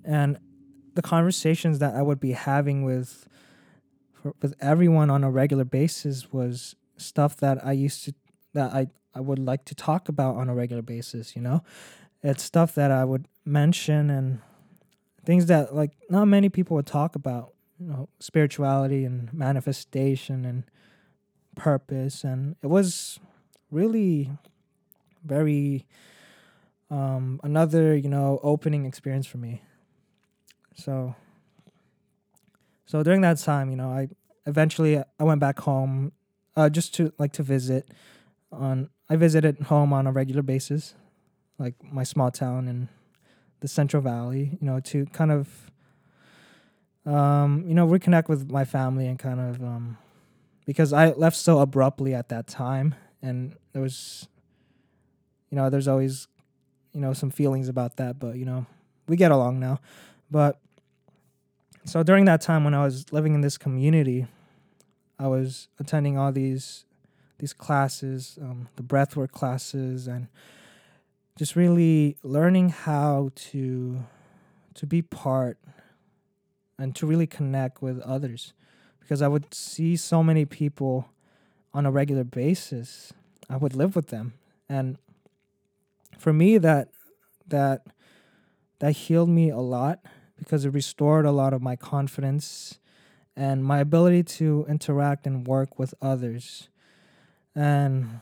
and 0.04 0.38
the 0.94 1.02
conversations 1.02 1.78
that 1.78 1.94
I 1.94 2.02
would 2.02 2.20
be 2.20 2.32
having 2.32 2.84
with 2.84 3.28
with 4.40 4.54
everyone 4.58 5.10
on 5.10 5.22
a 5.22 5.30
regular 5.30 5.64
basis 5.64 6.32
was 6.32 6.74
stuff 6.96 7.36
that 7.36 7.64
I 7.64 7.72
used 7.72 8.04
to 8.04 8.14
that 8.54 8.72
I 8.72 8.88
I 9.14 9.20
would 9.20 9.38
like 9.38 9.64
to 9.66 9.74
talk 9.74 10.08
about 10.08 10.36
on 10.36 10.48
a 10.48 10.54
regular 10.54 10.82
basis, 10.82 11.36
you 11.36 11.42
know? 11.42 11.62
It's 12.22 12.42
stuff 12.42 12.74
that 12.74 12.90
I 12.90 13.04
would 13.04 13.28
mention 13.44 14.10
and 14.10 14.40
things 15.24 15.46
that 15.46 15.74
like 15.74 15.92
not 16.08 16.26
many 16.26 16.48
people 16.48 16.76
would 16.76 16.86
talk 16.86 17.14
about 17.14 17.52
you 17.78 17.86
know 17.86 18.08
spirituality 18.20 19.04
and 19.04 19.32
manifestation 19.32 20.44
and 20.44 20.64
purpose 21.56 22.24
and 22.24 22.56
it 22.62 22.66
was 22.66 23.18
really 23.70 24.30
very 25.24 25.86
um 26.90 27.40
another 27.42 27.96
you 27.96 28.08
know 28.08 28.38
opening 28.42 28.84
experience 28.84 29.26
for 29.26 29.38
me 29.38 29.62
so 30.74 31.14
so 32.86 33.02
during 33.02 33.20
that 33.20 33.38
time 33.38 33.70
you 33.70 33.76
know 33.76 33.88
i 33.88 34.08
eventually 34.46 34.98
i 34.98 35.24
went 35.24 35.40
back 35.40 35.60
home 35.60 36.12
uh 36.56 36.68
just 36.68 36.94
to 36.94 37.12
like 37.18 37.32
to 37.32 37.42
visit 37.42 37.88
on 38.52 38.90
i 39.08 39.16
visited 39.16 39.58
home 39.62 39.92
on 39.92 40.06
a 40.06 40.12
regular 40.12 40.42
basis 40.42 40.94
like 41.58 41.74
my 41.92 42.02
small 42.02 42.30
town 42.30 42.68
in 42.68 42.88
the 43.60 43.68
central 43.68 44.02
valley 44.02 44.58
you 44.60 44.66
know 44.66 44.80
to 44.80 45.06
kind 45.06 45.30
of 45.30 45.70
um, 47.06 47.64
you 47.66 47.74
know, 47.74 47.86
reconnect 47.86 48.28
with 48.28 48.50
my 48.50 48.64
family 48.64 49.06
and 49.06 49.18
kind 49.18 49.40
of 49.40 49.62
um, 49.62 49.98
because 50.64 50.92
I 50.92 51.12
left 51.12 51.36
so 51.36 51.58
abruptly 51.58 52.14
at 52.14 52.28
that 52.30 52.46
time, 52.46 52.94
and 53.20 53.56
there 53.72 53.82
was, 53.82 54.28
you 55.50 55.56
know, 55.56 55.68
there's 55.68 55.88
always, 55.88 56.28
you 56.92 57.00
know, 57.00 57.12
some 57.12 57.30
feelings 57.30 57.68
about 57.68 57.96
that, 57.96 58.18
but 58.18 58.36
you 58.36 58.44
know, 58.44 58.66
we 59.06 59.16
get 59.16 59.30
along 59.30 59.60
now. 59.60 59.80
But 60.30 60.58
so 61.84 62.02
during 62.02 62.24
that 62.24 62.40
time 62.40 62.64
when 62.64 62.74
I 62.74 62.82
was 62.82 63.12
living 63.12 63.34
in 63.34 63.42
this 63.42 63.58
community, 63.58 64.26
I 65.18 65.28
was 65.28 65.68
attending 65.78 66.16
all 66.16 66.32
these 66.32 66.86
these 67.38 67.52
classes, 67.52 68.38
um, 68.40 68.68
the 68.76 68.82
breathwork 68.82 69.30
classes, 69.30 70.06
and 70.06 70.28
just 71.36 71.56
really 71.56 72.16
learning 72.22 72.68
how 72.68 73.30
to 73.34 74.04
to 74.74 74.86
be 74.86 75.02
part 75.02 75.58
and 76.78 76.94
to 76.96 77.06
really 77.06 77.26
connect 77.26 77.80
with 77.80 78.00
others 78.00 78.52
because 79.00 79.22
I 79.22 79.28
would 79.28 79.54
see 79.54 79.96
so 79.96 80.22
many 80.22 80.44
people 80.44 81.08
on 81.72 81.86
a 81.86 81.90
regular 81.90 82.24
basis. 82.24 83.12
I 83.48 83.56
would 83.56 83.74
live 83.74 83.94
with 83.94 84.08
them 84.08 84.34
and 84.68 84.96
for 86.18 86.32
me 86.32 86.58
that 86.58 86.88
that 87.46 87.86
that 88.78 88.92
healed 88.92 89.28
me 89.28 89.50
a 89.50 89.58
lot 89.58 90.00
because 90.38 90.64
it 90.64 90.70
restored 90.70 91.24
a 91.24 91.30
lot 91.30 91.52
of 91.52 91.62
my 91.62 91.76
confidence 91.76 92.78
and 93.36 93.64
my 93.64 93.80
ability 93.80 94.22
to 94.22 94.64
interact 94.68 95.26
and 95.26 95.46
work 95.46 95.78
with 95.78 95.94
others 96.00 96.68
and 97.54 98.20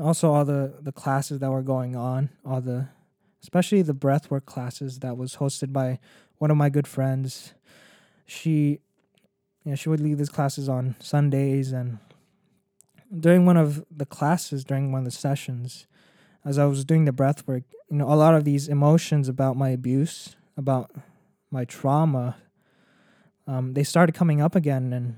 also 0.00 0.32
all 0.32 0.44
the 0.44 0.74
the 0.80 0.92
classes 0.92 1.38
that 1.40 1.50
were 1.50 1.62
going 1.62 1.96
on 1.96 2.28
all 2.44 2.60
the 2.60 2.88
especially 3.42 3.82
the 3.82 3.94
breathwork 3.94 4.44
classes 4.44 4.98
that 5.00 5.16
was 5.16 5.36
hosted 5.36 5.72
by 5.72 5.98
one 6.38 6.50
of 6.50 6.56
my 6.56 6.68
good 6.68 6.86
friends, 6.86 7.54
she, 8.26 8.80
you 9.64 9.70
know, 9.70 9.74
she 9.74 9.88
would 9.88 10.00
lead 10.00 10.18
these 10.18 10.28
classes 10.28 10.68
on 10.68 10.96
Sundays, 11.00 11.72
and 11.72 11.98
during 13.18 13.44
one 13.44 13.56
of 13.56 13.84
the 13.94 14.06
classes, 14.06 14.64
during 14.64 14.92
one 14.92 15.00
of 15.00 15.04
the 15.04 15.10
sessions, 15.10 15.86
as 16.44 16.58
I 16.58 16.64
was 16.64 16.84
doing 16.84 17.04
the 17.04 17.12
breath 17.12 17.46
work, 17.46 17.64
you 17.90 17.96
know, 17.96 18.10
a 18.10 18.14
lot 18.14 18.34
of 18.34 18.44
these 18.44 18.68
emotions 18.68 19.28
about 19.28 19.56
my 19.56 19.70
abuse, 19.70 20.36
about 20.56 20.90
my 21.50 21.64
trauma, 21.64 22.36
um, 23.46 23.74
they 23.74 23.82
started 23.82 24.14
coming 24.14 24.40
up 24.40 24.54
again, 24.54 24.92
and 24.92 25.16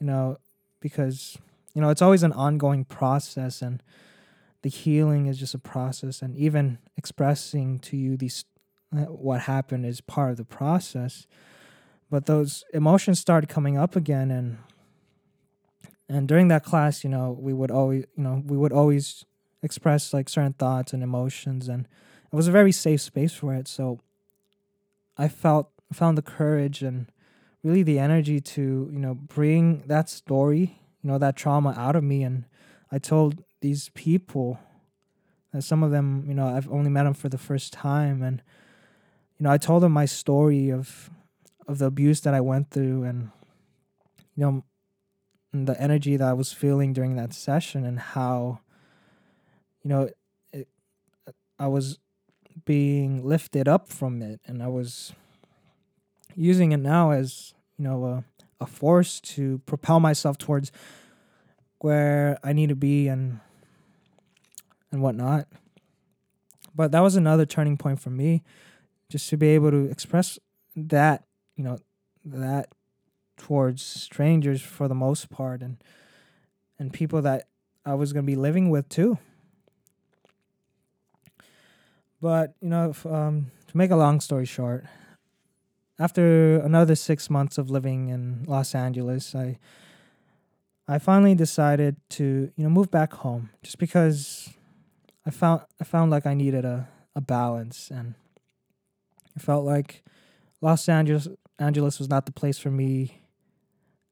you 0.00 0.06
know, 0.06 0.38
because 0.80 1.38
you 1.74 1.80
know, 1.80 1.88
it's 1.88 2.02
always 2.02 2.22
an 2.22 2.32
ongoing 2.32 2.84
process, 2.84 3.62
and 3.62 3.82
the 4.62 4.68
healing 4.68 5.26
is 5.26 5.38
just 5.38 5.54
a 5.54 5.58
process, 5.58 6.22
and 6.22 6.36
even 6.36 6.78
expressing 6.96 7.78
to 7.80 7.96
you 7.96 8.16
these 8.16 8.44
uh, 8.94 9.04
what 9.04 9.42
happened 9.42 9.86
is 9.86 10.00
part 10.00 10.30
of 10.30 10.36
the 10.36 10.44
process. 10.44 11.26
But 12.10 12.26
those 12.26 12.64
emotions 12.74 13.18
started 13.18 13.48
coming 13.48 13.78
up 13.78 13.96
again 13.96 14.30
and 14.30 14.58
and 16.08 16.28
during 16.28 16.48
that 16.48 16.62
class 16.62 17.02
you 17.04 17.08
know 17.08 17.34
we 17.40 17.54
would 17.54 17.70
always 17.70 18.04
you 18.16 18.22
know 18.22 18.42
we 18.44 18.56
would 18.56 18.72
always 18.72 19.24
express 19.62 20.12
like 20.12 20.28
certain 20.28 20.52
thoughts 20.52 20.92
and 20.92 21.02
emotions 21.02 21.68
and 21.68 21.86
it 22.30 22.36
was 22.36 22.48
a 22.48 22.52
very 22.52 22.72
safe 22.72 23.00
space 23.00 23.32
for 23.32 23.54
it. 23.54 23.66
So 23.66 24.00
i 25.16 25.28
felt 25.28 25.70
found 25.92 26.16
the 26.18 26.22
courage 26.22 26.82
and 26.82 27.10
really 27.62 27.82
the 27.82 27.98
energy 27.98 28.40
to 28.40 28.90
you 28.92 28.98
know 28.98 29.14
bring 29.14 29.82
that 29.86 30.08
story 30.08 30.81
you 31.02 31.10
know 31.10 31.18
that 31.18 31.36
trauma 31.36 31.74
out 31.76 31.96
of 31.96 32.04
me. 32.04 32.22
And 32.22 32.44
i 32.90 32.98
told 32.98 33.44
these 33.60 33.90
people 33.90 34.58
that 35.52 35.62
some 35.62 35.82
of 35.82 35.90
them 35.90 36.24
you 36.26 36.34
know 36.34 36.46
i've 36.46 36.70
only 36.70 36.90
met 36.90 37.04
them 37.04 37.14
for 37.14 37.28
the 37.28 37.38
first 37.38 37.72
time. 37.72 38.22
And 38.22 38.42
you 39.42 39.44
know, 39.44 39.50
I 39.50 39.58
told 39.58 39.82
them 39.82 39.90
my 39.90 40.04
story 40.04 40.70
of 40.70 41.10
of 41.66 41.78
the 41.78 41.86
abuse 41.86 42.20
that 42.20 42.32
I 42.32 42.40
went 42.40 42.70
through 42.70 43.02
and 43.02 43.30
you 44.36 44.44
know 44.44 44.64
and 45.52 45.66
the 45.66 45.80
energy 45.80 46.16
that 46.16 46.28
I 46.28 46.32
was 46.32 46.52
feeling 46.52 46.92
during 46.92 47.16
that 47.16 47.34
session 47.34 47.84
and 47.84 47.98
how 47.98 48.60
you 49.82 49.88
know 49.88 50.08
it, 50.52 50.68
I 51.58 51.66
was 51.66 51.98
being 52.64 53.26
lifted 53.26 53.66
up 53.66 53.88
from 53.88 54.22
it. 54.22 54.40
And 54.46 54.62
I 54.62 54.68
was 54.68 55.12
using 56.36 56.72
it 56.72 56.78
now 56.78 57.10
as 57.10 57.54
you 57.76 57.84
know 57.84 58.04
a, 58.04 58.24
a 58.62 58.66
force 58.66 59.20
to 59.20 59.58
propel 59.66 60.00
myself 60.00 60.38
towards 60.38 60.72
where 61.80 62.38
I 62.42 62.52
need 62.52 62.68
to 62.68 62.76
be 62.76 63.08
and 63.08 63.40
and 64.90 65.02
whatnot. 65.02 65.48
But 66.74 66.92
that 66.92 67.00
was 67.00 67.16
another 67.16 67.44
turning 67.44 67.76
point 67.76 68.00
for 68.00 68.10
me 68.10 68.42
just 69.08 69.28
to 69.30 69.36
be 69.36 69.48
able 69.48 69.70
to 69.70 69.90
express 69.90 70.38
that, 70.76 71.24
you 71.56 71.64
know, 71.64 71.78
that 72.24 72.68
towards 73.36 73.82
strangers 73.82 74.62
for 74.62 74.88
the 74.88 74.94
most 74.94 75.28
part 75.28 75.60
and 75.60 75.76
and 76.78 76.92
people 76.92 77.20
that 77.22 77.48
I 77.84 77.94
was 77.94 78.12
going 78.12 78.24
to 78.24 78.30
be 78.30 78.36
living 78.36 78.70
with 78.70 78.88
too. 78.88 79.18
But 82.20 82.54
you 82.60 82.68
know, 82.68 82.90
if, 82.90 83.04
um, 83.04 83.50
to 83.66 83.76
make 83.76 83.90
a 83.90 83.96
long 83.96 84.20
story 84.20 84.46
short, 84.46 84.84
after 86.02 86.56
another 86.56 86.96
six 86.96 87.30
months 87.30 87.58
of 87.58 87.70
living 87.70 88.08
in 88.08 88.44
Los 88.48 88.74
Angeles, 88.74 89.36
I 89.36 89.58
I 90.88 90.98
finally 90.98 91.36
decided 91.36 91.96
to 92.10 92.50
you 92.56 92.64
know 92.64 92.70
move 92.70 92.90
back 92.90 93.12
home 93.12 93.50
just 93.62 93.78
because 93.78 94.50
I 95.24 95.30
found 95.30 95.62
I 95.80 95.84
found 95.84 96.10
like 96.10 96.26
I 96.26 96.34
needed 96.34 96.64
a, 96.64 96.88
a 97.14 97.20
balance 97.20 97.88
and 97.88 98.14
I 99.36 99.40
felt 99.40 99.64
like 99.64 100.02
Los 100.60 100.88
Angeles 100.88 101.28
Angeles 101.60 102.00
was 102.00 102.08
not 102.08 102.26
the 102.26 102.32
place 102.32 102.58
for 102.58 102.72
me 102.72 103.22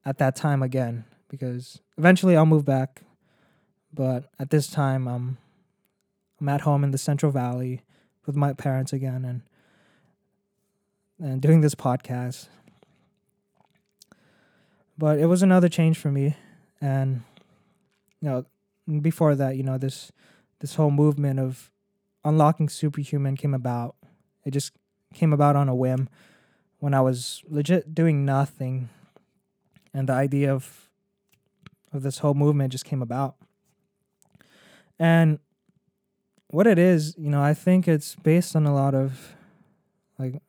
at 0.05 0.17
that 0.19 0.37
time 0.37 0.63
again 0.63 1.03
because 1.27 1.81
eventually 1.97 2.37
I'll 2.37 2.45
move 2.45 2.63
back 2.63 3.01
but 3.93 4.31
at 4.39 4.49
this 4.49 4.69
time 4.69 5.09
I'm 5.09 5.37
I'm 6.39 6.47
at 6.47 6.61
home 6.61 6.85
in 6.85 6.91
the 6.91 6.97
Central 6.97 7.33
Valley 7.33 7.81
with 8.25 8.37
my 8.37 8.53
parents 8.53 8.93
again 8.93 9.25
and 9.25 9.41
and 11.21 11.41
doing 11.41 11.61
this 11.61 11.75
podcast. 11.75 12.47
But 14.97 15.19
it 15.19 15.27
was 15.27 15.43
another 15.43 15.69
change 15.69 15.97
for 15.97 16.11
me 16.11 16.35
and 16.81 17.21
you 18.19 18.29
know 18.29 18.45
before 19.01 19.35
that 19.35 19.55
you 19.55 19.63
know 19.63 19.77
this 19.77 20.11
this 20.59 20.75
whole 20.75 20.91
movement 20.91 21.39
of 21.39 21.71
unlocking 22.25 22.69
superhuman 22.69 23.37
came 23.37 23.53
about. 23.53 23.95
It 24.45 24.51
just 24.51 24.73
came 25.13 25.33
about 25.33 25.55
on 25.55 25.69
a 25.69 25.75
whim 25.75 26.09
when 26.79 26.93
i 26.93 27.01
was 27.01 27.43
legit 27.47 27.93
doing 27.93 28.25
nothing 28.25 28.89
and 29.93 30.07
the 30.07 30.13
idea 30.13 30.53
of 30.53 30.89
of 31.93 32.01
this 32.01 32.19
whole 32.19 32.33
movement 32.33 32.71
just 32.71 32.85
came 32.85 33.01
about. 33.01 33.35
And 34.97 35.39
what 36.47 36.67
it 36.67 36.77
is 36.77 37.15
you 37.17 37.29
know 37.29 37.41
i 37.41 37.53
think 37.53 37.87
it's 37.87 38.15
based 38.15 38.55
on 38.57 38.65
a 38.65 38.73
lot 38.73 38.93
of 38.93 39.35
like 40.19 40.41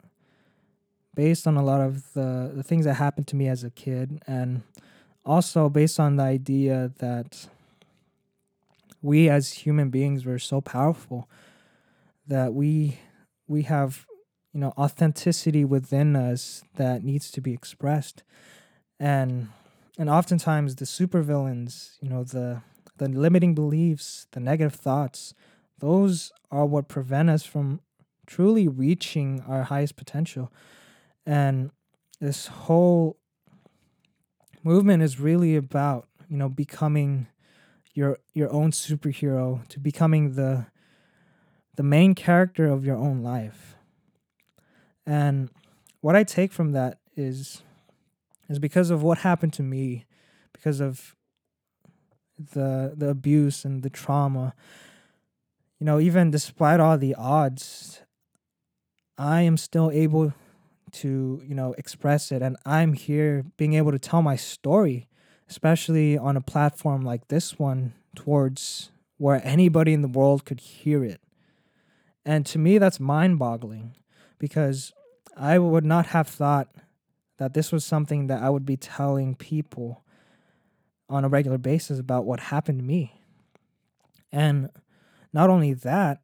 based 1.14 1.46
on 1.46 1.56
a 1.56 1.64
lot 1.64 1.80
of 1.80 2.12
the, 2.14 2.52
the 2.54 2.62
things 2.62 2.84
that 2.84 2.94
happened 2.94 3.26
to 3.28 3.36
me 3.36 3.48
as 3.48 3.64
a 3.64 3.70
kid 3.70 4.22
and 4.26 4.62
also 5.24 5.68
based 5.68 6.00
on 6.00 6.16
the 6.16 6.22
idea 6.22 6.92
that 6.98 7.46
we 9.00 9.28
as 9.28 9.52
human 9.52 9.90
beings 9.90 10.24
were 10.24 10.38
so 10.38 10.60
powerful 10.60 11.28
that 12.26 12.54
we 12.54 12.98
we 13.48 13.62
have 13.62 14.06
you 14.52 14.60
know 14.60 14.72
authenticity 14.78 15.64
within 15.64 16.14
us 16.14 16.62
that 16.76 17.02
needs 17.02 17.30
to 17.30 17.40
be 17.40 17.52
expressed. 17.52 18.22
And 19.00 19.48
and 19.98 20.08
oftentimes 20.08 20.76
the 20.76 20.84
supervillains 20.84 21.96
you 22.00 22.08
know 22.08 22.24
the 22.24 22.62
the 22.98 23.08
limiting 23.08 23.54
beliefs 23.54 24.26
the 24.32 24.40
negative 24.40 24.74
thoughts 24.74 25.34
those 25.78 26.32
are 26.50 26.64
what 26.64 26.88
prevent 26.88 27.28
us 27.28 27.44
from 27.44 27.80
truly 28.26 28.68
reaching 28.68 29.42
our 29.48 29.64
highest 29.64 29.96
potential 29.96 30.52
and 31.26 31.70
this 32.20 32.46
whole 32.46 33.18
movement 34.62 35.02
is 35.02 35.18
really 35.18 35.56
about 35.56 36.08
you 36.28 36.36
know 36.36 36.48
becoming 36.48 37.26
your 37.94 38.18
your 38.32 38.52
own 38.52 38.70
superhero 38.70 39.66
to 39.68 39.80
becoming 39.80 40.34
the 40.34 40.66
the 41.76 41.82
main 41.82 42.14
character 42.14 42.66
of 42.66 42.84
your 42.84 42.96
own 42.96 43.22
life. 43.22 43.76
And 45.06 45.50
what 46.02 46.14
i 46.16 46.22
take 46.22 46.52
from 46.52 46.72
that 46.72 46.98
is 47.16 47.62
is 48.48 48.58
because 48.58 48.90
of 48.90 49.02
what 49.02 49.18
happened 49.18 49.54
to 49.54 49.62
me 49.62 50.04
because 50.52 50.80
of 50.80 51.16
the 52.38 52.92
the 52.94 53.08
abuse 53.08 53.64
and 53.64 53.82
the 53.82 53.90
trauma 53.90 54.52
you 55.78 55.86
know 55.86 55.98
even 55.98 56.30
despite 56.30 56.80
all 56.80 56.98
the 56.98 57.14
odds 57.14 58.02
i 59.16 59.40
am 59.42 59.56
still 59.56 59.90
able 59.90 60.34
to 60.92 61.42
you 61.46 61.54
know 61.54 61.74
express 61.78 62.30
it. 62.32 62.42
And 62.42 62.56
i'm 62.64 62.92
here 62.92 63.44
being 63.56 63.74
able 63.74 63.92
to 63.92 63.98
tell 63.98 64.22
my 64.22 64.36
story 64.36 65.08
especially 65.48 66.16
on 66.16 66.36
a 66.36 66.40
platform 66.40 67.02
like 67.02 67.28
this 67.28 67.58
one 67.58 67.92
towards 68.16 68.90
where 69.18 69.40
anybody 69.44 69.92
in 69.92 70.00
the 70.00 70.08
world 70.08 70.46
could 70.46 70.60
hear 70.60 71.04
it. 71.04 71.20
And 72.24 72.46
to 72.46 72.58
me 72.58 72.78
that's 72.78 73.00
mind-boggling 73.00 73.94
because 74.38 74.92
i 75.36 75.58
would 75.58 75.84
not 75.84 76.06
have 76.06 76.28
thought 76.28 76.68
that 77.38 77.54
this 77.54 77.72
was 77.72 77.84
something 77.84 78.26
that 78.28 78.42
i 78.42 78.48
would 78.48 78.66
be 78.66 78.76
telling 78.76 79.34
people 79.34 80.04
on 81.08 81.24
a 81.24 81.28
regular 81.28 81.58
basis 81.58 81.98
about 81.98 82.24
what 82.24 82.40
happened 82.40 82.78
to 82.78 82.84
me. 82.84 83.20
And 84.30 84.70
not 85.32 85.50
only 85.50 85.74
that 85.74 86.22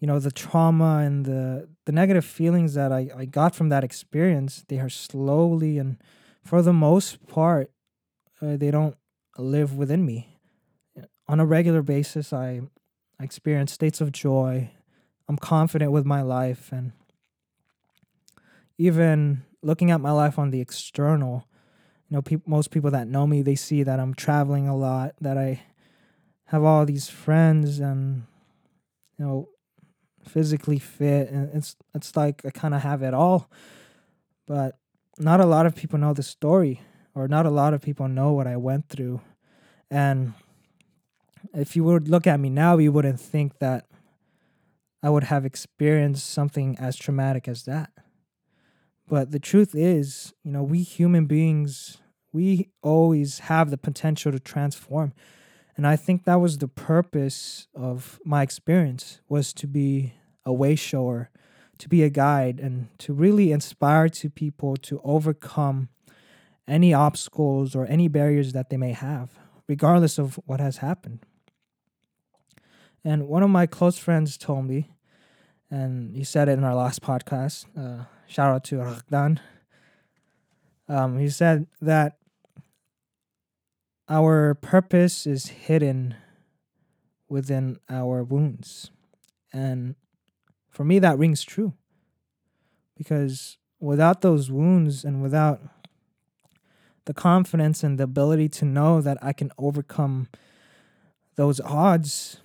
you 0.00 0.06
know 0.06 0.18
the 0.18 0.32
trauma 0.32 0.98
and 0.98 1.24
the 1.24 1.68
the 1.84 1.92
negative 1.92 2.24
feelings 2.24 2.74
that 2.74 2.92
I, 2.92 3.10
I 3.16 3.24
got 3.24 3.54
from 3.54 3.68
that 3.70 3.84
experience 3.84 4.64
they 4.68 4.78
are 4.78 4.88
slowly 4.88 5.78
and 5.78 5.96
for 6.44 6.62
the 6.62 6.72
most 6.72 7.26
part 7.26 7.70
uh, 8.40 8.56
they 8.56 8.70
don't 8.70 8.96
live 9.38 9.76
within 9.76 10.04
me. 10.04 10.38
On 11.28 11.40
a 11.40 11.46
regular 11.46 11.82
basis 11.82 12.32
I, 12.32 12.62
experience 13.20 13.72
states 13.72 14.00
of 14.00 14.12
joy. 14.12 14.70
I'm 15.28 15.38
confident 15.38 15.92
with 15.92 16.04
my 16.04 16.22
life 16.22 16.70
and 16.72 16.92
even 18.78 19.44
looking 19.62 19.90
at 19.90 20.00
my 20.00 20.10
life 20.10 20.38
on 20.38 20.50
the 20.50 20.60
external 20.60 21.46
you 22.08 22.16
know 22.16 22.22
pe- 22.22 22.42
most 22.46 22.70
people 22.70 22.90
that 22.90 23.06
know 23.06 23.26
me 23.26 23.40
they 23.40 23.54
see 23.54 23.82
that 23.82 24.00
i'm 24.00 24.12
traveling 24.12 24.66
a 24.66 24.76
lot 24.76 25.14
that 25.20 25.38
i 25.38 25.62
have 26.46 26.64
all 26.64 26.84
these 26.84 27.08
friends 27.08 27.78
and 27.78 28.24
you 29.18 29.24
know 29.24 29.48
physically 30.24 30.78
fit 30.78 31.30
and 31.30 31.50
it's 31.54 31.76
it's 31.94 32.16
like 32.16 32.44
I 32.44 32.50
kind 32.50 32.74
of 32.74 32.82
have 32.82 33.02
it 33.02 33.14
all. 33.14 33.50
But 34.46 34.78
not 35.18 35.40
a 35.40 35.46
lot 35.46 35.66
of 35.66 35.74
people 35.74 35.98
know 35.98 36.14
the 36.14 36.22
story 36.22 36.80
or 37.14 37.28
not 37.28 37.46
a 37.46 37.50
lot 37.50 37.74
of 37.74 37.82
people 37.82 38.08
know 38.08 38.32
what 38.32 38.46
I 38.46 38.56
went 38.56 38.88
through. 38.88 39.20
And 39.90 40.34
if 41.54 41.76
you 41.76 41.84
would 41.84 42.08
look 42.08 42.26
at 42.26 42.40
me 42.40 42.50
now 42.50 42.78
you 42.78 42.92
wouldn't 42.92 43.20
think 43.20 43.58
that 43.58 43.86
I 45.02 45.10
would 45.10 45.24
have 45.24 45.44
experienced 45.44 46.30
something 46.30 46.76
as 46.78 46.96
traumatic 46.96 47.48
as 47.48 47.64
that. 47.64 47.90
But 49.08 49.32
the 49.32 49.40
truth 49.40 49.74
is 49.74 50.32
you 50.44 50.52
know 50.52 50.62
we 50.62 50.82
human 50.82 51.26
beings 51.26 51.98
we 52.32 52.70
always 52.82 53.40
have 53.40 53.70
the 53.70 53.76
potential 53.76 54.32
to 54.32 54.40
transform 54.40 55.12
and 55.76 55.86
i 55.86 55.96
think 55.96 56.24
that 56.24 56.40
was 56.40 56.58
the 56.58 56.68
purpose 56.68 57.68
of 57.74 58.20
my 58.24 58.42
experience 58.42 59.20
was 59.28 59.52
to 59.52 59.66
be 59.66 60.14
a 60.44 60.52
way 60.52 60.74
shower 60.74 61.30
to 61.78 61.88
be 61.88 62.02
a 62.02 62.10
guide 62.10 62.60
and 62.60 62.88
to 62.98 63.12
really 63.12 63.50
inspire 63.50 64.08
to 64.08 64.30
people 64.30 64.76
to 64.76 65.00
overcome 65.02 65.88
any 66.68 66.94
obstacles 66.94 67.74
or 67.74 67.86
any 67.86 68.06
barriers 68.08 68.52
that 68.52 68.70
they 68.70 68.76
may 68.76 68.92
have 68.92 69.38
regardless 69.68 70.18
of 70.18 70.38
what 70.46 70.60
has 70.60 70.78
happened 70.78 71.20
and 73.04 73.26
one 73.26 73.42
of 73.42 73.50
my 73.50 73.66
close 73.66 73.98
friends 73.98 74.36
told 74.36 74.64
me 74.66 74.90
and 75.70 76.14
he 76.14 76.22
said 76.22 76.48
it 76.48 76.52
in 76.52 76.64
our 76.64 76.74
last 76.74 77.02
podcast 77.02 77.66
uh, 77.76 78.04
shout 78.32 78.54
out 78.54 78.64
to 78.64 78.76
Rakdan. 78.76 79.38
Um, 80.88 81.18
he 81.18 81.28
said 81.28 81.66
that 81.80 82.16
our 84.08 84.54
purpose 84.54 85.26
is 85.26 85.46
hidden 85.46 86.14
within 87.28 87.78
our 87.88 88.22
wounds. 88.22 88.90
And 89.52 89.94
for 90.70 90.84
me, 90.84 90.98
that 90.98 91.18
rings 91.18 91.42
true. 91.42 91.74
Because 92.96 93.56
without 93.80 94.20
those 94.20 94.50
wounds 94.50 95.04
and 95.04 95.22
without 95.22 95.60
the 97.04 97.14
confidence 97.14 97.82
and 97.82 97.98
the 97.98 98.04
ability 98.04 98.48
to 98.48 98.64
know 98.64 99.00
that 99.00 99.18
I 99.22 99.32
can 99.32 99.50
overcome 99.58 100.28
those 101.36 101.60
odds, 101.60 102.38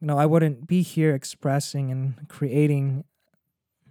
you 0.00 0.06
know, 0.06 0.18
I 0.18 0.26
wouldn't 0.26 0.66
be 0.66 0.82
here 0.82 1.14
expressing 1.14 1.90
and 1.90 2.28
creating, 2.28 3.04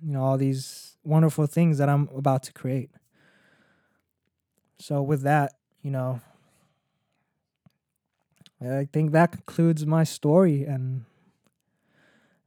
you 0.02 0.12
know, 0.14 0.22
all 0.22 0.38
these 0.38 0.98
wonderful 1.04 1.48
things 1.48 1.78
that 1.78 1.90
I'm 1.90 2.08
about 2.16 2.44
to 2.44 2.54
create. 2.54 2.92
So, 4.78 5.02
with 5.02 5.22
that, 5.24 5.54
you 5.86 5.92
know, 5.92 6.20
I 8.60 8.88
think 8.92 9.12
that 9.12 9.32
concludes 9.32 9.86
my 9.86 10.04
story. 10.04 10.64
And 10.64 11.06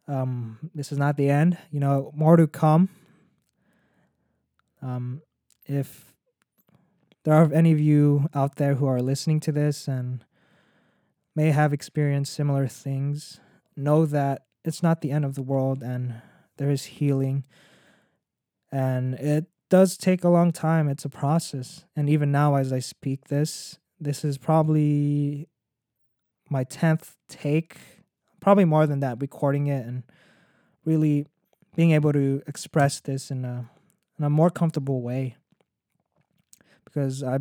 um, 0.09 0.59
this 0.75 0.91
is 0.91 0.99
not 0.99 1.17
the 1.17 1.31
end. 1.31 1.57
You 1.71 1.79
know, 1.79 2.11
more 2.17 2.37
to 2.37 2.49
come. 2.49 2.89
Um, 4.83 5.23
if 5.67 6.13
there 7.23 7.35
are 7.35 7.53
any 7.53 7.71
of 7.71 7.79
you 7.79 8.29
out 8.35 8.57
there 8.57 8.75
who 8.75 8.87
are 8.87 9.01
listening 9.01 9.39
to 9.41 9.53
this 9.53 9.87
and 9.87 10.25
may 11.37 11.53
have 11.53 11.73
experienced 11.73 12.35
similar 12.35 12.67
things, 12.67 13.39
know 13.77 14.05
that 14.05 14.47
it's 14.65 14.83
not 14.83 15.01
the 15.01 15.13
end 15.13 15.25
of 15.25 15.37
the 15.37 15.43
world 15.43 15.85
and 15.85 16.23
there 16.57 16.71
is 16.71 16.87
healing. 16.87 17.45
And 18.73 19.15
it 19.15 19.47
does 19.69 19.97
take 19.97 20.25
a 20.25 20.29
long 20.29 20.53
time. 20.53 20.89
It's 20.89 21.05
a 21.05 21.11
process. 21.11 21.85
And 21.95 22.09
even 22.09 22.33
now, 22.33 22.57
as 22.57 22.73
I 22.73 22.79
speak 22.79 23.29
this, 23.29 23.79
this 24.01 24.25
is 24.25 24.39
probably 24.39 25.49
my 26.51 26.65
10th 26.65 27.17
take 27.29 27.77
probably 28.41 28.65
more 28.65 28.87
than 28.87 29.01
that, 29.01 29.21
recording 29.21 29.67
it 29.67 29.85
and 29.87 30.03
really 30.85 31.27
being 31.77 31.91
able 31.93 32.13
to 32.13 32.43
express 32.47 33.01
this 33.01 33.31
in 33.31 33.45
a 33.45 33.69
in 34.19 34.25
a 34.25 34.31
more 34.31 34.51
comfortable 34.51 35.03
way. 35.03 35.37
Because 36.85 37.23
I 37.23 37.39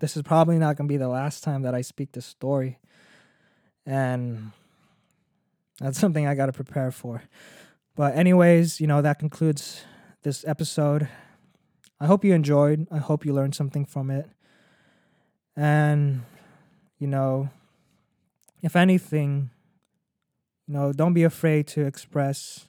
this 0.00 0.16
is 0.16 0.22
probably 0.22 0.58
not 0.58 0.76
gonna 0.76 0.88
be 0.88 0.96
the 0.96 1.08
last 1.08 1.44
time 1.44 1.62
that 1.62 1.74
I 1.74 1.82
speak 1.82 2.12
this 2.12 2.26
story. 2.26 2.78
And 3.86 4.52
that's 5.78 5.98
something 5.98 6.26
I 6.26 6.34
gotta 6.34 6.52
prepare 6.52 6.90
for. 6.90 7.22
But 7.96 8.16
anyways, 8.16 8.80
you 8.80 8.86
know, 8.86 9.02
that 9.02 9.18
concludes 9.18 9.84
this 10.22 10.44
episode. 10.46 11.08
I 12.00 12.06
hope 12.06 12.24
you 12.24 12.32
enjoyed. 12.32 12.86
I 12.90 12.98
hope 12.98 13.24
you 13.24 13.32
learned 13.32 13.54
something 13.54 13.84
from 13.84 14.10
it. 14.10 14.28
And 15.56 16.22
you 16.98 17.06
know, 17.06 17.50
if 18.62 18.76
anything, 18.76 19.50
you 20.66 20.74
know, 20.74 20.92
don't 20.92 21.14
be 21.14 21.24
afraid 21.24 21.66
to 21.68 21.84
express 21.84 22.68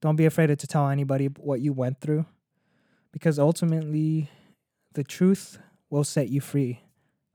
don't 0.00 0.16
be 0.16 0.26
afraid 0.26 0.56
to 0.56 0.66
tell 0.66 0.88
anybody 0.88 1.26
what 1.26 1.60
you 1.60 1.72
went 1.72 2.00
through 2.00 2.26
because 3.12 3.38
ultimately 3.38 4.30
the 4.94 5.02
truth 5.02 5.58
will 5.90 6.04
set 6.04 6.28
you 6.28 6.40
free. 6.40 6.80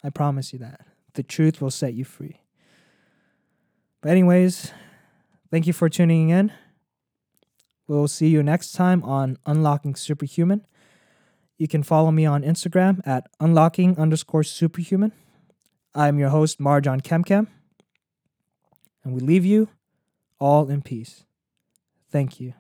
I 0.04 0.10
promise 0.10 0.54
you 0.54 0.60
that. 0.60 0.82
The 1.14 1.24
truth 1.24 1.62
will 1.62 1.72
set 1.72 1.94
you 1.94 2.06
free. 2.06 2.40
But, 4.02 4.12
anyways, 4.12 4.72
thank 5.52 5.68
you 5.68 5.74
for 5.74 5.90
tuning 5.90 6.30
in. 6.30 6.52
We'll 7.88 8.08
see 8.08 8.30
you 8.30 8.42
next 8.42 8.72
time 8.72 9.04
on 9.04 9.38
Unlocking 9.46 9.96
Superhuman. 9.96 10.66
You 11.62 11.68
can 11.68 11.84
follow 11.84 12.10
me 12.10 12.26
on 12.26 12.42
Instagram 12.42 13.06
at 13.06 13.28
unlocking 13.40 13.96
underscore 14.00 14.42
superhuman. 14.42 15.12
I'm 15.94 16.18
your 16.18 16.30
host, 16.30 16.58
Marjan 16.58 17.04
Quemquem. 17.04 17.46
And 19.04 19.14
we 19.14 19.20
leave 19.20 19.46
you 19.46 19.70
all 20.40 20.72
in 20.72 20.82
peace. 20.82 21.24
Thank 22.10 22.40
you. 22.40 22.56